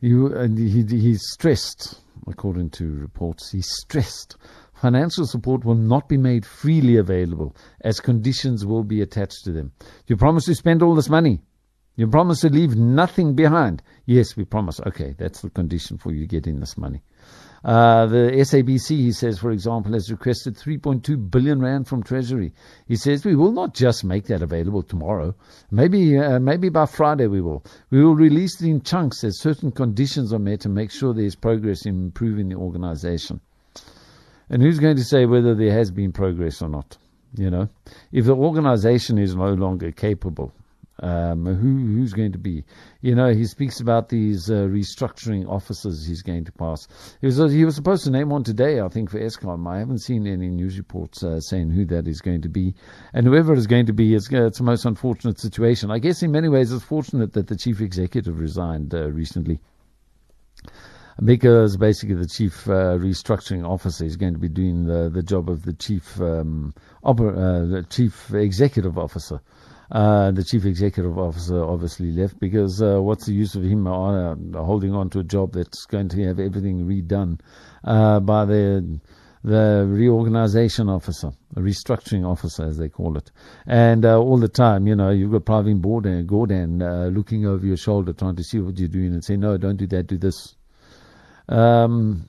you 0.00 0.34
and 0.34 0.58
he 0.58 0.82
he 0.82 1.14
stressed, 1.14 2.00
according 2.26 2.70
to 2.70 2.90
reports, 2.98 3.50
he 3.50 3.62
stressed 3.62 4.36
financial 4.80 5.26
support 5.26 5.64
will 5.64 5.74
not 5.74 6.08
be 6.08 6.16
made 6.16 6.46
freely 6.46 6.96
available 6.96 7.54
as 7.82 8.00
conditions 8.00 8.64
will 8.64 8.82
be 8.82 9.02
attached 9.02 9.44
to 9.44 9.52
them. 9.52 9.72
You 10.06 10.16
promise 10.16 10.46
to 10.46 10.54
spend 10.54 10.82
all 10.82 10.94
this 10.94 11.08
money. 11.10 11.40
You 11.96 12.08
promise 12.08 12.40
to 12.40 12.48
leave 12.48 12.76
nothing 12.76 13.34
behind. 13.34 13.82
Yes, 14.06 14.36
we 14.36 14.44
promise. 14.44 14.80
Okay, 14.86 15.14
that's 15.18 15.42
the 15.42 15.50
condition 15.50 15.98
for 15.98 16.12
you 16.12 16.26
getting 16.26 16.60
this 16.60 16.78
money. 16.78 17.02
Uh, 17.62 18.06
the 18.06 18.30
SABC, 18.32 18.88
he 18.96 19.12
says, 19.12 19.38
for 19.38 19.50
example, 19.50 19.92
has 19.92 20.10
requested 20.10 20.56
3.2 20.56 21.30
billion 21.30 21.60
rand 21.60 21.86
from 21.86 22.02
Treasury. 22.02 22.52
He 22.86 22.96
says 22.96 23.24
we 23.24 23.36
will 23.36 23.52
not 23.52 23.74
just 23.74 24.02
make 24.02 24.24
that 24.26 24.42
available 24.42 24.82
tomorrow. 24.82 25.34
Maybe, 25.70 26.18
uh, 26.18 26.38
maybe 26.38 26.70
by 26.70 26.86
Friday 26.86 27.26
we 27.26 27.42
will. 27.42 27.62
We 27.90 28.02
will 28.02 28.14
release 28.14 28.60
it 28.62 28.68
in 28.68 28.80
chunks 28.82 29.22
as 29.24 29.40
certain 29.40 29.72
conditions 29.72 30.32
are 30.32 30.38
met 30.38 30.60
to 30.60 30.68
make 30.70 30.90
sure 30.90 31.12
there 31.12 31.24
is 31.24 31.36
progress 31.36 31.84
in 31.84 32.04
improving 32.04 32.48
the 32.48 32.56
organization. 32.56 33.40
And 34.48 34.62
who's 34.62 34.78
going 34.78 34.96
to 34.96 35.04
say 35.04 35.26
whether 35.26 35.54
there 35.54 35.72
has 35.72 35.90
been 35.90 36.12
progress 36.12 36.62
or 36.62 36.68
not? 36.68 36.96
You 37.36 37.50
know, 37.50 37.68
if 38.10 38.24
the 38.24 38.34
organization 38.34 39.18
is 39.18 39.36
no 39.36 39.52
longer 39.52 39.92
capable, 39.92 40.52
um, 41.02 41.46
who 41.46 41.96
who's 41.96 42.12
going 42.12 42.32
to 42.32 42.38
be? 42.38 42.64
You 43.00 43.14
know, 43.14 43.32
he 43.32 43.46
speaks 43.46 43.80
about 43.80 44.08
these 44.08 44.50
uh, 44.50 44.66
restructuring 44.66 45.48
officers 45.48 46.06
he's 46.06 46.22
going 46.22 46.44
to 46.44 46.52
pass. 46.52 46.88
He 47.20 47.26
was 47.26 47.38
he 47.52 47.64
was 47.64 47.74
supposed 47.74 48.04
to 48.04 48.10
name 48.10 48.28
one 48.30 48.44
today, 48.44 48.80
I 48.80 48.88
think, 48.88 49.10
for 49.10 49.18
Eskom. 49.18 49.66
I 49.66 49.78
haven't 49.78 49.98
seen 50.00 50.26
any 50.26 50.48
news 50.48 50.78
reports 50.78 51.22
uh, 51.22 51.40
saying 51.40 51.70
who 51.70 51.84
that 51.86 52.06
is 52.06 52.20
going 52.20 52.42
to 52.42 52.48
be, 52.48 52.74
and 53.12 53.26
whoever 53.26 53.54
is 53.54 53.66
going 53.66 53.86
to 53.86 53.92
be, 53.92 54.14
it's, 54.14 54.32
uh, 54.32 54.46
it's 54.46 54.60
a 54.60 54.64
most 54.64 54.84
unfortunate 54.84 55.38
situation. 55.38 55.90
I 55.90 55.98
guess 55.98 56.22
in 56.22 56.32
many 56.32 56.48
ways 56.48 56.72
it's 56.72 56.84
fortunate 56.84 57.32
that 57.32 57.48
the 57.48 57.56
chief 57.56 57.80
executive 57.80 58.40
resigned 58.40 58.94
uh, 58.94 59.10
recently 59.10 59.60
because 61.24 61.76
basically 61.76 62.14
the 62.14 62.26
chief 62.26 62.66
uh, 62.68 62.96
restructuring 62.96 63.68
officer 63.68 64.04
is 64.04 64.16
going 64.16 64.32
to 64.32 64.38
be 64.38 64.48
doing 64.48 64.86
the, 64.86 65.10
the 65.10 65.22
job 65.22 65.50
of 65.50 65.64
the 65.64 65.72
chief 65.74 66.20
um, 66.20 66.72
oper- 67.04 67.36
uh, 67.36 67.66
the 67.66 67.82
chief 67.84 68.32
executive 68.32 68.96
officer. 68.96 69.40
Uh, 69.90 70.30
the 70.30 70.44
chief 70.44 70.64
executive 70.64 71.18
officer 71.18 71.64
obviously 71.64 72.12
left 72.12 72.38
because 72.38 72.80
uh, 72.80 73.00
what's 73.02 73.26
the 73.26 73.32
use 73.32 73.56
of 73.56 73.64
him 73.64 73.86
uh, 73.88 74.34
holding 74.62 74.94
on 74.94 75.10
to 75.10 75.18
a 75.18 75.24
job 75.24 75.52
that's 75.52 75.84
going 75.86 76.08
to 76.08 76.22
have 76.24 76.38
everything 76.38 76.86
redone 76.86 77.40
uh, 77.84 78.20
by 78.20 78.44
the 78.44 79.00
the 79.42 79.86
reorganization 79.88 80.88
officer, 80.88 81.32
a 81.56 81.60
restructuring 81.60 82.26
officer, 82.26 82.64
as 82.64 82.76
they 82.76 82.88
call 82.88 83.16
it. 83.16 83.30
And 83.66 84.04
uh, 84.04 84.18
all 84.18 84.36
the 84.36 84.48
time, 84.48 84.86
you 84.86 84.94
know, 84.94 85.10
you've 85.10 85.32
got 85.32 85.46
Pravin 85.46 85.80
Gordhan, 85.80 86.26
Gordhan 86.26 86.82
uh, 86.82 87.08
looking 87.08 87.46
over 87.46 87.64
your 87.64 87.78
shoulder, 87.78 88.12
trying 88.12 88.36
to 88.36 88.44
see 88.44 88.58
what 88.58 88.78
you're 88.78 88.88
doing, 88.88 89.14
and 89.14 89.24
say, 89.24 89.36
no, 89.36 89.56
don't 89.56 89.76
do 89.76 89.86
that, 89.86 90.08
do 90.08 90.18
this. 90.18 90.56
Um, 91.48 92.28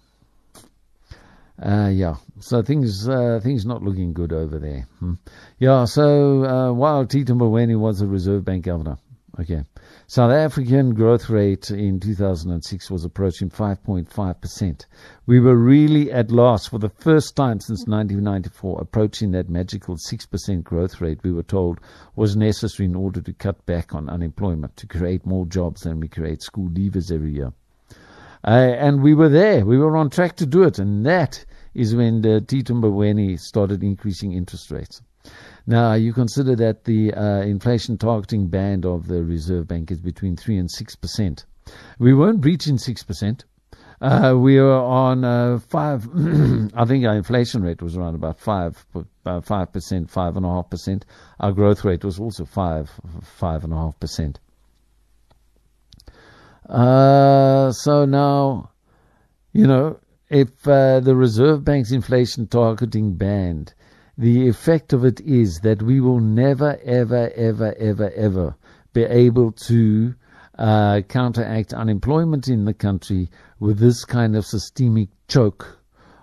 uh, 1.62 1.90
yeah, 1.92 2.16
so 2.42 2.62
things 2.62 3.08
uh, 3.08 3.40
things 3.42 3.66
not 3.66 3.84
looking 3.84 4.14
good 4.14 4.34
over 4.34 4.60
there. 4.60 4.88
Hmm. 5.00 5.14
Yeah, 5.60 5.86
so 5.86 6.44
uh, 6.44 6.74
while 6.74 7.06
Tito 7.06 7.34
Mboweni 7.34 7.80
was 7.80 8.00
the 8.00 8.08
Reserve 8.08 8.44
Bank 8.44 8.66
governor, 8.66 8.98
okay, 9.40 9.64
South 10.08 10.32
African 10.32 10.94
growth 10.94 11.30
rate 11.30 11.72
in 11.72 12.00
2006 12.00 12.92
was 12.92 13.06
approaching 13.06 13.50
5.5 13.50 14.42
percent. 14.42 14.88
We 15.26 15.40
were 15.40 15.56
really 15.56 16.12
at 16.12 16.32
last, 16.32 16.70
for 16.70 16.80
the 16.80 16.90
first 16.90 17.36
time 17.36 17.60
since 17.60 17.86
1994, 17.88 18.82
approaching 18.82 19.32
that 19.32 19.50
magical 19.50 19.96
six 19.98 20.26
percent 20.26 20.64
growth 20.64 21.00
rate. 21.00 21.20
We 21.24 21.32
were 21.32 21.44
told 21.44 21.80
was 22.16 22.36
necessary 22.36 22.88
in 22.88 22.96
order 22.96 23.22
to 23.22 23.34
cut 23.34 23.66
back 23.66 23.96
on 23.96 24.10
unemployment, 24.10 24.76
to 24.78 24.88
create 24.88 25.26
more 25.26 25.46
jobs 25.46 25.82
than 25.82 26.00
we 26.00 26.08
create 26.08 26.42
school 26.42 26.70
leavers 26.70 27.12
every 27.12 27.34
year. 27.34 27.54
Uh, 28.44 28.50
and 28.50 29.04
we 29.04 29.14
were 29.14 29.30
there. 29.30 29.64
We 29.64 29.78
were 29.78 29.96
on 29.96 30.10
track 30.10 30.36
to 30.38 30.48
do 30.48 30.64
it, 30.64 30.80
and 30.80 31.06
that 31.06 31.46
is 31.74 31.96
when 31.96 32.22
the 32.22 32.42
Tito 32.42 32.74
Mboweni 32.74 33.40
started 33.40 33.84
increasing 33.84 34.34
interest 34.34 34.72
rates. 34.72 35.02
Now, 35.68 35.94
you 35.94 36.14
consider 36.14 36.56
that 36.56 36.86
the 36.86 37.14
uh, 37.14 37.42
inflation 37.42 37.98
targeting 37.98 38.48
band 38.48 38.86
of 38.86 39.08
the 39.08 39.24
Reserve 39.24 39.68
Bank 39.68 39.92
is 39.92 40.02
between 40.02 40.36
3 40.36 40.58
and 40.58 40.70
6%. 40.70 41.46
We 42.00 42.14
weren't 42.14 42.42
breaching 42.42 42.78
6%. 42.78 43.44
Uh, 44.02 44.36
we 44.36 44.60
were 44.60 44.74
on 44.74 45.24
uh, 45.24 45.60
5, 45.60 46.10
I 46.74 46.86
think 46.86 47.06
our 47.06 47.16
inflation 47.16 47.62
rate 47.62 47.84
was 47.84 47.96
around 47.96 48.16
about 48.16 48.40
5, 48.40 48.86
about 48.96 49.46
5%, 49.46 49.72
5.5%. 49.72 51.04
Our 51.40 51.52
growth 51.52 51.86
rate 51.86 52.04
was 52.04 52.20
also 52.20 52.46
5, 52.46 52.92
5.5%. 53.40 54.36
Uh, 56.68 57.72
so 57.72 58.06
now, 58.06 58.72
you 59.54 59.68
know, 59.68 60.00
if 60.32 60.66
uh, 60.66 61.02
the 61.02 61.14
Reserve 61.14 61.66
Bank's 61.66 61.92
inflation 61.92 62.48
targeting 62.48 63.16
band, 63.16 63.74
the 64.18 64.48
effect 64.48 64.94
of 64.94 65.04
it 65.04 65.20
is 65.20 65.60
that 65.60 65.82
we 65.82 66.00
will 66.00 66.22
never, 66.22 66.80
ever, 66.86 67.30
ever, 67.36 67.76
ever, 67.78 68.10
ever 68.12 68.56
be 68.94 69.04
able 69.04 69.52
to 69.52 70.16
uh, 70.58 71.02
counteract 71.10 71.74
unemployment 71.74 72.48
in 72.48 72.64
the 72.64 72.74
country 72.74 73.30
with 73.60 73.78
this 73.80 74.06
kind 74.06 74.38
of 74.38 74.46
systemic 74.46 75.10
choke 75.28 75.80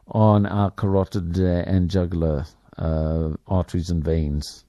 on 0.06 0.46
our 0.46 0.70
carotid 0.70 1.38
uh, 1.38 1.64
and 1.66 1.90
jugular 1.90 2.46
uh, 2.78 3.28
arteries 3.46 3.90
and 3.90 4.02
veins. 4.02 4.64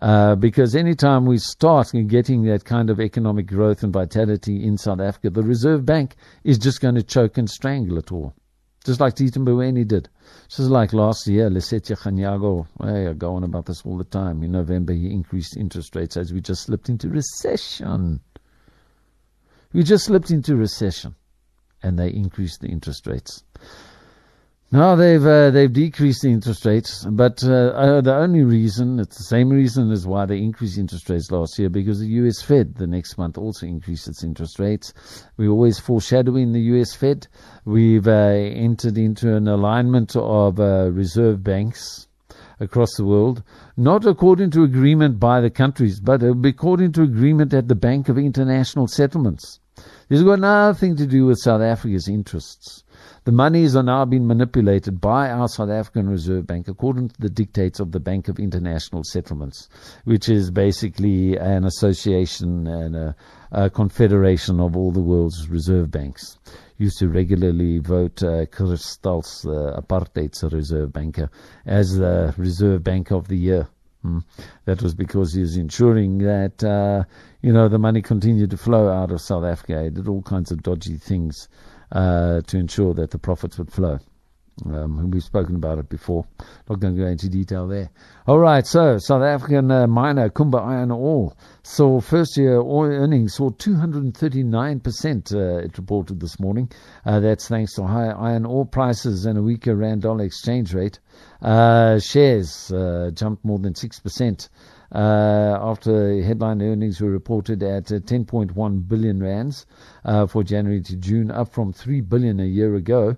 Uh, 0.00 0.34
because 0.34 0.74
anytime 0.74 1.26
we 1.26 1.36
start 1.36 1.92
getting 2.06 2.44
that 2.44 2.64
kind 2.64 2.88
of 2.88 3.00
economic 3.00 3.46
growth 3.46 3.82
and 3.82 3.92
vitality 3.92 4.64
in 4.64 4.78
South 4.78 5.00
Africa, 5.00 5.28
the 5.28 5.42
Reserve 5.42 5.84
Bank 5.84 6.16
is 6.42 6.58
just 6.58 6.80
going 6.80 6.94
to 6.94 7.02
choke 7.02 7.36
and 7.36 7.50
strangle 7.50 7.98
it 7.98 8.10
all. 8.10 8.34
Just 8.84 8.98
like 8.98 9.14
Tito 9.14 9.40
Mboweni 9.40 9.86
did. 9.86 10.08
Just 10.48 10.70
like 10.70 10.94
last 10.94 11.26
year, 11.26 11.50
Lesetja 11.50 11.98
Kganyago, 11.98 12.66
hey, 12.82 13.08
I 13.08 13.12
go 13.12 13.34
on 13.34 13.44
about 13.44 13.66
this 13.66 13.82
all 13.84 13.98
the 13.98 14.04
time. 14.04 14.42
In 14.42 14.52
November, 14.52 14.94
he 14.94 15.10
increased 15.10 15.58
interest 15.58 15.94
rates 15.94 16.16
as 16.16 16.32
we 16.32 16.40
just 16.40 16.62
slipped 16.62 16.88
into 16.88 17.10
recession. 17.10 18.20
We 19.74 19.82
just 19.82 20.06
slipped 20.06 20.30
into 20.30 20.56
recession, 20.56 21.14
and 21.82 21.98
they 21.98 22.08
increased 22.08 22.62
the 22.62 22.68
interest 22.68 23.06
rates. 23.06 23.44
No, 24.72 24.94
they've 24.94 25.26
uh, 25.26 25.50
they've 25.50 25.72
decreased 25.72 26.22
the 26.22 26.28
interest 26.28 26.64
rates, 26.64 27.04
but 27.04 27.42
uh, 27.42 27.72
uh, 27.74 28.00
the 28.02 28.14
only 28.14 28.44
reason 28.44 29.00
it's 29.00 29.18
the 29.18 29.24
same 29.24 29.50
reason 29.50 29.90
as 29.90 30.06
why 30.06 30.26
they 30.26 30.38
increased 30.38 30.78
interest 30.78 31.10
rates 31.10 31.32
last 31.32 31.58
year 31.58 31.68
because 31.68 31.98
the 31.98 32.06
U.S. 32.06 32.40
Fed 32.40 32.76
the 32.76 32.86
next 32.86 33.18
month 33.18 33.36
also 33.36 33.66
increased 33.66 34.06
its 34.06 34.22
interest 34.22 34.60
rates. 34.60 34.92
We're 35.36 35.50
always 35.50 35.80
foreshadowing 35.80 36.52
the 36.52 36.60
U.S. 36.74 36.94
Fed. 36.94 37.26
We've 37.64 38.06
uh, 38.06 38.10
entered 38.10 38.96
into 38.96 39.34
an 39.34 39.48
alignment 39.48 40.14
of 40.14 40.60
uh, 40.60 40.90
reserve 40.92 41.42
banks 41.42 42.06
across 42.60 42.94
the 42.96 43.04
world, 43.04 43.42
not 43.76 44.06
according 44.06 44.52
to 44.52 44.62
agreement 44.62 45.18
by 45.18 45.40
the 45.40 45.50
countries, 45.50 45.98
but 45.98 46.22
uh, 46.22 46.32
according 46.44 46.92
to 46.92 47.02
agreement 47.02 47.52
at 47.54 47.66
the 47.66 47.74
Bank 47.74 48.08
of 48.08 48.18
International 48.18 48.86
Settlements. 48.86 49.58
This 50.08 50.20
has 50.20 50.22
got 50.22 50.38
nothing 50.38 50.94
to 50.94 51.06
do 51.06 51.26
with 51.26 51.38
South 51.38 51.60
Africa's 51.60 52.06
interests. 52.06 52.84
The 53.24 53.32
monies 53.32 53.76
are 53.76 53.82
now 53.82 54.06
being 54.06 54.26
manipulated 54.26 54.98
by 54.98 55.28
our 55.28 55.46
South 55.46 55.68
African 55.68 56.08
Reserve 56.08 56.46
Bank 56.46 56.68
according 56.68 57.10
to 57.10 57.20
the 57.20 57.28
dictates 57.28 57.78
of 57.78 57.92
the 57.92 58.00
Bank 58.00 58.28
of 58.28 58.38
International 58.38 59.04
Settlements, 59.04 59.68
which 60.04 60.30
is 60.30 60.50
basically 60.50 61.36
an 61.36 61.66
association 61.66 62.66
and 62.66 62.96
a, 62.96 63.16
a 63.52 63.68
confederation 63.68 64.58
of 64.58 64.74
all 64.74 64.90
the 64.90 65.02
world's 65.02 65.50
reserve 65.50 65.90
banks. 65.90 66.38
Used 66.78 66.98
to 67.00 67.10
regularly 67.10 67.78
vote 67.78 68.22
uh, 68.22 68.46
Chris 68.46 68.96
Stals, 68.96 69.42
the 69.42 69.78
apartheid's 69.78 70.42
reserve 70.50 70.90
banker, 70.94 71.30
as 71.66 71.98
the 71.98 72.34
Reserve 72.38 72.82
Bank 72.82 73.10
of 73.10 73.28
the 73.28 73.36
Year. 73.36 73.68
Hmm. 74.00 74.20
That 74.64 74.80
was 74.80 74.94
because 74.94 75.34
he 75.34 75.42
was 75.42 75.58
ensuring 75.58 76.18
that 76.18 76.64
uh, 76.64 77.04
you 77.42 77.52
know 77.52 77.68
the 77.68 77.78
money 77.78 78.00
continued 78.00 78.48
to 78.52 78.56
flow 78.56 78.88
out 78.88 79.10
of 79.10 79.20
South 79.20 79.44
Africa. 79.44 79.82
He 79.84 79.90
did 79.90 80.08
all 80.08 80.22
kinds 80.22 80.50
of 80.50 80.62
dodgy 80.62 80.96
things 80.96 81.50
uh, 81.92 82.40
to 82.42 82.58
ensure 82.58 82.94
that 82.94 83.10
the 83.10 83.18
profits 83.18 83.58
would 83.58 83.72
flow. 83.72 83.98
Um, 84.66 85.10
we've 85.10 85.22
spoken 85.22 85.56
about 85.56 85.78
it 85.78 85.88
before. 85.88 86.26
Not 86.68 86.80
going 86.80 86.94
to 86.94 87.02
go 87.02 87.08
into 87.08 87.28
detail 87.28 87.66
there. 87.66 87.90
All 88.26 88.38
right, 88.38 88.66
so 88.66 88.98
South 88.98 89.22
African 89.22 89.70
uh, 89.70 89.86
miner 89.86 90.28
Kumba 90.28 90.60
Iron 90.62 90.90
Ore 90.90 91.32
saw 91.62 92.00
first 92.00 92.36
year 92.36 92.58
oil 92.58 92.90
earnings 92.90 93.34
saw 93.34 93.50
239%, 93.50 95.34
uh, 95.34 95.64
it 95.64 95.78
reported 95.78 96.20
this 96.20 96.38
morning. 96.38 96.70
Uh, 97.06 97.20
that's 97.20 97.48
thanks 97.48 97.74
to 97.74 97.84
higher 97.84 98.14
iron 98.16 98.44
ore 98.44 98.66
prices 98.66 99.24
and 99.24 99.38
a 99.38 99.42
weaker 99.42 99.74
rand 99.74 100.02
dollar 100.02 100.24
exchange 100.24 100.74
rate. 100.74 100.98
Uh, 101.40 101.98
shares 101.98 102.70
uh, 102.70 103.10
jumped 103.14 103.44
more 103.44 103.58
than 103.58 103.72
6%. 103.72 104.48
Uh, 104.92 105.56
after 105.60 106.20
headline 106.22 106.60
earnings 106.60 107.00
were 107.00 107.10
reported 107.10 107.62
at 107.62 107.92
uh, 107.92 108.00
10.1 108.00 108.88
billion 108.88 109.22
rands 109.22 109.64
uh, 110.04 110.26
for 110.26 110.42
January 110.42 110.82
to 110.82 110.96
June, 110.96 111.30
up 111.30 111.52
from 111.52 111.72
3 111.72 112.00
billion 112.00 112.40
a 112.40 112.44
year 112.44 112.74
ago. 112.74 113.16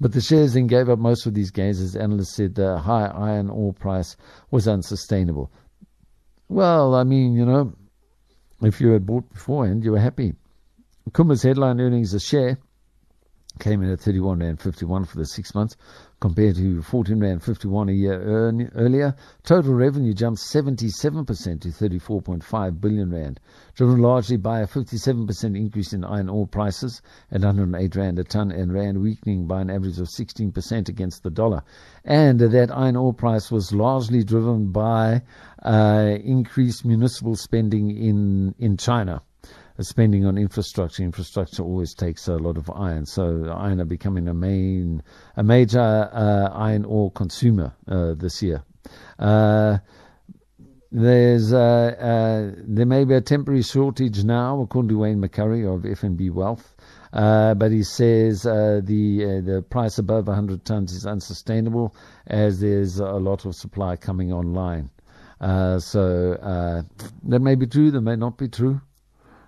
But 0.00 0.12
the 0.12 0.20
shares 0.20 0.52
then 0.52 0.66
gave 0.66 0.90
up 0.90 0.98
most 0.98 1.24
of 1.24 1.32
these 1.32 1.50
gains 1.50 1.80
as 1.80 1.96
analysts 1.96 2.34
said 2.34 2.54
the 2.54 2.78
high 2.78 3.06
iron 3.06 3.48
ore 3.48 3.72
price 3.72 4.16
was 4.50 4.68
unsustainable. 4.68 5.50
Well, 6.48 6.94
I 6.94 7.04
mean, 7.04 7.32
you 7.32 7.46
know, 7.46 7.74
if 8.60 8.80
you 8.80 8.90
had 8.90 9.06
bought 9.06 9.32
beforehand, 9.32 9.84
you 9.84 9.92
were 9.92 10.00
happy. 10.00 10.34
Kumba's 11.12 11.42
headline 11.42 11.80
earnings 11.80 12.12
a 12.12 12.20
share 12.20 12.58
came 13.60 13.82
in 13.82 13.90
at 13.90 14.00
31 14.00 14.40
rand 14.40 14.60
51 14.60 15.04
for 15.04 15.16
the 15.16 15.26
six 15.26 15.54
months 15.54 15.76
compared 16.24 16.56
to 16.56 16.80
14 16.80 17.20
rand 17.20 17.42
51 17.42 17.90
a 17.90 17.92
year 17.92 18.18
earn, 18.18 18.70
earlier. 18.76 19.14
Total 19.42 19.74
revenue 19.74 20.14
jumped 20.14 20.40
77% 20.40 21.60
to 21.60 21.68
34.5 21.68 22.80
billion 22.80 23.10
rand, 23.10 23.38
driven 23.74 23.98
largely 23.98 24.38
by 24.38 24.60
a 24.60 24.66
57% 24.66 25.44
increase 25.54 25.92
in 25.92 26.02
iron 26.02 26.30
ore 26.30 26.46
prices 26.46 27.02
at 27.30 27.42
108 27.42 27.94
rand 27.94 28.18
a 28.18 28.24
ton 28.24 28.50
and 28.50 28.72
rand 28.72 29.02
weakening 29.02 29.46
by 29.46 29.60
an 29.60 29.68
average 29.68 29.98
of 29.98 30.08
16% 30.08 30.88
against 30.88 31.22
the 31.24 31.30
dollar. 31.30 31.62
And 32.06 32.40
that 32.40 32.70
iron 32.74 32.96
ore 32.96 33.12
price 33.12 33.50
was 33.50 33.74
largely 33.74 34.24
driven 34.24 34.72
by 34.72 35.20
uh, 35.62 36.16
increased 36.24 36.86
municipal 36.86 37.36
spending 37.36 37.90
in 37.90 38.54
in 38.58 38.78
China 38.78 39.20
spending 39.80 40.24
on 40.24 40.38
infrastructure. 40.38 41.02
Infrastructure 41.02 41.62
always 41.62 41.94
takes 41.94 42.28
a 42.28 42.36
lot 42.36 42.56
of 42.56 42.70
iron, 42.70 43.06
so 43.06 43.52
iron 43.56 43.80
are 43.80 43.84
becoming 43.84 44.28
a 44.28 44.34
main, 44.34 45.02
a 45.36 45.42
major 45.42 45.80
uh, 45.80 46.48
iron 46.52 46.84
ore 46.84 47.10
consumer 47.10 47.74
uh, 47.88 48.14
this 48.14 48.42
year. 48.42 48.62
Uh, 49.18 49.78
there's 50.92 51.52
uh, 51.52 51.58
uh, 51.58 52.62
there 52.68 52.86
may 52.86 53.04
be 53.04 53.14
a 53.14 53.20
temporary 53.20 53.62
shortage 53.62 54.22
now, 54.22 54.60
according 54.60 54.90
to 54.90 54.98
Wayne 54.98 55.20
McCurrie 55.20 55.66
of 55.66 55.82
FNB 55.82 56.30
Wealth. 56.30 56.74
Uh, 57.12 57.54
but 57.54 57.70
he 57.72 57.82
says 57.82 58.42
the 58.42 58.82
the 58.82 59.64
price 59.70 59.98
above 59.98 60.28
100 60.28 60.64
tons 60.64 60.92
is 60.92 61.06
unsustainable 61.06 61.94
as 62.26 62.60
there's 62.60 62.98
a 62.98 63.06
lot 63.06 63.44
of 63.44 63.56
supply 63.56 63.96
coming 63.96 64.32
online. 64.32 64.90
So 65.40 66.36
that 67.24 67.40
may 67.40 67.56
be 67.56 67.66
true, 67.66 67.90
that 67.90 68.00
may 68.00 68.16
not 68.16 68.38
be 68.38 68.48
true. 68.48 68.80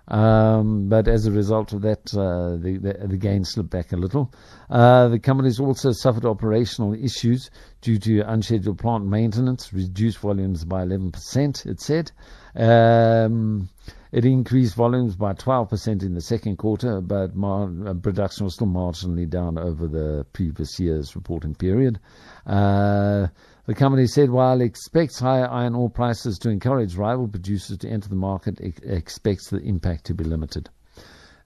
Um, 0.07 0.87
but 0.87 1.07
as 1.07 1.25
a 1.25 1.31
result 1.31 1.73
of 1.73 1.81
that, 1.81 2.13
uh, 2.15 2.55
the, 2.57 2.77
the, 2.77 3.07
the 3.07 3.17
gain 3.17 3.43
slipped 3.43 3.69
back 3.69 3.91
a 3.91 3.97
little. 3.97 4.33
Uh, 4.69 5.09
the 5.09 5.19
companies 5.19 5.59
also 5.59 5.91
suffered 5.91 6.25
operational 6.25 6.93
issues 6.93 7.49
due 7.81 7.99
to 7.99 8.21
unscheduled 8.21 8.79
plant 8.79 9.05
maintenance, 9.05 9.73
reduced 9.73 10.19
volumes 10.19 10.63
by 10.63 10.85
11%, 10.85 11.65
it 11.65 11.81
said. 11.81 12.11
Um, 12.55 13.69
It 14.11 14.25
increased 14.25 14.75
volumes 14.75 15.15
by 15.15 15.33
12% 15.33 16.01
in 16.01 16.13
the 16.13 16.21
second 16.21 16.57
quarter, 16.57 17.01
but 17.01 17.35
mar- 17.35 17.69
uh, 17.85 17.93
production 17.93 18.45
was 18.45 18.53
still 18.55 18.67
marginally 18.67 19.29
down 19.29 19.57
over 19.57 19.87
the 19.87 20.25
previous 20.31 20.79
year's 20.79 21.15
reporting 21.15 21.55
period. 21.55 21.99
Uh, 22.45 23.27
the 23.67 23.75
company 23.75 24.07
said 24.07 24.29
while 24.29 24.59
it 24.61 24.65
expects 24.65 25.19
higher 25.19 25.47
iron 25.47 25.75
ore 25.75 25.89
prices 25.89 26.39
to 26.39 26.49
encourage 26.49 26.95
rival 26.95 27.27
producers 27.27 27.77
to 27.79 27.89
enter 27.89 28.07
the 28.07 28.15
market, 28.15 28.59
it 28.61 28.79
expects 28.83 29.49
the 29.49 29.57
impact 29.57 30.05
to 30.05 30.15
be 30.15 30.23
limited. 30.23 30.69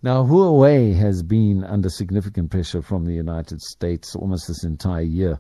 Now, 0.04 0.24
Huawei 0.24 0.96
has 0.96 1.24
been 1.24 1.64
under 1.64 1.90
significant 1.90 2.52
pressure 2.52 2.82
from 2.82 3.06
the 3.06 3.14
United 3.14 3.62
States 3.62 4.16
almost 4.16 4.48
this 4.48 4.64
entire 4.64 5.02
year. 5.02 5.40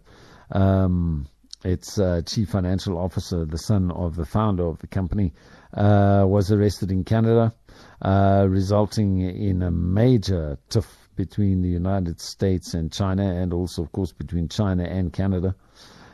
Um, 0.51 1.27
its 1.63 1.99
uh, 1.99 2.21
chief 2.25 2.49
financial 2.49 2.97
officer, 2.97 3.45
the 3.45 3.57
son 3.59 3.91
of 3.91 4.15
the 4.15 4.25
founder 4.25 4.65
of 4.65 4.79
the 4.79 4.87
company, 4.87 5.33
uh, 5.75 6.25
was 6.27 6.51
arrested 6.51 6.91
in 6.91 7.03
Canada, 7.03 7.53
uh, 8.01 8.47
resulting 8.49 9.21
in 9.21 9.61
a 9.61 9.69
major 9.69 10.57
tiff 10.69 11.09
between 11.15 11.61
the 11.61 11.69
United 11.69 12.19
States 12.19 12.73
and 12.73 12.91
China, 12.91 13.23
and 13.23 13.53
also, 13.53 13.83
of 13.83 13.91
course, 13.91 14.11
between 14.11 14.47
China 14.49 14.83
and 14.83 15.13
Canada. 15.13 15.55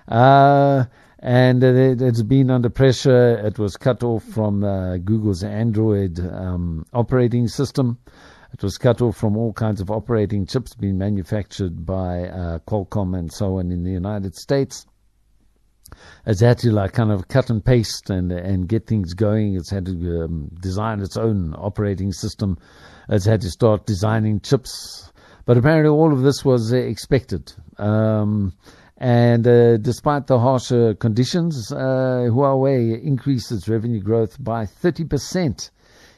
Uh, 0.07 0.85
and 1.19 1.63
it, 1.63 1.99
has 1.99 2.23
been 2.23 2.51
under 2.51 2.69
pressure. 2.69 3.37
It 3.45 3.57
was 3.59 3.75
cut 3.75 4.03
off 4.03 4.23
from 4.23 4.63
uh, 4.63 4.97
Google's 4.97 5.43
Android 5.43 6.19
um, 6.19 6.85
operating 6.93 7.47
system. 7.47 7.97
It 8.53 8.63
was 8.63 8.77
cut 8.77 9.01
off 9.01 9.17
from 9.17 9.35
all 9.35 9.53
kinds 9.53 9.81
of 9.81 9.91
operating 9.91 10.45
chips 10.45 10.73
being 10.73 10.97
manufactured 10.97 11.85
by 11.85 12.23
uh, 12.23 12.59
Qualcomm 12.59 13.17
and 13.17 13.31
so 13.31 13.57
on 13.57 13.71
in 13.71 13.83
the 13.83 13.91
United 13.91 14.35
States. 14.35 14.85
It's 16.25 16.41
had 16.41 16.57
to 16.59 16.71
like 16.71 16.93
kind 16.93 17.11
of 17.11 17.27
cut 17.27 17.49
and 17.49 17.63
paste 17.63 18.09
and 18.09 18.31
and 18.31 18.67
get 18.67 18.87
things 18.87 19.13
going. 19.13 19.55
It's 19.55 19.69
had 19.69 19.85
to 19.85 20.23
um, 20.23 20.51
design 20.59 20.99
its 20.99 21.17
own 21.17 21.53
operating 21.55 22.11
system. 22.11 22.57
It's 23.09 23.25
had 23.25 23.41
to 23.41 23.49
start 23.49 23.85
designing 23.85 24.41
chips. 24.41 25.11
But 25.45 25.57
apparently, 25.57 25.89
all 25.89 26.11
of 26.11 26.21
this 26.21 26.43
was 26.43 26.73
expected. 26.73 27.53
Um, 27.77 28.53
and 28.97 29.47
uh, 29.47 29.77
despite 29.77 30.25
the 30.25 30.39
harsher 30.39 30.95
conditions, 30.95 31.71
uh, 31.71 32.27
Huawei 32.29 33.01
increased 33.01 33.51
its 33.51 33.69
revenue 33.69 34.01
growth 34.01 34.43
by 34.43 34.65
30% 34.65 35.69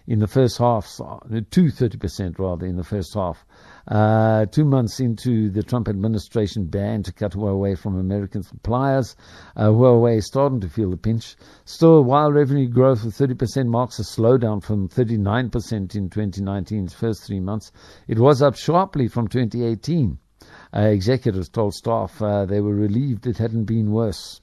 in 0.08 0.20
the 0.20 0.28
first 0.28 0.58
half, 0.58 0.88
to 0.88 1.02
30% 1.02 2.40
rather 2.40 2.66
in 2.66 2.78
the 2.78 2.84
first 2.84 3.14
half. 3.14 3.46
Uh, 3.88 4.46
two 4.46 4.66
months 4.66 5.00
into 5.00 5.50
the 5.52 5.62
Trump 5.62 5.88
administration 5.88 6.66
ban 6.66 7.04
to 7.04 7.12
cut 7.12 7.34
Huawei 7.34 7.78
from 7.78 8.00
American 8.00 8.42
suppliers, 8.42 9.16
uh, 9.56 9.68
Huawei 9.68 10.18
is 10.18 10.26
starting 10.26 10.62
to 10.62 10.70
feel 10.70 10.90
the 10.90 10.98
pinch. 10.98 11.36
Still, 11.66 12.04
while 12.04 12.32
revenue 12.32 12.70
growth 12.70 13.04
of 13.04 13.14
30% 13.14 13.68
marks 13.68 14.00
a 14.00 14.04
slowdown 14.04 14.64
from 14.64 14.88
39% 14.88 15.96
in 15.96 16.10
2019's 16.10 16.94
first 16.94 17.24
three 17.24 17.40
months, 17.40 17.72
it 18.08 18.18
was 18.18 18.42
up 18.42 18.56
sharply 18.56 19.08
from 19.08 19.28
2018. 19.28 20.18
Uh, 20.76 20.82
executives 20.82 21.50
told 21.50 21.74
staff 21.74 22.22
uh, 22.22 22.46
they 22.46 22.62
were 22.62 22.76
relieved 22.76 23.26
it 23.28 23.38
hadn't 23.38 23.66
been 23.66 23.92
worse. 23.92 24.42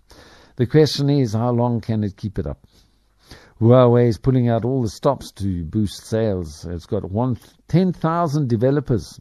The 0.57 0.66
question 0.66 1.11
is, 1.11 1.34
how 1.34 1.51
long 1.51 1.80
can 1.80 2.03
it 2.03 2.16
keep 2.16 2.38
it 2.38 2.47
up? 2.47 2.66
Huawei 3.61 4.09
is 4.09 4.18
pulling 4.18 4.49
out 4.49 4.64
all 4.64 4.82
the 4.82 4.88
stops 4.88 5.32
to 5.32 5.64
boost 5.64 6.05
sales. 6.05 6.66
It's 6.66 6.86
got 6.86 7.05
10,000 7.68 8.49
developers 8.49 9.20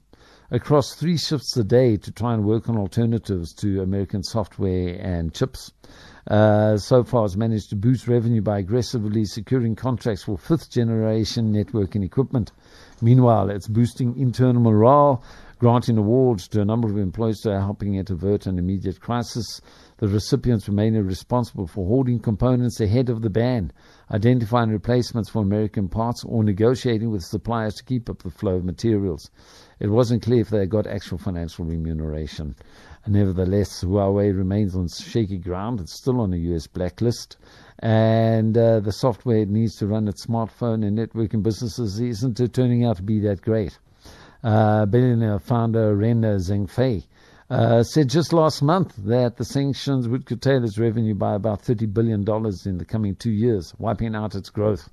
across 0.51 0.93
three 0.93 1.17
shifts 1.17 1.55
a 1.57 1.63
day 1.63 1.97
to 1.97 2.11
try 2.11 2.33
and 2.33 2.43
work 2.43 2.69
on 2.69 2.77
alternatives 2.77 3.53
to 3.53 3.81
American 3.81 4.23
software 4.23 4.97
and 4.99 5.33
chips. 5.33 5.71
Uh, 6.27 6.75
so 6.77 7.03
far, 7.03 7.25
it's 7.25 7.35
managed 7.35 7.69
to 7.69 7.75
boost 7.75 8.07
revenue 8.07 8.41
by 8.41 8.59
aggressively 8.59 9.25
securing 9.25 9.75
contracts 9.75 10.23
for 10.23 10.37
fifth 10.37 10.71
generation 10.71 11.53
networking 11.53 12.03
equipment. 12.03 12.51
Meanwhile, 13.01 13.49
it's 13.51 13.67
boosting 13.67 14.17
internal 14.17 14.61
morale, 14.61 15.23
granting 15.57 15.97
awards 15.97 16.47
to 16.49 16.61
a 16.61 16.65
number 16.65 16.89
of 16.89 16.97
employees 16.97 17.39
that 17.43 17.51
are 17.51 17.61
helping 17.61 17.95
it 17.95 18.09
avert 18.09 18.45
an 18.45 18.59
immediate 18.59 18.99
crisis. 18.99 19.61
The 19.97 20.07
recipients 20.07 20.67
remain 20.67 20.95
responsible 20.95 21.67
for 21.67 21.87
hoarding 21.87 22.19
components 22.19 22.81
ahead 22.81 23.09
of 23.09 23.21
the 23.21 23.29
ban, 23.29 23.71
identifying 24.11 24.69
replacements 24.69 25.29
for 25.29 25.41
American 25.41 25.87
parts, 25.87 26.23
or 26.25 26.43
negotiating 26.43 27.09
with 27.11 27.23
suppliers 27.23 27.75
to 27.75 27.85
keep 27.85 28.09
up 28.09 28.21
the 28.21 28.29
flow 28.29 28.55
of 28.55 28.65
materials. 28.65 29.31
It 29.79 29.87
wasn't 29.87 30.23
clear 30.23 30.41
if 30.41 30.49
they 30.49 30.65
got 30.65 30.87
actual 30.87 31.17
financial 31.17 31.63
remuneration. 31.63 32.55
Nevertheless, 33.07 33.83
Huawei 33.83 34.35
remains 34.35 34.75
on 34.75 34.87
shaky 34.87 35.37
ground. 35.37 35.79
It's 35.79 35.93
still 35.93 36.19
on 36.19 36.33
a 36.33 36.37
US 36.37 36.67
blacklist. 36.67 37.37
And 37.79 38.57
uh, 38.57 38.79
the 38.79 38.91
software 38.91 39.37
it 39.37 39.49
needs 39.49 39.75
to 39.77 39.87
run 39.87 40.07
its 40.07 40.25
smartphone 40.25 40.85
and 40.85 40.97
networking 40.97 41.43
businesses 41.43 41.99
isn't 41.99 42.53
turning 42.53 42.83
out 42.83 42.97
to 42.97 43.03
be 43.03 43.19
that 43.19 43.41
great. 43.41 43.77
Uh, 44.45 44.85
billionaire 44.85 45.39
founder 45.39 45.95
Ren 45.95 46.21
Zhengfei 46.21 47.03
uh, 47.49 47.81
said 47.81 48.07
just 48.07 48.31
last 48.31 48.61
month 48.61 48.93
that 48.97 49.37
the 49.37 49.43
sanctions 49.43 50.07
would 50.07 50.27
curtail 50.27 50.63
its 50.63 50.77
revenue 50.77 51.15
by 51.15 51.33
about 51.33 51.63
$30 51.63 51.91
billion 51.91 52.19
in 52.65 52.77
the 52.77 52.85
coming 52.85 53.15
two 53.15 53.31
years, 53.31 53.73
wiping 53.79 54.13
out 54.13 54.35
its 54.35 54.51
growth. 54.51 54.87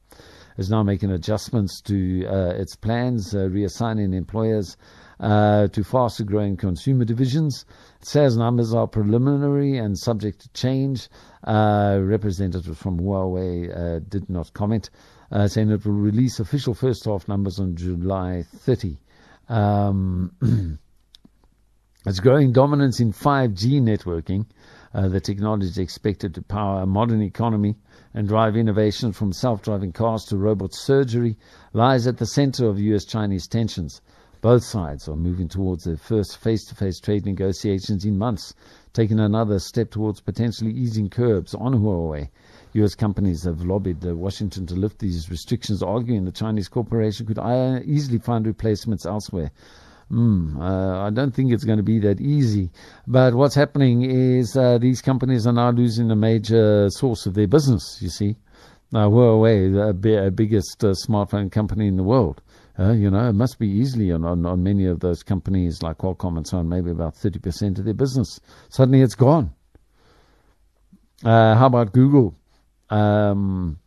It's 0.57 0.71
now 0.71 0.83
making 0.83 1.11
adjustments 1.11 1.83
to 1.83 2.25
uh, 2.25 2.55
its 2.55 2.77
plans, 2.77 3.35
uh, 3.35 3.41
reassigning 3.41 4.15
employers 4.15 4.79
uh, 5.21 5.69
to 5.69 5.85
faster 5.85 6.25
growing 6.25 6.57
consumer 6.57 7.05
divisions. 7.05 7.67
It 8.01 8.09
says 8.09 8.39
numbers 8.39 8.73
are 8.73 8.87
preliminary 8.87 9.77
and 9.77 9.99
subject 9.99 10.41
to 10.41 10.49
change. 10.55 11.11
Uh, 11.45 11.99
representatives 12.01 12.79
from 12.79 12.99
Huawei 12.99 14.09
did 14.09 14.31
not 14.31 14.55
comment, 14.55 14.89
saying 15.47 15.71
it 15.71 15.85
will 15.85 15.93
release 15.93 16.41
official 16.41 16.73
first 16.73 17.05
half 17.05 17.29
numbers 17.29 17.59
on 17.59 17.77
July 17.77 18.47
30. 18.61 18.97
Um, 19.53 20.33
Its 22.07 22.19
growing 22.19 22.53
dominance 22.53 22.99
in 22.99 23.13
5G 23.13 23.81
networking, 23.81 24.47
uh, 24.93 25.09
the 25.09 25.21
technology 25.21 25.67
is 25.67 25.79
expected 25.79 26.35
to 26.35 26.43
power 26.43 26.83
a 26.83 26.87
modern 26.87 27.23
economy 27.23 27.77
and 28.13 28.27
drive 28.27 28.57
innovation 28.57 29.13
from 29.13 29.33
self-driving 29.33 29.93
cars 29.93 30.25
to 30.25 30.37
robot 30.37 30.75
surgery, 30.75 31.37
lies 31.73 32.09
at 32.09 32.17
the 32.17 32.27
center 32.27 32.67
of 32.67 32.81
U.S.-Chinese 32.81 33.49
tensions. 33.49 34.01
Both 34.41 34.65
sides 34.65 35.07
are 35.07 35.17
moving 35.17 35.47
towards 35.47 35.85
their 35.85 35.97
first 35.97 36.39
face-to-face 36.39 36.99
trade 36.99 37.25
negotiations 37.25 38.05
in 38.05 38.19
months, 38.19 38.55
taking 38.93 39.21
another 39.21 39.61
step 39.61 39.91
towards 39.91 40.21
potentially 40.21 40.73
easing 40.73 41.09
curbs 41.09 41.55
on 41.55 41.75
Huawei. 41.75 42.31
U.S. 42.75 42.95
companies 42.95 43.45
have 43.45 43.63
lobbied 43.63 44.03
Washington 44.03 44.67
to 44.67 44.75
lift 44.75 44.99
these 44.99 45.31
restrictions, 45.31 45.83
arguing 45.83 46.25
the 46.25 46.33
Chinese 46.33 46.69
corporation 46.69 47.27
could 47.27 47.39
uh, 47.39 47.81
easily 47.85 48.19
find 48.19 48.47
replacements 48.47 49.05
elsewhere. 49.05 49.51
Mm, 50.11 50.61
uh, 50.61 51.07
I 51.07 51.11
don't 51.11 51.35
think 51.35 51.53
it's 51.53 51.65
going 51.65 51.79
to 51.79 51.83
be 51.83 51.99
that 52.01 52.21
easy. 52.21 52.71
But 53.07 53.35
what's 53.35 53.55
happening 53.55 54.03
is 54.03 54.57
uh, 54.57 54.79
these 54.79 55.01
companies 55.01 55.47
are 55.47 55.53
now 55.53 55.71
losing 55.71 56.11
a 56.11 56.17
major 56.17 56.89
source 56.91 57.27
of 57.27 57.35
their 57.35 57.47
business, 57.47 57.99
you 58.01 58.11
see. 58.11 58.37
Now, 58.91 59.11
Huawei, 59.11 59.73
the 59.73 59.95
b- 59.95 60.31
biggest 60.31 60.85
uh, 60.85 60.89
smartphone 60.89 61.51
company 61.51 61.89
in 61.89 61.97
the 61.97 62.03
world, 62.03 62.43
uh, 62.79 62.93
you 62.93 63.11
know, 63.11 63.29
it 63.29 63.33
must 63.33 63.59
be 63.59 63.69
easily 63.69 64.13
on, 64.13 64.25
on, 64.25 64.45
on, 64.45 64.63
many 64.63 64.85
of 64.87 65.01
those 65.01 65.23
companies 65.23 65.83
like 65.83 65.99
Qualcomm 65.99 66.37
and 66.37 66.47
so 66.47 66.59
on, 66.59 66.69
maybe 66.69 66.91
about 66.91 67.15
30% 67.15 67.79
of 67.79 67.87
their 67.87 67.95
business. 67.95 68.39
Suddenly 68.69 69.01
it's 69.01 69.15
gone. 69.15 69.53
Uh, 71.25 71.55
how 71.55 71.67
about 71.67 71.93
Google? 71.93 72.35
Um, 72.93 73.79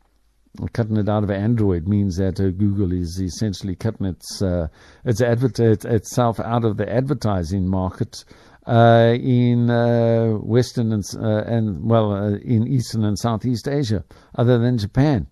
cutting 0.73 0.97
it 0.97 1.09
out 1.09 1.23
of 1.23 1.31
Android 1.31 1.87
means 1.87 2.17
that 2.17 2.39
uh, 2.39 2.49
Google 2.49 2.91
is 2.91 3.19
essentially 3.21 3.75
cutting 3.75 4.07
its 4.07 4.41
uh, 4.41 4.67
its 5.03 5.21
adver- 5.21 5.51
itself 5.85 6.39
out 6.39 6.65
of 6.65 6.77
the 6.77 6.91
advertising 6.91 7.67
market 7.67 8.23
uh, 8.65 9.13
in 9.19 9.69
uh, 9.69 10.29
Western 10.41 10.91
and, 10.91 11.03
uh, 11.17 11.43
and 11.45 11.87
well 11.87 12.13
uh, 12.13 12.35
in 12.37 12.67
Eastern 12.67 13.03
and 13.03 13.17
Southeast 13.17 13.67
Asia, 13.67 14.03
other 14.35 14.57
than 14.57 14.77
Japan. 14.77 15.27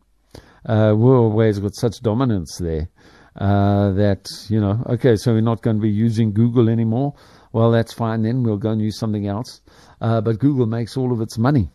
Huawei's 0.66 1.60
got 1.60 1.76
such 1.76 2.00
dominance 2.02 2.58
there 2.58 2.88
that 3.36 4.28
you 4.50 4.62
know. 4.62 4.82
Okay, 4.88 5.16
so 5.18 5.34
we're 5.34 5.42
not 5.42 5.62
going 5.62 5.78
to 5.78 5.82
be 5.82 5.90
using 5.90 6.32
Google 6.32 6.70
anymore. 6.70 7.16
Well, 7.52 7.72
that's 7.72 7.92
fine. 7.92 8.22
Then 8.22 8.44
we'll 8.44 8.58
go 8.58 8.70
and 8.70 8.82
use 8.82 8.98
something 8.98 9.28
else. 9.28 9.62
but 10.00 10.40
Google 10.40 10.68
makes 10.68 10.96
all 10.96 11.12
of 11.12 11.22
its 11.22 11.38
money 11.38 11.70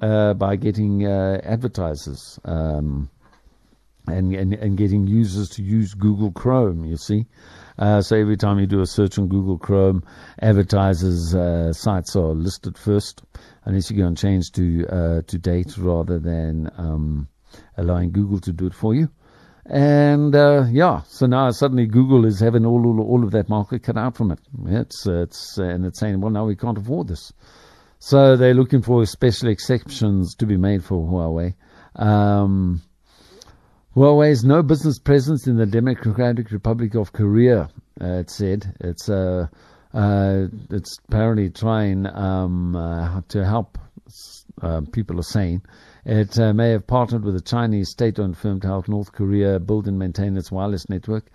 uh, 0.00 0.34
by 0.34 0.56
getting 0.56 1.06
uh, 1.06 1.40
advertisers 1.42 2.38
um, 2.44 3.08
and, 4.06 4.34
and, 4.34 4.54
and 4.54 4.76
getting 4.76 5.06
users 5.06 5.48
to 5.50 5.62
use 5.62 5.94
Google 5.94 6.30
Chrome. 6.32 6.84
You 6.84 6.96
see, 6.96 7.26
uh, 7.78 8.00
so 8.00 8.16
every 8.16 8.36
time 8.36 8.58
you 8.58 8.66
do 8.66 8.80
a 8.80 8.86
search 8.86 9.18
on 9.18 9.28
Google 9.28 9.58
Chrome, 9.58 10.04
advertisers' 10.40 11.34
uh, 11.34 11.72
sites 11.72 12.16
are 12.16 12.34
listed 12.34 12.78
first, 12.78 13.22
unless 13.64 13.90
you 13.90 13.96
go 13.96 14.06
and 14.06 14.16
change 14.16 14.52
to 14.52 14.86
uh, 14.88 15.22
to 15.26 15.38
date 15.38 15.76
rather 15.76 16.18
than 16.18 16.70
um, 16.76 17.28
allowing 17.76 18.12
Google 18.12 18.40
to 18.40 18.52
do 18.52 18.66
it 18.66 18.74
for 18.74 18.94
you. 18.94 19.08
And 19.68 20.34
uh, 20.36 20.66
yeah, 20.70 21.02
so 21.08 21.26
now 21.26 21.50
suddenly 21.50 21.86
Google 21.86 22.24
is 22.24 22.38
having 22.38 22.64
all, 22.64 22.86
all, 22.86 23.00
all 23.00 23.24
of 23.24 23.32
that 23.32 23.48
market 23.48 23.82
cut 23.82 23.96
out 23.96 24.16
from 24.16 24.30
it. 24.30 24.38
It's 24.66 25.06
it's 25.06 25.58
and 25.58 25.84
it's 25.84 25.98
saying, 25.98 26.20
well, 26.20 26.30
now 26.30 26.44
we 26.44 26.54
can't 26.54 26.78
afford 26.78 27.08
this. 27.08 27.32
So 27.98 28.36
they're 28.36 28.54
looking 28.54 28.82
for 28.82 29.04
special 29.06 29.48
exceptions 29.48 30.34
to 30.36 30.46
be 30.46 30.56
made 30.56 30.84
for 30.84 30.98
Huawei. 30.98 31.54
Um, 31.96 32.82
Huawei 33.94 34.28
has 34.28 34.44
no 34.44 34.62
business 34.62 34.98
presence 34.98 35.46
in 35.46 35.56
the 35.56 35.66
Democratic 35.66 36.50
Republic 36.50 36.94
of 36.94 37.12
Korea. 37.12 37.70
Uh, 37.98 38.18
it 38.18 38.30
said 38.30 38.74
it's 38.80 39.08
uh, 39.08 39.46
uh, 39.94 40.46
it's 40.70 40.98
apparently 41.08 41.48
trying 41.48 42.06
um, 42.06 42.76
uh, 42.76 43.22
to 43.28 43.44
help. 43.44 43.78
Uh, 44.62 44.82
people 44.92 45.18
are 45.18 45.22
saying 45.22 45.62
it 46.04 46.38
uh, 46.38 46.52
may 46.52 46.70
have 46.70 46.86
partnered 46.86 47.24
with 47.24 47.34
a 47.34 47.40
Chinese 47.40 47.90
state-owned 47.90 48.38
firm 48.38 48.60
to 48.60 48.66
help 48.68 48.88
North 48.88 49.12
Korea 49.12 49.58
build 49.58 49.88
and 49.88 49.98
maintain 49.98 50.36
its 50.36 50.52
wireless 50.52 50.88
network. 50.88 51.26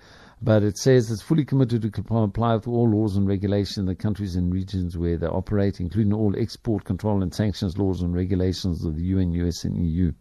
But 0.44 0.64
it 0.64 0.78
says 0.78 1.12
it's 1.12 1.22
fully 1.22 1.46
committed 1.46 1.84
to 1.84 1.92
comply 1.92 2.56
with 2.56 2.68
all 2.68 2.90
laws 2.90 3.16
and 3.16 3.28
regulations 3.28 3.78
in 3.78 3.86
the 3.86 3.94
countries 3.94 4.36
and 4.36 4.52
regions 4.52 4.98
where 4.98 5.16
they 5.16 5.28
operate, 5.28 5.80
including 5.80 6.14
all 6.14 6.36
export 6.36 6.84
control 6.84 7.22
and 7.22 7.32
sanctions 7.32 7.78
laws 7.78 8.02
and 8.02 8.14
regulations 8.14 8.84
of 8.84 8.96
the 8.96 9.04
UN, 9.04 9.34
US, 9.34 9.64
and 9.66 9.78
EU. 9.78 10.12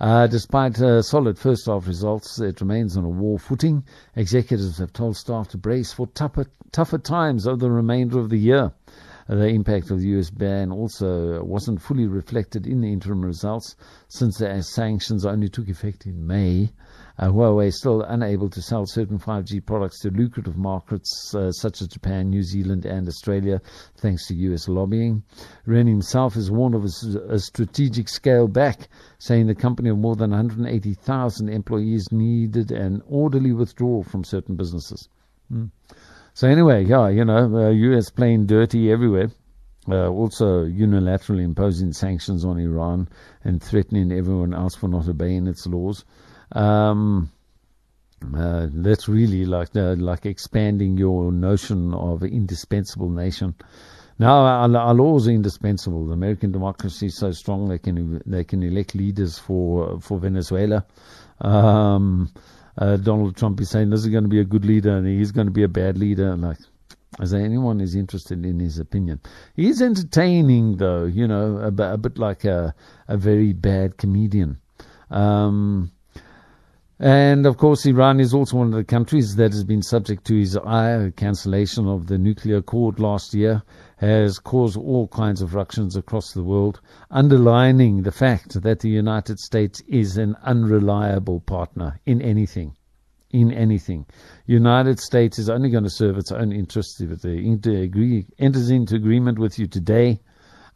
Uh, 0.00 0.26
despite 0.26 0.80
uh, 0.80 1.02
solid 1.02 1.38
first 1.38 1.66
half 1.66 1.86
results, 1.86 2.38
it 2.38 2.60
remains 2.60 2.96
on 2.96 3.04
a 3.04 3.08
war 3.08 3.38
footing. 3.38 3.84
Executives 4.14 4.78
have 4.78 4.92
told 4.92 5.16
staff 5.16 5.48
to 5.48 5.58
brace 5.58 5.92
for 5.92 6.06
tougher, 6.08 6.46
tougher 6.72 6.98
times 6.98 7.46
over 7.46 7.56
the 7.56 7.70
remainder 7.70 8.18
of 8.18 8.30
the 8.30 8.38
year. 8.38 8.72
The 9.28 9.48
impact 9.48 9.90
of 9.90 10.00
the 10.00 10.08
US 10.18 10.30
ban 10.30 10.70
also 10.70 11.42
wasn't 11.42 11.82
fully 11.82 12.06
reflected 12.06 12.66
in 12.66 12.80
the 12.80 12.92
interim 12.92 13.24
results 13.24 13.74
since 14.08 14.38
the 14.38 14.62
sanctions 14.62 15.26
only 15.26 15.48
took 15.48 15.68
effect 15.68 16.06
in 16.06 16.26
May. 16.26 16.70
Uh, 17.18 17.28
Huawei 17.28 17.68
is 17.68 17.78
still 17.78 18.02
unable 18.02 18.50
to 18.50 18.60
sell 18.60 18.84
certain 18.86 19.18
5G 19.18 19.64
products 19.64 20.00
to 20.00 20.10
lucrative 20.10 20.56
markets 20.56 21.34
uh, 21.34 21.50
such 21.50 21.80
as 21.80 21.88
Japan, 21.88 22.28
New 22.28 22.42
Zealand, 22.42 22.84
and 22.84 23.08
Australia, 23.08 23.62
thanks 23.96 24.26
to 24.26 24.34
US 24.34 24.68
lobbying. 24.68 25.22
Ren 25.64 25.86
himself 25.86 26.34
has 26.34 26.50
warned 26.50 26.74
of 26.74 26.84
a, 26.84 27.34
a 27.34 27.38
strategic 27.38 28.08
scale 28.08 28.48
back, 28.48 28.88
saying 29.18 29.46
the 29.46 29.54
company 29.54 29.88
of 29.88 29.96
more 29.96 30.14
than 30.14 30.30
180,000 30.30 31.48
employees 31.48 32.12
needed 32.12 32.70
an 32.70 33.02
orderly 33.08 33.52
withdrawal 33.52 34.02
from 34.04 34.22
certain 34.22 34.56
businesses. 34.56 35.08
Hmm. 35.48 35.66
So 36.34 36.48
anyway, 36.48 36.84
yeah, 36.84 37.08
you 37.08 37.24
know, 37.24 37.50
uh, 37.56 37.70
US 37.70 38.10
playing 38.10 38.44
dirty 38.44 38.92
everywhere. 38.92 39.30
Uh, 39.88 40.08
also 40.08 40.64
unilaterally 40.64 41.44
imposing 41.44 41.92
sanctions 41.92 42.44
on 42.44 42.58
Iran 42.58 43.08
and 43.44 43.62
threatening 43.62 44.10
everyone 44.10 44.52
else 44.52 44.74
for 44.74 44.88
not 44.88 45.08
obeying 45.08 45.46
its 45.46 45.64
laws. 45.66 46.04
Um, 46.52 47.30
uh, 48.34 48.68
that's 48.72 49.08
really 49.08 49.44
like 49.44 49.72
the, 49.72 49.96
like 49.96 50.26
expanding 50.26 50.96
your 50.96 51.30
notion 51.32 51.92
of 51.94 52.22
indispensable 52.22 53.10
nation. 53.10 53.54
Now 54.18 54.38
our, 54.38 54.76
our, 54.76 54.94
laws 54.94 55.28
are 55.28 55.32
indispensable. 55.32 56.06
The 56.06 56.14
American 56.14 56.50
democracy 56.50 57.06
is 57.06 57.16
so 57.16 57.32
strong 57.32 57.68
they 57.68 57.78
can 57.78 58.22
they 58.24 58.44
can 58.44 58.62
elect 58.62 58.94
leaders 58.94 59.38
for 59.38 60.00
for 60.00 60.18
Venezuela. 60.18 60.86
Um, 61.40 62.32
uh, 62.78 62.96
Donald 62.96 63.36
Trump 63.36 63.60
is 63.60 63.70
saying 63.70 63.90
this 63.90 64.00
is 64.00 64.08
going 64.08 64.24
to 64.24 64.30
be 64.30 64.40
a 64.40 64.44
good 64.44 64.64
leader 64.64 64.96
and 64.96 65.06
he's 65.06 65.32
going 65.32 65.46
to 65.46 65.52
be 65.52 65.64
a 65.64 65.68
bad 65.68 65.98
leader. 65.98 66.34
Like, 66.36 66.58
as 67.20 67.34
anyone 67.34 67.80
is 67.80 67.94
interested 67.94 68.44
in 68.44 68.58
his 68.58 68.78
opinion, 68.78 69.20
he's 69.54 69.82
entertaining 69.82 70.78
though. 70.78 71.04
You 71.04 71.28
know, 71.28 71.58
a, 71.58 71.92
a 71.92 71.98
bit 71.98 72.16
like 72.16 72.46
a 72.46 72.74
a 73.08 73.18
very 73.18 73.52
bad 73.52 73.98
comedian. 73.98 74.58
Um, 75.10 75.92
and 76.98 77.44
of 77.44 77.58
course, 77.58 77.84
Iran 77.84 78.20
is 78.20 78.32
also 78.32 78.56
one 78.56 78.68
of 78.68 78.72
the 78.72 78.84
countries 78.84 79.36
that 79.36 79.52
has 79.52 79.64
been 79.64 79.82
subject 79.82 80.24
to 80.26 80.38
his 80.38 80.56
ire. 80.56 81.10
Cancellation 81.10 81.86
of 81.86 82.06
the 82.06 82.16
nuclear 82.16 82.58
accord 82.58 82.98
last 82.98 83.34
year 83.34 83.62
has 83.98 84.38
caused 84.38 84.78
all 84.78 85.06
kinds 85.08 85.42
of 85.42 85.54
ructions 85.54 85.94
across 85.94 86.32
the 86.32 86.42
world, 86.42 86.80
underlining 87.10 88.02
the 88.02 88.12
fact 88.12 88.62
that 88.62 88.80
the 88.80 88.88
United 88.88 89.38
States 89.38 89.82
is 89.86 90.16
an 90.16 90.36
unreliable 90.42 91.40
partner 91.40 92.00
in 92.06 92.22
anything. 92.22 92.74
In 93.30 93.52
anything, 93.52 94.06
United 94.46 94.98
States 94.98 95.38
is 95.38 95.50
only 95.50 95.68
going 95.68 95.84
to 95.84 95.90
serve 95.90 96.16
its 96.16 96.32
own 96.32 96.52
interests 96.52 97.00
if 97.02 97.10
it 97.10 97.66
uh, 97.66 97.70
agree, 97.70 98.24
enters 98.38 98.70
into 98.70 98.94
agreement 98.94 99.38
with 99.38 99.58
you 99.58 99.66
today 99.66 100.20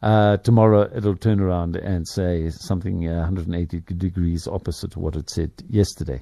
uh, 0.01 0.37
tomorrow 0.37 0.89
it'll 0.95 1.15
turn 1.15 1.39
around 1.39 1.75
and 1.75 2.07
say 2.07 2.49
something 2.49 3.07
uh, 3.07 3.19
180 3.19 3.81
degrees 3.95 4.47
opposite 4.47 4.91
to 4.91 4.99
what 4.99 5.15
it 5.15 5.29
said 5.29 5.51
yesterday. 5.69 6.21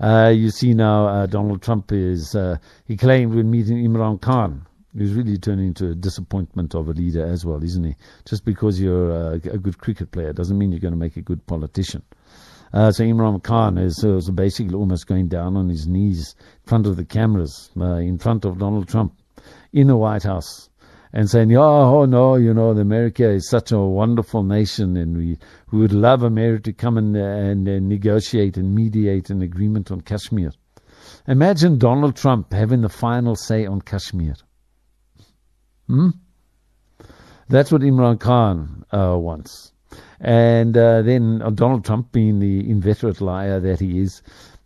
Uh, 0.00 0.32
you 0.34 0.50
see 0.50 0.74
now 0.74 1.06
uh, 1.06 1.26
Donald 1.26 1.62
Trump 1.62 1.90
is, 1.92 2.34
uh, 2.34 2.56
he 2.86 2.96
claimed 2.96 3.34
when 3.34 3.50
meeting 3.50 3.78
Imran 3.78 4.20
Khan, 4.20 4.66
he's 4.96 5.14
really 5.14 5.38
turning 5.38 5.68
into 5.68 5.90
a 5.90 5.94
disappointment 5.94 6.74
of 6.74 6.88
a 6.88 6.92
leader 6.92 7.24
as 7.24 7.44
well, 7.44 7.62
isn't 7.62 7.84
he? 7.84 7.94
Just 8.28 8.44
because 8.44 8.80
you're 8.80 9.10
a, 9.10 9.32
a 9.34 9.58
good 9.58 9.78
cricket 9.78 10.10
player 10.10 10.32
doesn't 10.32 10.58
mean 10.58 10.70
you're 10.70 10.80
going 10.80 10.92
to 10.92 10.98
make 10.98 11.16
a 11.16 11.22
good 11.22 11.46
politician. 11.46 12.02
Uh, 12.72 12.90
so 12.90 13.04
Imran 13.04 13.42
Khan 13.42 13.78
is, 13.78 14.02
uh, 14.04 14.16
is, 14.16 14.30
basically 14.30 14.74
almost 14.74 15.06
going 15.06 15.28
down 15.28 15.56
on 15.56 15.68
his 15.68 15.86
knees 15.86 16.34
in 16.38 16.68
front 16.68 16.86
of 16.86 16.96
the 16.96 17.04
cameras, 17.04 17.70
uh, 17.80 17.96
in 17.96 18.18
front 18.18 18.44
of 18.44 18.58
Donald 18.58 18.88
Trump, 18.88 19.14
in 19.72 19.86
the 19.86 19.96
White 19.96 20.24
House, 20.24 20.68
and 21.16 21.30
saying, 21.30 21.56
oh, 21.56 21.62
oh 21.62 22.04
no, 22.04 22.34
you 22.34 22.52
know, 22.52 22.72
America 22.72 23.26
is 23.26 23.48
such 23.48 23.72
a 23.72 23.78
wonderful 23.78 24.42
nation 24.42 24.98
and 24.98 25.16
we, 25.16 25.38
we 25.72 25.78
would 25.78 25.94
love 25.94 26.22
America 26.22 26.64
to 26.64 26.72
come 26.74 26.98
and, 26.98 27.16
and, 27.16 27.88
negotiate 27.88 28.58
and 28.58 28.74
mediate 28.74 29.30
an 29.30 29.40
agreement 29.40 29.90
on 29.90 30.02
Kashmir. 30.02 30.52
Imagine 31.26 31.78
Donald 31.78 32.16
Trump 32.16 32.52
having 32.52 32.82
the 32.82 32.90
final 32.90 33.34
say 33.34 33.64
on 33.64 33.80
Kashmir. 33.80 34.34
Hmm? 35.86 36.10
That's 37.48 37.72
what 37.72 37.80
Imran 37.80 38.20
Khan 38.20 38.84
uh, 38.92 39.16
wants. 39.16 39.72
And 40.20 40.76
uh, 40.76 41.00
then 41.00 41.38
Donald 41.54 41.86
Trump, 41.86 42.12
being 42.12 42.40
the 42.40 42.68
inveterate 42.68 43.22
liar 43.22 43.58
that 43.60 43.80
he 43.80 44.00
is, 44.00 44.20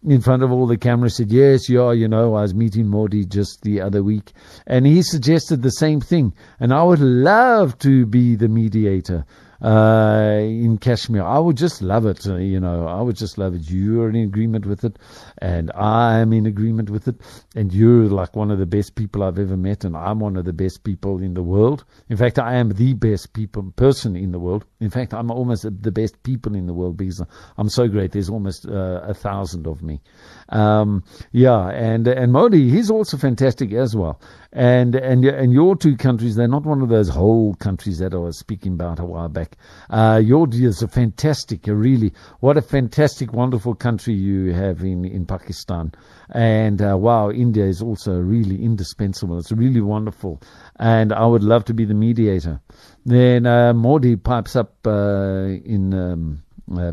in 0.06 0.20
front 0.20 0.42
of 0.42 0.50
all 0.50 0.66
the 0.66 0.78
cameras 0.78 1.16
said, 1.16 1.30
Yes, 1.30 1.68
yeah, 1.68 1.92
you 1.92 2.08
know, 2.08 2.34
I 2.34 2.42
was 2.42 2.54
meeting 2.54 2.88
Modi 2.88 3.24
just 3.24 3.62
the 3.62 3.80
other 3.80 4.02
week. 4.02 4.32
And 4.66 4.86
he 4.86 5.02
suggested 5.02 5.62
the 5.62 5.70
same 5.70 6.00
thing. 6.00 6.32
And 6.58 6.72
I 6.72 6.82
would 6.82 7.00
love 7.00 7.78
to 7.78 8.06
be 8.06 8.34
the 8.34 8.48
mediator 8.48 9.24
uh, 9.62 10.38
in 10.40 10.78
Kashmir. 10.78 11.22
I 11.22 11.38
would 11.38 11.56
just 11.56 11.82
love 11.82 12.06
it. 12.06 12.26
Uh, 12.26 12.36
you 12.36 12.60
know, 12.60 12.86
I 12.86 13.02
would 13.02 13.16
just 13.16 13.38
love 13.38 13.54
it. 13.54 13.70
You're 13.70 14.08
in 14.08 14.16
agreement 14.16 14.66
with 14.66 14.84
it, 14.84 14.98
and 15.38 15.70
I'm 15.72 16.32
in 16.32 16.46
agreement 16.46 16.90
with 16.90 17.08
it. 17.08 17.16
And 17.54 17.72
you're 17.72 18.08
like 18.08 18.36
one 18.36 18.50
of 18.50 18.58
the 18.58 18.66
best 18.66 18.94
people 18.94 19.22
I've 19.22 19.38
ever 19.38 19.56
met, 19.56 19.84
and 19.84 19.96
I'm 19.96 20.20
one 20.20 20.36
of 20.36 20.44
the 20.44 20.52
best 20.52 20.84
people 20.84 21.22
in 21.22 21.34
the 21.34 21.42
world. 21.42 21.84
In 22.08 22.16
fact, 22.16 22.38
I 22.38 22.56
am 22.56 22.70
the 22.70 22.94
best 22.94 23.32
people 23.32 23.62
person 23.76 24.16
in 24.16 24.32
the 24.32 24.38
world. 24.38 24.64
In 24.80 24.90
fact, 24.90 25.12
I'm 25.12 25.30
almost 25.30 25.62
the 25.62 25.92
best 25.92 26.22
people 26.22 26.54
in 26.54 26.66
the 26.66 26.74
world 26.74 26.96
because 26.96 27.22
I'm 27.56 27.68
so 27.68 27.88
great. 27.88 28.12
There's 28.12 28.30
almost 28.30 28.66
uh, 28.66 29.00
a 29.04 29.14
thousand 29.14 29.66
of 29.66 29.82
me. 29.82 30.00
Um, 30.48 31.04
yeah, 31.32 31.68
and 31.68 32.06
and 32.08 32.32
Modi, 32.32 32.70
he's 32.70 32.90
also 32.90 33.16
fantastic 33.16 33.72
as 33.72 33.94
well. 33.94 34.20
And 34.52 34.94
and 34.94 35.24
and 35.24 35.52
your 35.52 35.76
two 35.76 35.96
countries, 35.96 36.34
they're 36.36 36.48
not 36.48 36.64
one 36.64 36.82
of 36.82 36.88
those 36.88 37.08
whole 37.08 37.54
countries 37.54 37.98
that 37.98 38.14
I 38.14 38.18
was 38.18 38.38
speaking 38.38 38.72
about 38.72 38.98
a 38.98 39.04
while 39.04 39.28
back. 39.28 39.49
Uh, 39.88 40.20
your 40.22 40.48
is 40.52 40.82
a 40.82 40.88
fantastic, 40.88 41.68
a 41.68 41.74
really 41.74 42.12
what 42.40 42.56
a 42.56 42.62
fantastic, 42.62 43.32
wonderful 43.32 43.74
country 43.74 44.14
you 44.14 44.52
have 44.52 44.82
in 44.82 45.04
in 45.04 45.26
Pakistan. 45.26 45.92
And 46.30 46.80
uh, 46.80 46.96
wow, 46.96 47.30
India 47.30 47.64
is 47.64 47.82
also 47.82 48.12
really 48.12 48.62
indispensable. 48.62 49.38
It's 49.38 49.52
really 49.52 49.80
wonderful, 49.80 50.40
and 50.76 51.12
I 51.12 51.26
would 51.26 51.42
love 51.42 51.64
to 51.66 51.74
be 51.74 51.84
the 51.84 51.94
mediator. 51.94 52.60
Then 53.04 53.46
uh, 53.46 53.72
Modi 53.74 54.16
pipes 54.16 54.56
up 54.56 54.86
uh, 54.86 55.46
in. 55.64 55.94
Um, 55.94 56.42
uh, 56.72 56.92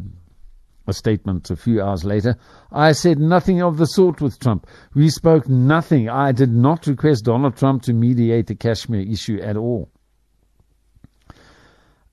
a 0.87 0.93
statement 0.93 1.49
a 1.49 1.55
few 1.55 1.81
hours 1.81 2.05
later. 2.05 2.37
I 2.71 2.93
said 2.93 3.19
nothing 3.19 3.61
of 3.61 3.77
the 3.77 3.85
sort 3.85 4.21
with 4.21 4.39
Trump. 4.39 4.67
We 4.95 5.09
spoke 5.09 5.47
nothing. 5.49 6.09
I 6.09 6.31
did 6.31 6.51
not 6.51 6.87
request 6.87 7.25
Donald 7.25 7.57
Trump 7.57 7.83
to 7.83 7.93
mediate 7.93 8.47
the 8.47 8.55
Kashmir 8.55 9.01
issue 9.01 9.39
at 9.41 9.57
all. 9.57 9.91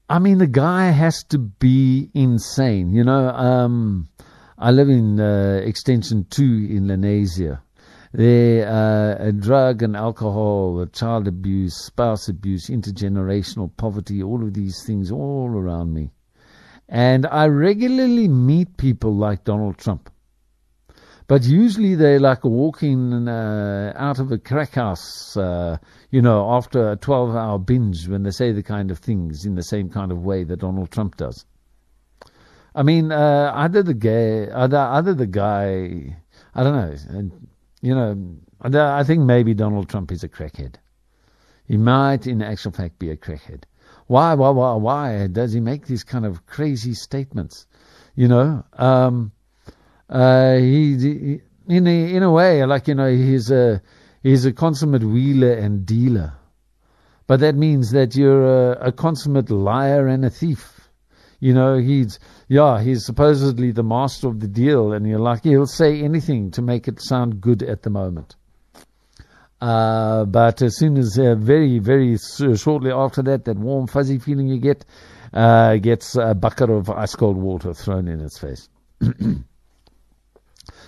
I 0.08 0.18
mean, 0.18 0.36
the 0.36 0.46
guy 0.46 0.90
has 0.90 1.24
to 1.30 1.38
be 1.38 2.10
insane. 2.12 2.92
You 2.92 3.04
know, 3.04 3.28
um, 3.30 4.08
I 4.58 4.70
live 4.70 4.90
in 4.90 5.18
uh, 5.18 5.62
Extension 5.64 6.26
2 6.28 6.42
in 6.42 6.86
Lenasia. 6.88 7.60
There, 8.12 8.68
uh, 8.68 9.30
drug 9.32 9.82
and 9.82 9.96
alcohol, 9.96 10.86
child 10.92 11.26
abuse, 11.26 11.74
spouse 11.74 12.28
abuse, 12.28 12.68
intergenerational 12.68 13.74
poverty, 13.76 14.22
all 14.22 14.42
of 14.44 14.52
these 14.52 14.84
things 14.86 15.10
all 15.10 15.48
around 15.48 15.94
me. 15.94 16.10
And 16.88 17.26
I 17.26 17.46
regularly 17.46 18.28
meet 18.28 18.76
people 18.76 19.14
like 19.16 19.44
Donald 19.44 19.78
Trump. 19.78 20.10
But 21.26 21.44
usually 21.44 21.94
they're 21.94 22.20
like 22.20 22.44
walking 22.44 23.28
uh, 23.28 23.94
out 23.96 24.18
of 24.18 24.30
a 24.30 24.38
crack 24.38 24.72
house, 24.74 25.36
uh, 25.36 25.78
you 26.10 26.20
know, 26.20 26.50
after 26.50 26.92
a 26.92 26.96
12 26.96 27.34
hour 27.34 27.58
binge 27.58 28.06
when 28.08 28.24
they 28.24 28.30
say 28.30 28.52
the 28.52 28.62
kind 28.62 28.90
of 28.90 28.98
things 28.98 29.46
in 29.46 29.54
the 29.54 29.62
same 29.62 29.88
kind 29.88 30.12
of 30.12 30.22
way 30.22 30.44
that 30.44 30.60
Donald 30.60 30.90
Trump 30.90 31.16
does. 31.16 31.46
I 32.74 32.82
mean, 32.82 33.10
uh, 33.10 33.52
either 33.54 33.82
the 33.82 33.94
guy, 33.94 34.48
either, 34.54 34.76
either 34.76 35.14
the 35.14 35.26
guy, 35.26 36.16
I 36.54 36.62
don't 36.62 36.74
know, 36.74 37.30
you 37.80 37.94
know, 37.94 38.36
I 38.62 39.04
think 39.04 39.22
maybe 39.22 39.54
Donald 39.54 39.88
Trump 39.88 40.12
is 40.12 40.24
a 40.24 40.28
crackhead. 40.28 40.74
He 41.66 41.78
might, 41.78 42.26
in 42.26 42.42
actual 42.42 42.72
fact, 42.72 42.98
be 42.98 43.10
a 43.10 43.16
crackhead. 43.16 43.64
Why, 44.06 44.34
why, 44.34 44.50
why, 44.50 44.74
why 44.74 45.26
does 45.28 45.54
he 45.54 45.60
make 45.60 45.86
these 45.86 46.04
kind 46.04 46.26
of 46.26 46.44
crazy 46.44 46.92
statements? 46.92 47.66
You 48.14 48.28
know, 48.28 48.64
um, 48.74 49.32
uh, 50.14 50.56
he, 50.58 50.96
he 50.96 51.40
in 51.66 51.86
a 51.88 52.14
in 52.14 52.22
a 52.22 52.30
way 52.30 52.64
like 52.64 52.86
you 52.86 52.94
know 52.94 53.10
he's 53.10 53.50
a 53.50 53.82
he's 54.22 54.44
a 54.44 54.52
consummate 54.52 55.02
wheeler 55.02 55.52
and 55.52 55.84
dealer, 55.84 56.34
but 57.26 57.40
that 57.40 57.56
means 57.56 57.90
that 57.90 58.14
you're 58.14 58.74
a, 58.74 58.88
a 58.88 58.92
consummate 58.92 59.50
liar 59.50 60.06
and 60.06 60.24
a 60.24 60.30
thief. 60.30 60.88
You 61.40 61.52
know, 61.52 61.78
he's 61.78 62.20
yeah, 62.48 62.80
he's 62.80 63.04
supposedly 63.04 63.72
the 63.72 63.82
master 63.82 64.28
of 64.28 64.38
the 64.38 64.46
deal, 64.46 64.92
and 64.92 65.04
you're 65.04 65.18
like 65.18 65.42
he'll 65.42 65.66
say 65.66 66.00
anything 66.00 66.52
to 66.52 66.62
make 66.62 66.86
it 66.86 67.02
sound 67.02 67.40
good 67.40 67.64
at 67.64 67.82
the 67.82 67.90
moment. 67.90 68.36
Uh, 69.60 70.26
but 70.26 70.62
as 70.62 70.76
soon 70.76 70.96
as 70.96 71.18
uh, 71.18 71.34
very, 71.34 71.78
very 71.80 72.18
shortly 72.54 72.92
after 72.92 73.22
that, 73.22 73.46
that 73.46 73.56
warm, 73.56 73.86
fuzzy 73.86 74.18
feeling 74.18 74.46
you 74.46 74.58
get 74.58 74.84
uh, 75.32 75.76
gets 75.76 76.16
a 76.16 76.34
bucket 76.34 76.70
of 76.70 76.88
ice 76.90 77.14
cold 77.14 77.36
water 77.36 77.74
thrown 77.74 78.06
in 78.06 78.20
its 78.20 78.38
face. 78.38 78.68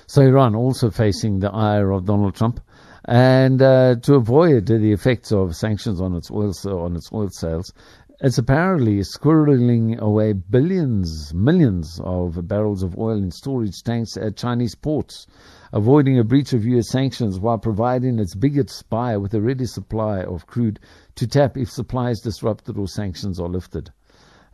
so 0.07 0.23
Iran 0.23 0.55
also 0.55 0.91
facing 0.91 1.41
the 1.41 1.51
ire 1.51 1.91
of 1.91 2.07
Donald 2.07 2.35
Trump, 2.35 2.61
and 3.05 3.61
uh, 3.63 3.97
to 4.03 4.15
avoid 4.15 4.67
the 4.67 4.93
effects 4.93 5.33
of 5.33 5.55
sanctions 5.57 6.01
on 6.01 6.15
its 6.15 6.31
oil 6.31 6.53
on 6.67 6.97
its 6.97 7.11
oil 7.13 7.29
sales, 7.31 7.73
it's 8.21 8.39
apparently 8.39 9.01
squirreling 9.01 9.99
away 9.99 10.33
billions, 10.33 11.35
millions 11.35 12.01
of 12.03 12.49
barrels 12.49 12.83
of 12.83 12.97
oil 12.99 13.19
in 13.19 13.31
storage 13.31 13.83
tanks 13.83 14.17
at 14.17 14.37
Chinese 14.37 14.75
ports 14.75 15.27
avoiding 15.73 16.19
a 16.19 16.25
breach 16.25 16.53
of 16.53 16.65
U.S. 16.65 16.89
sanctions 16.89 17.39
while 17.39 17.59
providing 17.59 18.19
its 18.19 18.35
biggest 18.35 18.89
buyer 18.89 19.21
with 19.21 19.35
a 19.35 19.41
ready 19.43 19.67
supply 19.67 20.23
of 20.23 20.47
crude 20.47 20.81
to 21.17 21.27
tap 21.27 21.57
if 21.57 21.71
supply 21.71 22.11
is 22.11 22.21
disrupted 22.21 22.79
or 22.79 22.89
sanctions 22.89 23.39
are 23.39 23.49
lifted. 23.49 23.91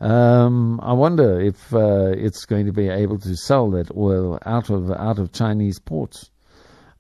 Um, 0.03 0.81
I 0.83 0.95
wonder 0.95 1.41
if 1.41 1.73
uh, 1.73 2.11
it's 2.17 2.45
going 2.45 2.67
to 2.67 2.73
be 2.73 2.89
able 2.89 3.21
to 3.21 3.37
sell 3.37 3.71
that 3.71 3.97
oil 3.97 4.37
out 4.45 4.69
of 4.69 4.91
out 4.91 5.21
of 5.21 5.31
Chinese 5.31 5.79
ports. 5.79 6.29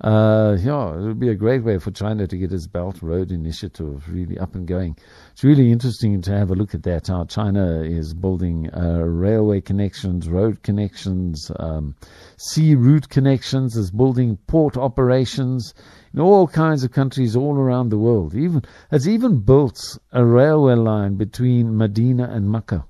Uh, 0.01 0.57
yeah, 0.61 0.95
it 0.95 1.01
would 1.01 1.19
be 1.19 1.29
a 1.29 1.35
great 1.35 1.65
way 1.65 1.79
for 1.79 1.91
China 1.91 2.29
to 2.29 2.37
get 2.37 2.53
its 2.53 2.69
Belt 2.69 3.03
Road 3.03 3.33
Initiative 3.33 4.05
really 4.09 4.39
up 4.39 4.55
and 4.55 4.69
going. 4.69 4.97
It's 5.33 5.43
really 5.43 5.73
interesting 5.73 6.23
to 6.23 6.33
have 6.33 6.53
a 6.53 6.55
look 6.55 6.75
at 6.75 6.85
that, 6.85 7.09
how 7.09 7.25
China 7.25 7.83
is 7.83 8.15
building 8.15 8.71
uh, 8.73 9.03
railway 9.05 9.61
connections, 9.61 10.29
road 10.29 10.63
connections, 10.63 11.51
um, 11.59 11.97
sea 12.37 12.77
route 12.77 13.09
connections, 13.09 13.77
is 13.77 13.91
building 13.91 14.39
port 14.47 14.77
operations 14.77 15.75
in 16.15 16.21
all 16.21 16.47
kinds 16.47 16.85
of 16.85 16.93
countries 16.93 17.35
all 17.35 17.57
around 17.57 17.89
the 17.89 17.99
world. 17.99 18.37
Even 18.37 18.63
Has 18.93 19.09
even 19.09 19.41
built 19.41 19.99
a 20.13 20.25
railway 20.25 20.75
line 20.75 21.17
between 21.17 21.77
Medina 21.77 22.29
and 22.31 22.49
Mecca. 22.49 22.85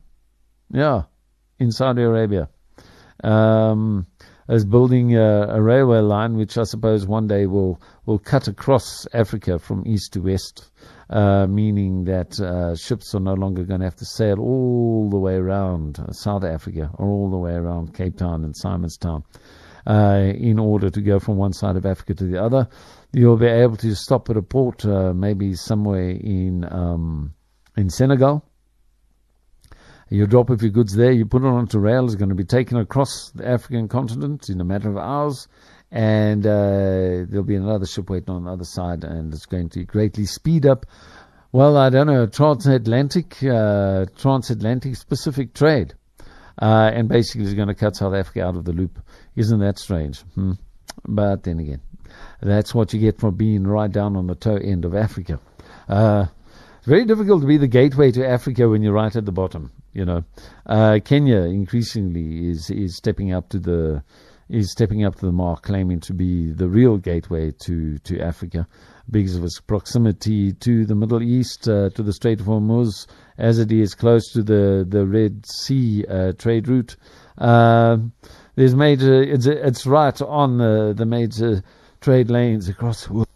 Yeah, 0.73 1.03
in 1.59 1.71
Saudi 1.71 2.03
Arabia. 2.03 2.49
Um, 3.23 4.07
as 4.49 4.65
building 4.65 5.17
a, 5.17 5.47
a, 5.51 5.63
railway 5.63 6.01
line, 6.01 6.37
which 6.37 6.59
I 6.59 6.65
suppose 6.65 7.07
one 7.07 7.29
day 7.29 7.47
will 7.47 7.81
will 8.07 8.19
cut 8.19 8.49
across 8.49 9.07
Africa 9.13 9.59
from 9.59 9.85
east 9.87 10.15
to 10.15 10.21
west, 10.21 10.71
uh, 11.11 11.47
meaning 11.47 12.05
that 12.05 12.41
uh, 12.41 12.75
ships 12.75 13.15
are 13.15 13.21
no 13.21 13.35
longer 13.35 13.65
going 13.65 13.81
to 13.81 13.87
have 13.87 13.97
to 13.97 14.05
sail 14.05 14.41
all 14.41 15.09
the 15.11 15.19
way 15.19 15.35
around 15.35 16.05
South 16.11 16.43
Africa 16.43 16.91
or 16.95 17.07
all 17.07 17.31
the 17.31 17.37
way 17.37 17.53
around 17.53 17.95
Cape 17.95 18.17
Town 18.17 18.45
and 18.45 18.55
Simonstown 18.55 19.23
uh, 19.87 20.33
in 20.35 20.59
order 20.59 20.91
to 20.91 21.01
go 21.01 21.21
from 21.21 21.37
one 21.37 21.53
side 21.53 21.77
of 21.77 21.87
Africa 21.87 22.15
to 22.15 22.25
the 22.25 22.43
other. 22.43 22.69
You'll 23.13 23.37
be 23.37 23.47
able 23.47 23.77
to 23.77 23.95
stop 23.95 24.31
at 24.31 24.37
a 24.37 24.43
port, 24.43 24.85
uh, 24.85 25.13
maybe 25.13 25.55
somewhere 25.55 26.11
in 26.11 26.65
um, 26.65 27.35
in 27.77 27.91
Senegal 27.91 28.45
you 30.13 30.27
drop 30.27 30.51
off 30.51 30.63
your 30.63 30.71
goods 30.71 30.95
there, 30.95 31.11
you 31.11 31.25
put 31.25 31.43
it 31.43 31.47
onto 31.47 31.79
rail, 31.79 32.05
it's 32.05 32.15
going 32.17 32.29
to 32.29 32.35
be 32.35 32.45
taken 32.45 32.77
across 32.77 33.31
the 33.35 33.49
African 33.49 33.89
continent 33.89 34.51
in 34.51 34.61
a 34.61 34.65
matter 34.65 34.91
of 34.91 34.99
hours, 34.99 35.49
and 35.91 36.47
uh, 36.47 37.25
there'll 37.29 37.45
be 37.45 37.57
another 37.57 37.87
ship 37.87 38.11
waiting 38.11 38.31
on 38.31 38.45
the 38.45 38.53
other 38.53 38.65
side, 38.65 39.05
and 39.05 39.33
it's 39.33 39.47
going 39.47 39.71
to 39.71 39.85
greatly 39.85 40.27
speed 40.27 40.67
up. 40.67 40.87
Well, 41.51 41.77
I 41.77 41.91
don't 41.91 42.07
know, 42.07 42.27
transatlantic, 42.27 43.43
uh, 43.43 44.07
transatlantic 44.17 44.97
specific 44.97 45.55
trade, 45.55 45.95
uh, 46.61 46.91
and 46.93 47.09
basically 47.09 47.47
is 47.47 47.55
going 47.55 47.69
to 47.69 47.75
cut 47.75 47.97
South 47.97 48.15
Africa 48.15 48.45
out 48.45 48.57
of 48.57 48.65
the 48.65 48.73
loop. 48.73 48.99
Isn't 49.35 49.61
that 49.61 49.79
strange? 49.79 50.21
Hmm. 50.35 50.53
But 51.07 51.43
then 51.45 51.59
again, 51.59 51.81
that's 52.41 52.75
what 52.75 52.93
you 52.93 53.01
get 53.01 53.19
for 53.19 53.31
being 53.31 53.67
right 53.67 53.91
down 53.91 54.17
on 54.17 54.27
the 54.27 54.35
toe 54.35 54.57
end 54.57 54.85
of 54.85 54.95
Africa. 54.95 55.41
Uh, 55.89 56.27
it's 56.79 56.87
very 56.87 57.05
difficult 57.05 57.41
to 57.43 57.47
be 57.47 57.59
the 57.59 57.69
gateway 57.69 58.13
to 58.13 58.27
Africa 58.27 58.69
when 58.69 58.83
you're 58.83 58.93
right 58.93 59.15
at 59.15 59.25
the 59.25 59.33
bottom. 59.33 59.73
You 59.93 60.05
know, 60.05 60.25
uh, 60.67 61.01
Kenya 61.05 61.41
increasingly 61.41 62.49
is 62.49 62.71
is 62.71 62.97
stepping 62.97 63.33
up 63.33 63.49
to 63.51 63.59
the 63.59 64.03
is 64.49 64.71
stepping 64.71 65.05
up 65.05 65.17
to 65.17 65.27
the 65.27 65.33
mark, 65.33 65.63
claiming 65.63 66.01
to 66.01 66.15
be 66.15 66.53
the 66.53 66.69
real 66.69 66.97
gateway 66.97 67.53
to 67.65 67.99
to 67.99 68.21
Africa 68.21 68.67
because 69.11 69.37
of 69.37 69.45
its 69.45 69.61
proximity 69.61 70.53
to 70.53 70.87
the 70.87 70.95
Middle 70.95 71.23
East, 71.23 71.69
uh, 71.69 71.91
to 71.91 72.03
the 72.03 72.13
Strait 72.13 72.41
of 72.41 72.47
Hormuz, 72.47 73.07
as 73.37 73.59
it 73.59 73.73
is 73.73 73.95
close 73.95 74.33
to 74.33 74.43
the 74.43 74.87
the 74.89 75.07
Red 75.07 75.45
Sea 75.47 76.05
uh, 76.07 76.33
trade 76.33 76.69
route. 76.69 76.97
Uh, 77.37 77.99
there's 78.55 78.75
major, 78.75 79.23
it's, 79.23 79.47
it's 79.47 79.87
right 79.87 80.21
on 80.23 80.59
the 80.59 80.95
the 80.97 81.07
major 81.07 81.63
trade 82.01 82.31
lanes 82.31 82.69
across 82.69 83.07
the 83.07 83.13
world. 83.15 83.29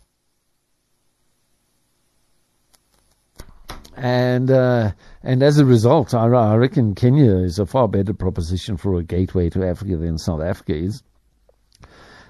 And 3.97 4.51
uh, 4.51 4.93
and 5.23 5.43
as 5.43 5.59
a 5.59 5.65
result, 5.65 6.13
I, 6.13 6.27
I, 6.27 6.55
reckon 6.57 6.95
Kenya 6.95 7.37
is 7.37 7.59
a 7.59 7.65
far 7.65 7.89
better 7.89 8.13
proposition 8.13 8.77
for 8.77 8.95
a 8.97 9.03
gateway 9.03 9.49
to 9.51 9.67
Africa 9.67 9.97
than 9.97 10.19
South 10.19 10.43
Africa 10.43 10.75
is. 10.75 11.03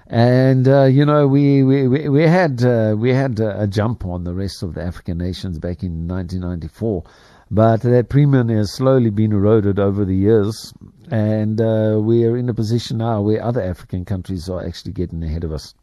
And 0.07 0.65
uh, 0.65 0.85
you 0.85 1.05
know, 1.05 1.27
we 1.27 1.63
we 1.63 2.07
we, 2.07 2.23
had 2.23 2.63
uh, 2.63 2.95
we 2.97 3.13
had 3.13 3.41
a 3.41 3.67
jump 3.67 4.05
on 4.05 4.23
the 4.23 4.33
rest 4.33 4.63
of 4.63 4.75
the 4.75 4.81
African 4.81 5.17
nations 5.17 5.59
back 5.59 5.83
in 5.83 6.07
1994, 6.07 7.03
but 7.51 7.81
that 7.81 8.07
premium 8.07 8.47
has 8.47 8.71
slowly 8.71 9.09
been 9.09 9.33
eroded 9.33 9.77
over 9.77 10.05
the 10.05 10.15
years, 10.15 10.73
and 11.11 11.59
uh, 11.59 11.99
we 12.01 12.23
are 12.23 12.37
in 12.37 12.47
a 12.47 12.53
position 12.53 12.99
now 12.99 13.21
where 13.21 13.43
other 13.43 13.61
African 13.61 14.05
countries 14.05 14.47
are 14.47 14.65
actually 14.65 14.93
getting 14.93 15.21
ahead 15.21 15.43
of 15.43 15.51
us. 15.51 15.73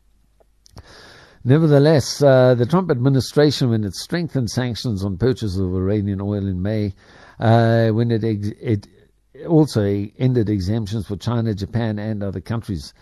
Nevertheless, 1.46 2.22
uh, 2.22 2.54
the 2.54 2.64
Trump 2.64 2.90
administration, 2.90 3.68
when 3.68 3.84
it 3.84 3.94
strengthened 3.94 4.50
sanctions 4.50 5.04
on 5.04 5.18
purchases 5.18 5.58
of 5.58 5.74
Iranian 5.74 6.22
oil 6.22 6.46
in 6.46 6.62
May, 6.62 6.94
uh, 7.38 7.88
when 7.88 8.10
it, 8.10 8.24
ex- 8.24 8.56
it 8.62 8.86
also 9.46 9.82
ended 10.18 10.48
exemptions 10.48 11.06
for 11.06 11.16
China, 11.16 11.54
Japan, 11.54 11.98
and 11.98 12.22
other 12.22 12.40
countries. 12.40 12.94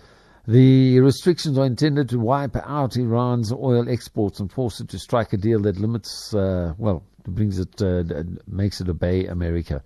The 0.49 0.99
restrictions 0.99 1.57
are 1.57 1.67
intended 1.67 2.09
to 2.09 2.19
wipe 2.19 2.57
out 2.57 2.97
Iran's 2.97 3.53
oil 3.53 3.89
exports 3.89 4.41
and 4.41 4.51
force 4.51 4.81
it 4.81 4.89
to 4.89 4.99
strike 4.99 5.33
a 5.33 5.37
deal 5.37 5.61
that 5.61 5.79
limits, 5.79 6.35
uh, 6.35 6.75
well, 6.79 7.05
brings 7.25 7.61
it, 7.61 7.81
uh, 7.81 8.03
makes 8.49 8.81
it 8.81 8.89
obey 8.89 9.27
America. 9.27 9.85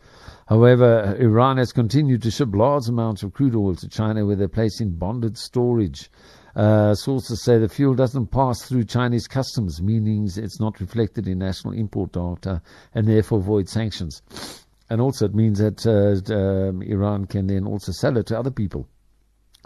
However, 0.48 1.14
Iran 1.20 1.58
has 1.58 1.72
continued 1.72 2.22
to 2.22 2.30
ship 2.30 2.48
large 2.54 2.88
amounts 2.88 3.22
of 3.22 3.34
crude 3.34 3.54
oil 3.54 3.74
to 3.74 3.88
China, 3.88 4.24
where 4.24 4.36
they're 4.36 4.48
placed 4.48 4.80
in 4.80 4.96
bonded 4.96 5.36
storage. 5.36 6.10
Uh, 6.56 6.94
sources 6.94 7.44
say 7.44 7.58
the 7.58 7.68
fuel 7.68 7.94
doesn't 7.94 8.28
pass 8.28 8.62
through 8.62 8.82
Chinese 8.82 9.28
customs, 9.28 9.82
meaning 9.82 10.24
it's 10.24 10.58
not 10.58 10.80
reflected 10.80 11.28
in 11.28 11.38
national 11.38 11.74
import 11.74 12.12
data 12.12 12.62
and 12.94 13.06
therefore 13.06 13.38
avoid 13.40 13.68
sanctions. 13.68 14.22
And 14.88 15.00
also, 15.00 15.26
it 15.26 15.34
means 15.34 15.58
that 15.58 15.84
uh, 15.86 16.32
um, 16.32 16.80
Iran 16.80 17.26
can 17.26 17.46
then 17.46 17.66
also 17.66 17.92
sell 17.92 18.16
it 18.16 18.26
to 18.28 18.38
other 18.38 18.50
people. 18.50 18.88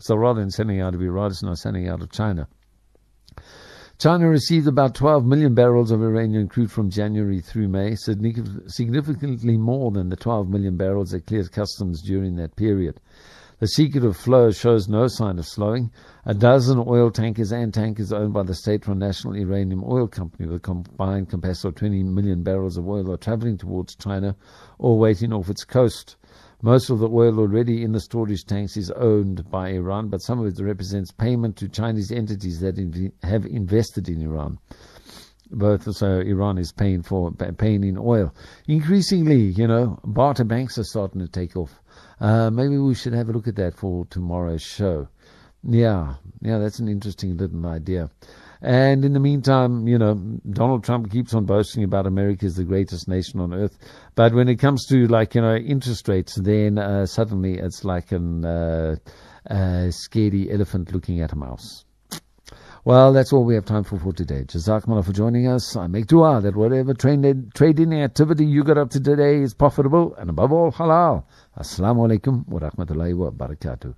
So 0.00 0.16
rather 0.16 0.40
than 0.40 0.50
sending 0.50 0.80
out 0.80 0.94
of 0.94 1.02
Iran, 1.02 1.30
it's 1.30 1.44
now 1.44 1.54
sending 1.54 1.88
out 1.88 2.02
of 2.02 2.10
China. 2.10 2.48
China 3.98 4.28
received 4.28 4.66
about 4.66 4.94
12 4.94 5.26
million 5.26 5.54
barrels 5.54 5.90
of 5.90 6.02
Iranian 6.02 6.48
crude 6.48 6.72
from 6.72 6.88
January 6.88 7.40
through 7.40 7.68
May, 7.68 7.94
significantly 7.94 9.58
more 9.58 9.90
than 9.90 10.08
the 10.08 10.16
12 10.16 10.48
million 10.48 10.76
barrels 10.78 11.10
that 11.10 11.26
cleared 11.26 11.52
customs 11.52 12.02
during 12.02 12.34
that 12.36 12.56
period. 12.56 12.98
The 13.60 13.68
secret 13.68 14.06
of 14.06 14.16
flow 14.16 14.52
shows 14.52 14.88
no 14.88 15.06
sign 15.06 15.38
of 15.38 15.46
slowing. 15.46 15.90
A 16.24 16.32
dozen 16.32 16.82
oil 16.86 17.10
tankers 17.10 17.52
and 17.52 17.74
tankers 17.74 18.10
owned 18.10 18.32
by 18.32 18.42
the 18.42 18.54
state-run 18.54 18.98
National 18.98 19.34
Iranian 19.34 19.82
Oil 19.84 20.08
Company 20.08 20.46
with 20.46 20.56
a 20.56 20.60
combined 20.60 21.28
capacity 21.28 21.68
of 21.68 21.74
20 21.74 22.04
million 22.04 22.42
barrels 22.42 22.78
of 22.78 22.88
oil 22.88 23.12
are 23.12 23.18
traveling 23.18 23.58
towards 23.58 23.94
China 23.96 24.34
or 24.78 24.98
waiting 24.98 25.30
off 25.34 25.50
its 25.50 25.64
coast. 25.64 26.16
Most 26.62 26.88
of 26.88 27.00
the 27.00 27.10
oil 27.10 27.38
already 27.38 27.82
in 27.82 27.92
the 27.92 28.00
storage 28.00 28.46
tanks 28.46 28.78
is 28.78 28.90
owned 28.92 29.50
by 29.50 29.68
Iran, 29.68 30.08
but 30.08 30.22
some 30.22 30.40
of 30.40 30.46
it 30.46 30.64
represents 30.64 31.10
payment 31.10 31.56
to 31.56 31.68
Chinese 31.68 32.10
entities 32.10 32.60
that 32.60 32.78
have 33.22 33.44
invested 33.44 34.08
in 34.08 34.22
Iran 34.22 34.58
both 35.50 35.92
so 35.96 36.20
Iran 36.20 36.58
is 36.58 36.72
paying 36.72 37.02
for 37.02 37.32
paying 37.32 37.82
in 37.84 37.98
oil. 37.98 38.32
Increasingly, 38.68 39.40
you 39.40 39.66
know, 39.66 39.98
barter 40.04 40.44
banks 40.44 40.78
are 40.78 40.84
starting 40.84 41.20
to 41.20 41.28
take 41.28 41.56
off. 41.56 41.79
Uh, 42.20 42.50
maybe 42.50 42.76
we 42.76 42.94
should 42.94 43.14
have 43.14 43.28
a 43.28 43.32
look 43.32 43.48
at 43.48 43.56
that 43.56 43.74
for 43.74 44.04
tomorrow's 44.06 44.62
show. 44.62 45.08
Yeah, 45.62 46.14
yeah, 46.40 46.58
that's 46.58 46.78
an 46.78 46.88
interesting 46.88 47.36
little 47.36 47.66
idea. 47.66 48.10
And 48.62 49.04
in 49.04 49.14
the 49.14 49.20
meantime, 49.20 49.88
you 49.88 49.98
know, 49.98 50.14
Donald 50.50 50.84
Trump 50.84 51.10
keeps 51.10 51.32
on 51.32 51.46
boasting 51.46 51.82
about 51.82 52.06
America 52.06 52.44
is 52.44 52.56
the 52.56 52.64
greatest 52.64 53.08
nation 53.08 53.40
on 53.40 53.54
earth. 53.54 53.78
But 54.14 54.34
when 54.34 54.48
it 54.48 54.56
comes 54.56 54.86
to 54.88 55.06
like, 55.06 55.34
you 55.34 55.40
know, 55.40 55.56
interest 55.56 56.08
rates, 56.08 56.34
then 56.34 56.76
uh, 56.76 57.06
suddenly 57.06 57.58
it's 57.58 57.84
like 57.84 58.12
uh, 58.12 58.96
a 59.46 59.90
scary 59.90 60.50
elephant 60.50 60.92
looking 60.92 61.20
at 61.20 61.32
a 61.32 61.36
mouse. 61.36 61.86
Well, 62.82 63.12
that's 63.12 63.30
all 63.34 63.44
we 63.44 63.56
have 63.56 63.66
time 63.66 63.84
for 63.84 63.98
for 63.98 64.14
today. 64.14 64.44
Jazakallah 64.44 65.04
for 65.04 65.12
joining 65.12 65.46
us. 65.46 65.76
I 65.76 65.86
make 65.86 66.06
dua 66.06 66.40
that 66.40 66.56
whatever 66.56 66.94
trading, 66.94 67.52
trading 67.54 67.92
activity 67.92 68.46
you 68.46 68.64
got 68.64 68.78
up 68.78 68.88
to 68.90 69.00
today 69.00 69.42
is 69.42 69.52
profitable 69.52 70.14
and 70.14 70.30
above 70.30 70.50
all 70.50 70.72
halal. 70.72 71.24
Assalamu 71.58 72.08
alaikum 72.08 72.48
wa 72.48 72.60
rahmatullahi 72.60 73.14
wa 73.14 73.30
barakatuh. 73.30 73.94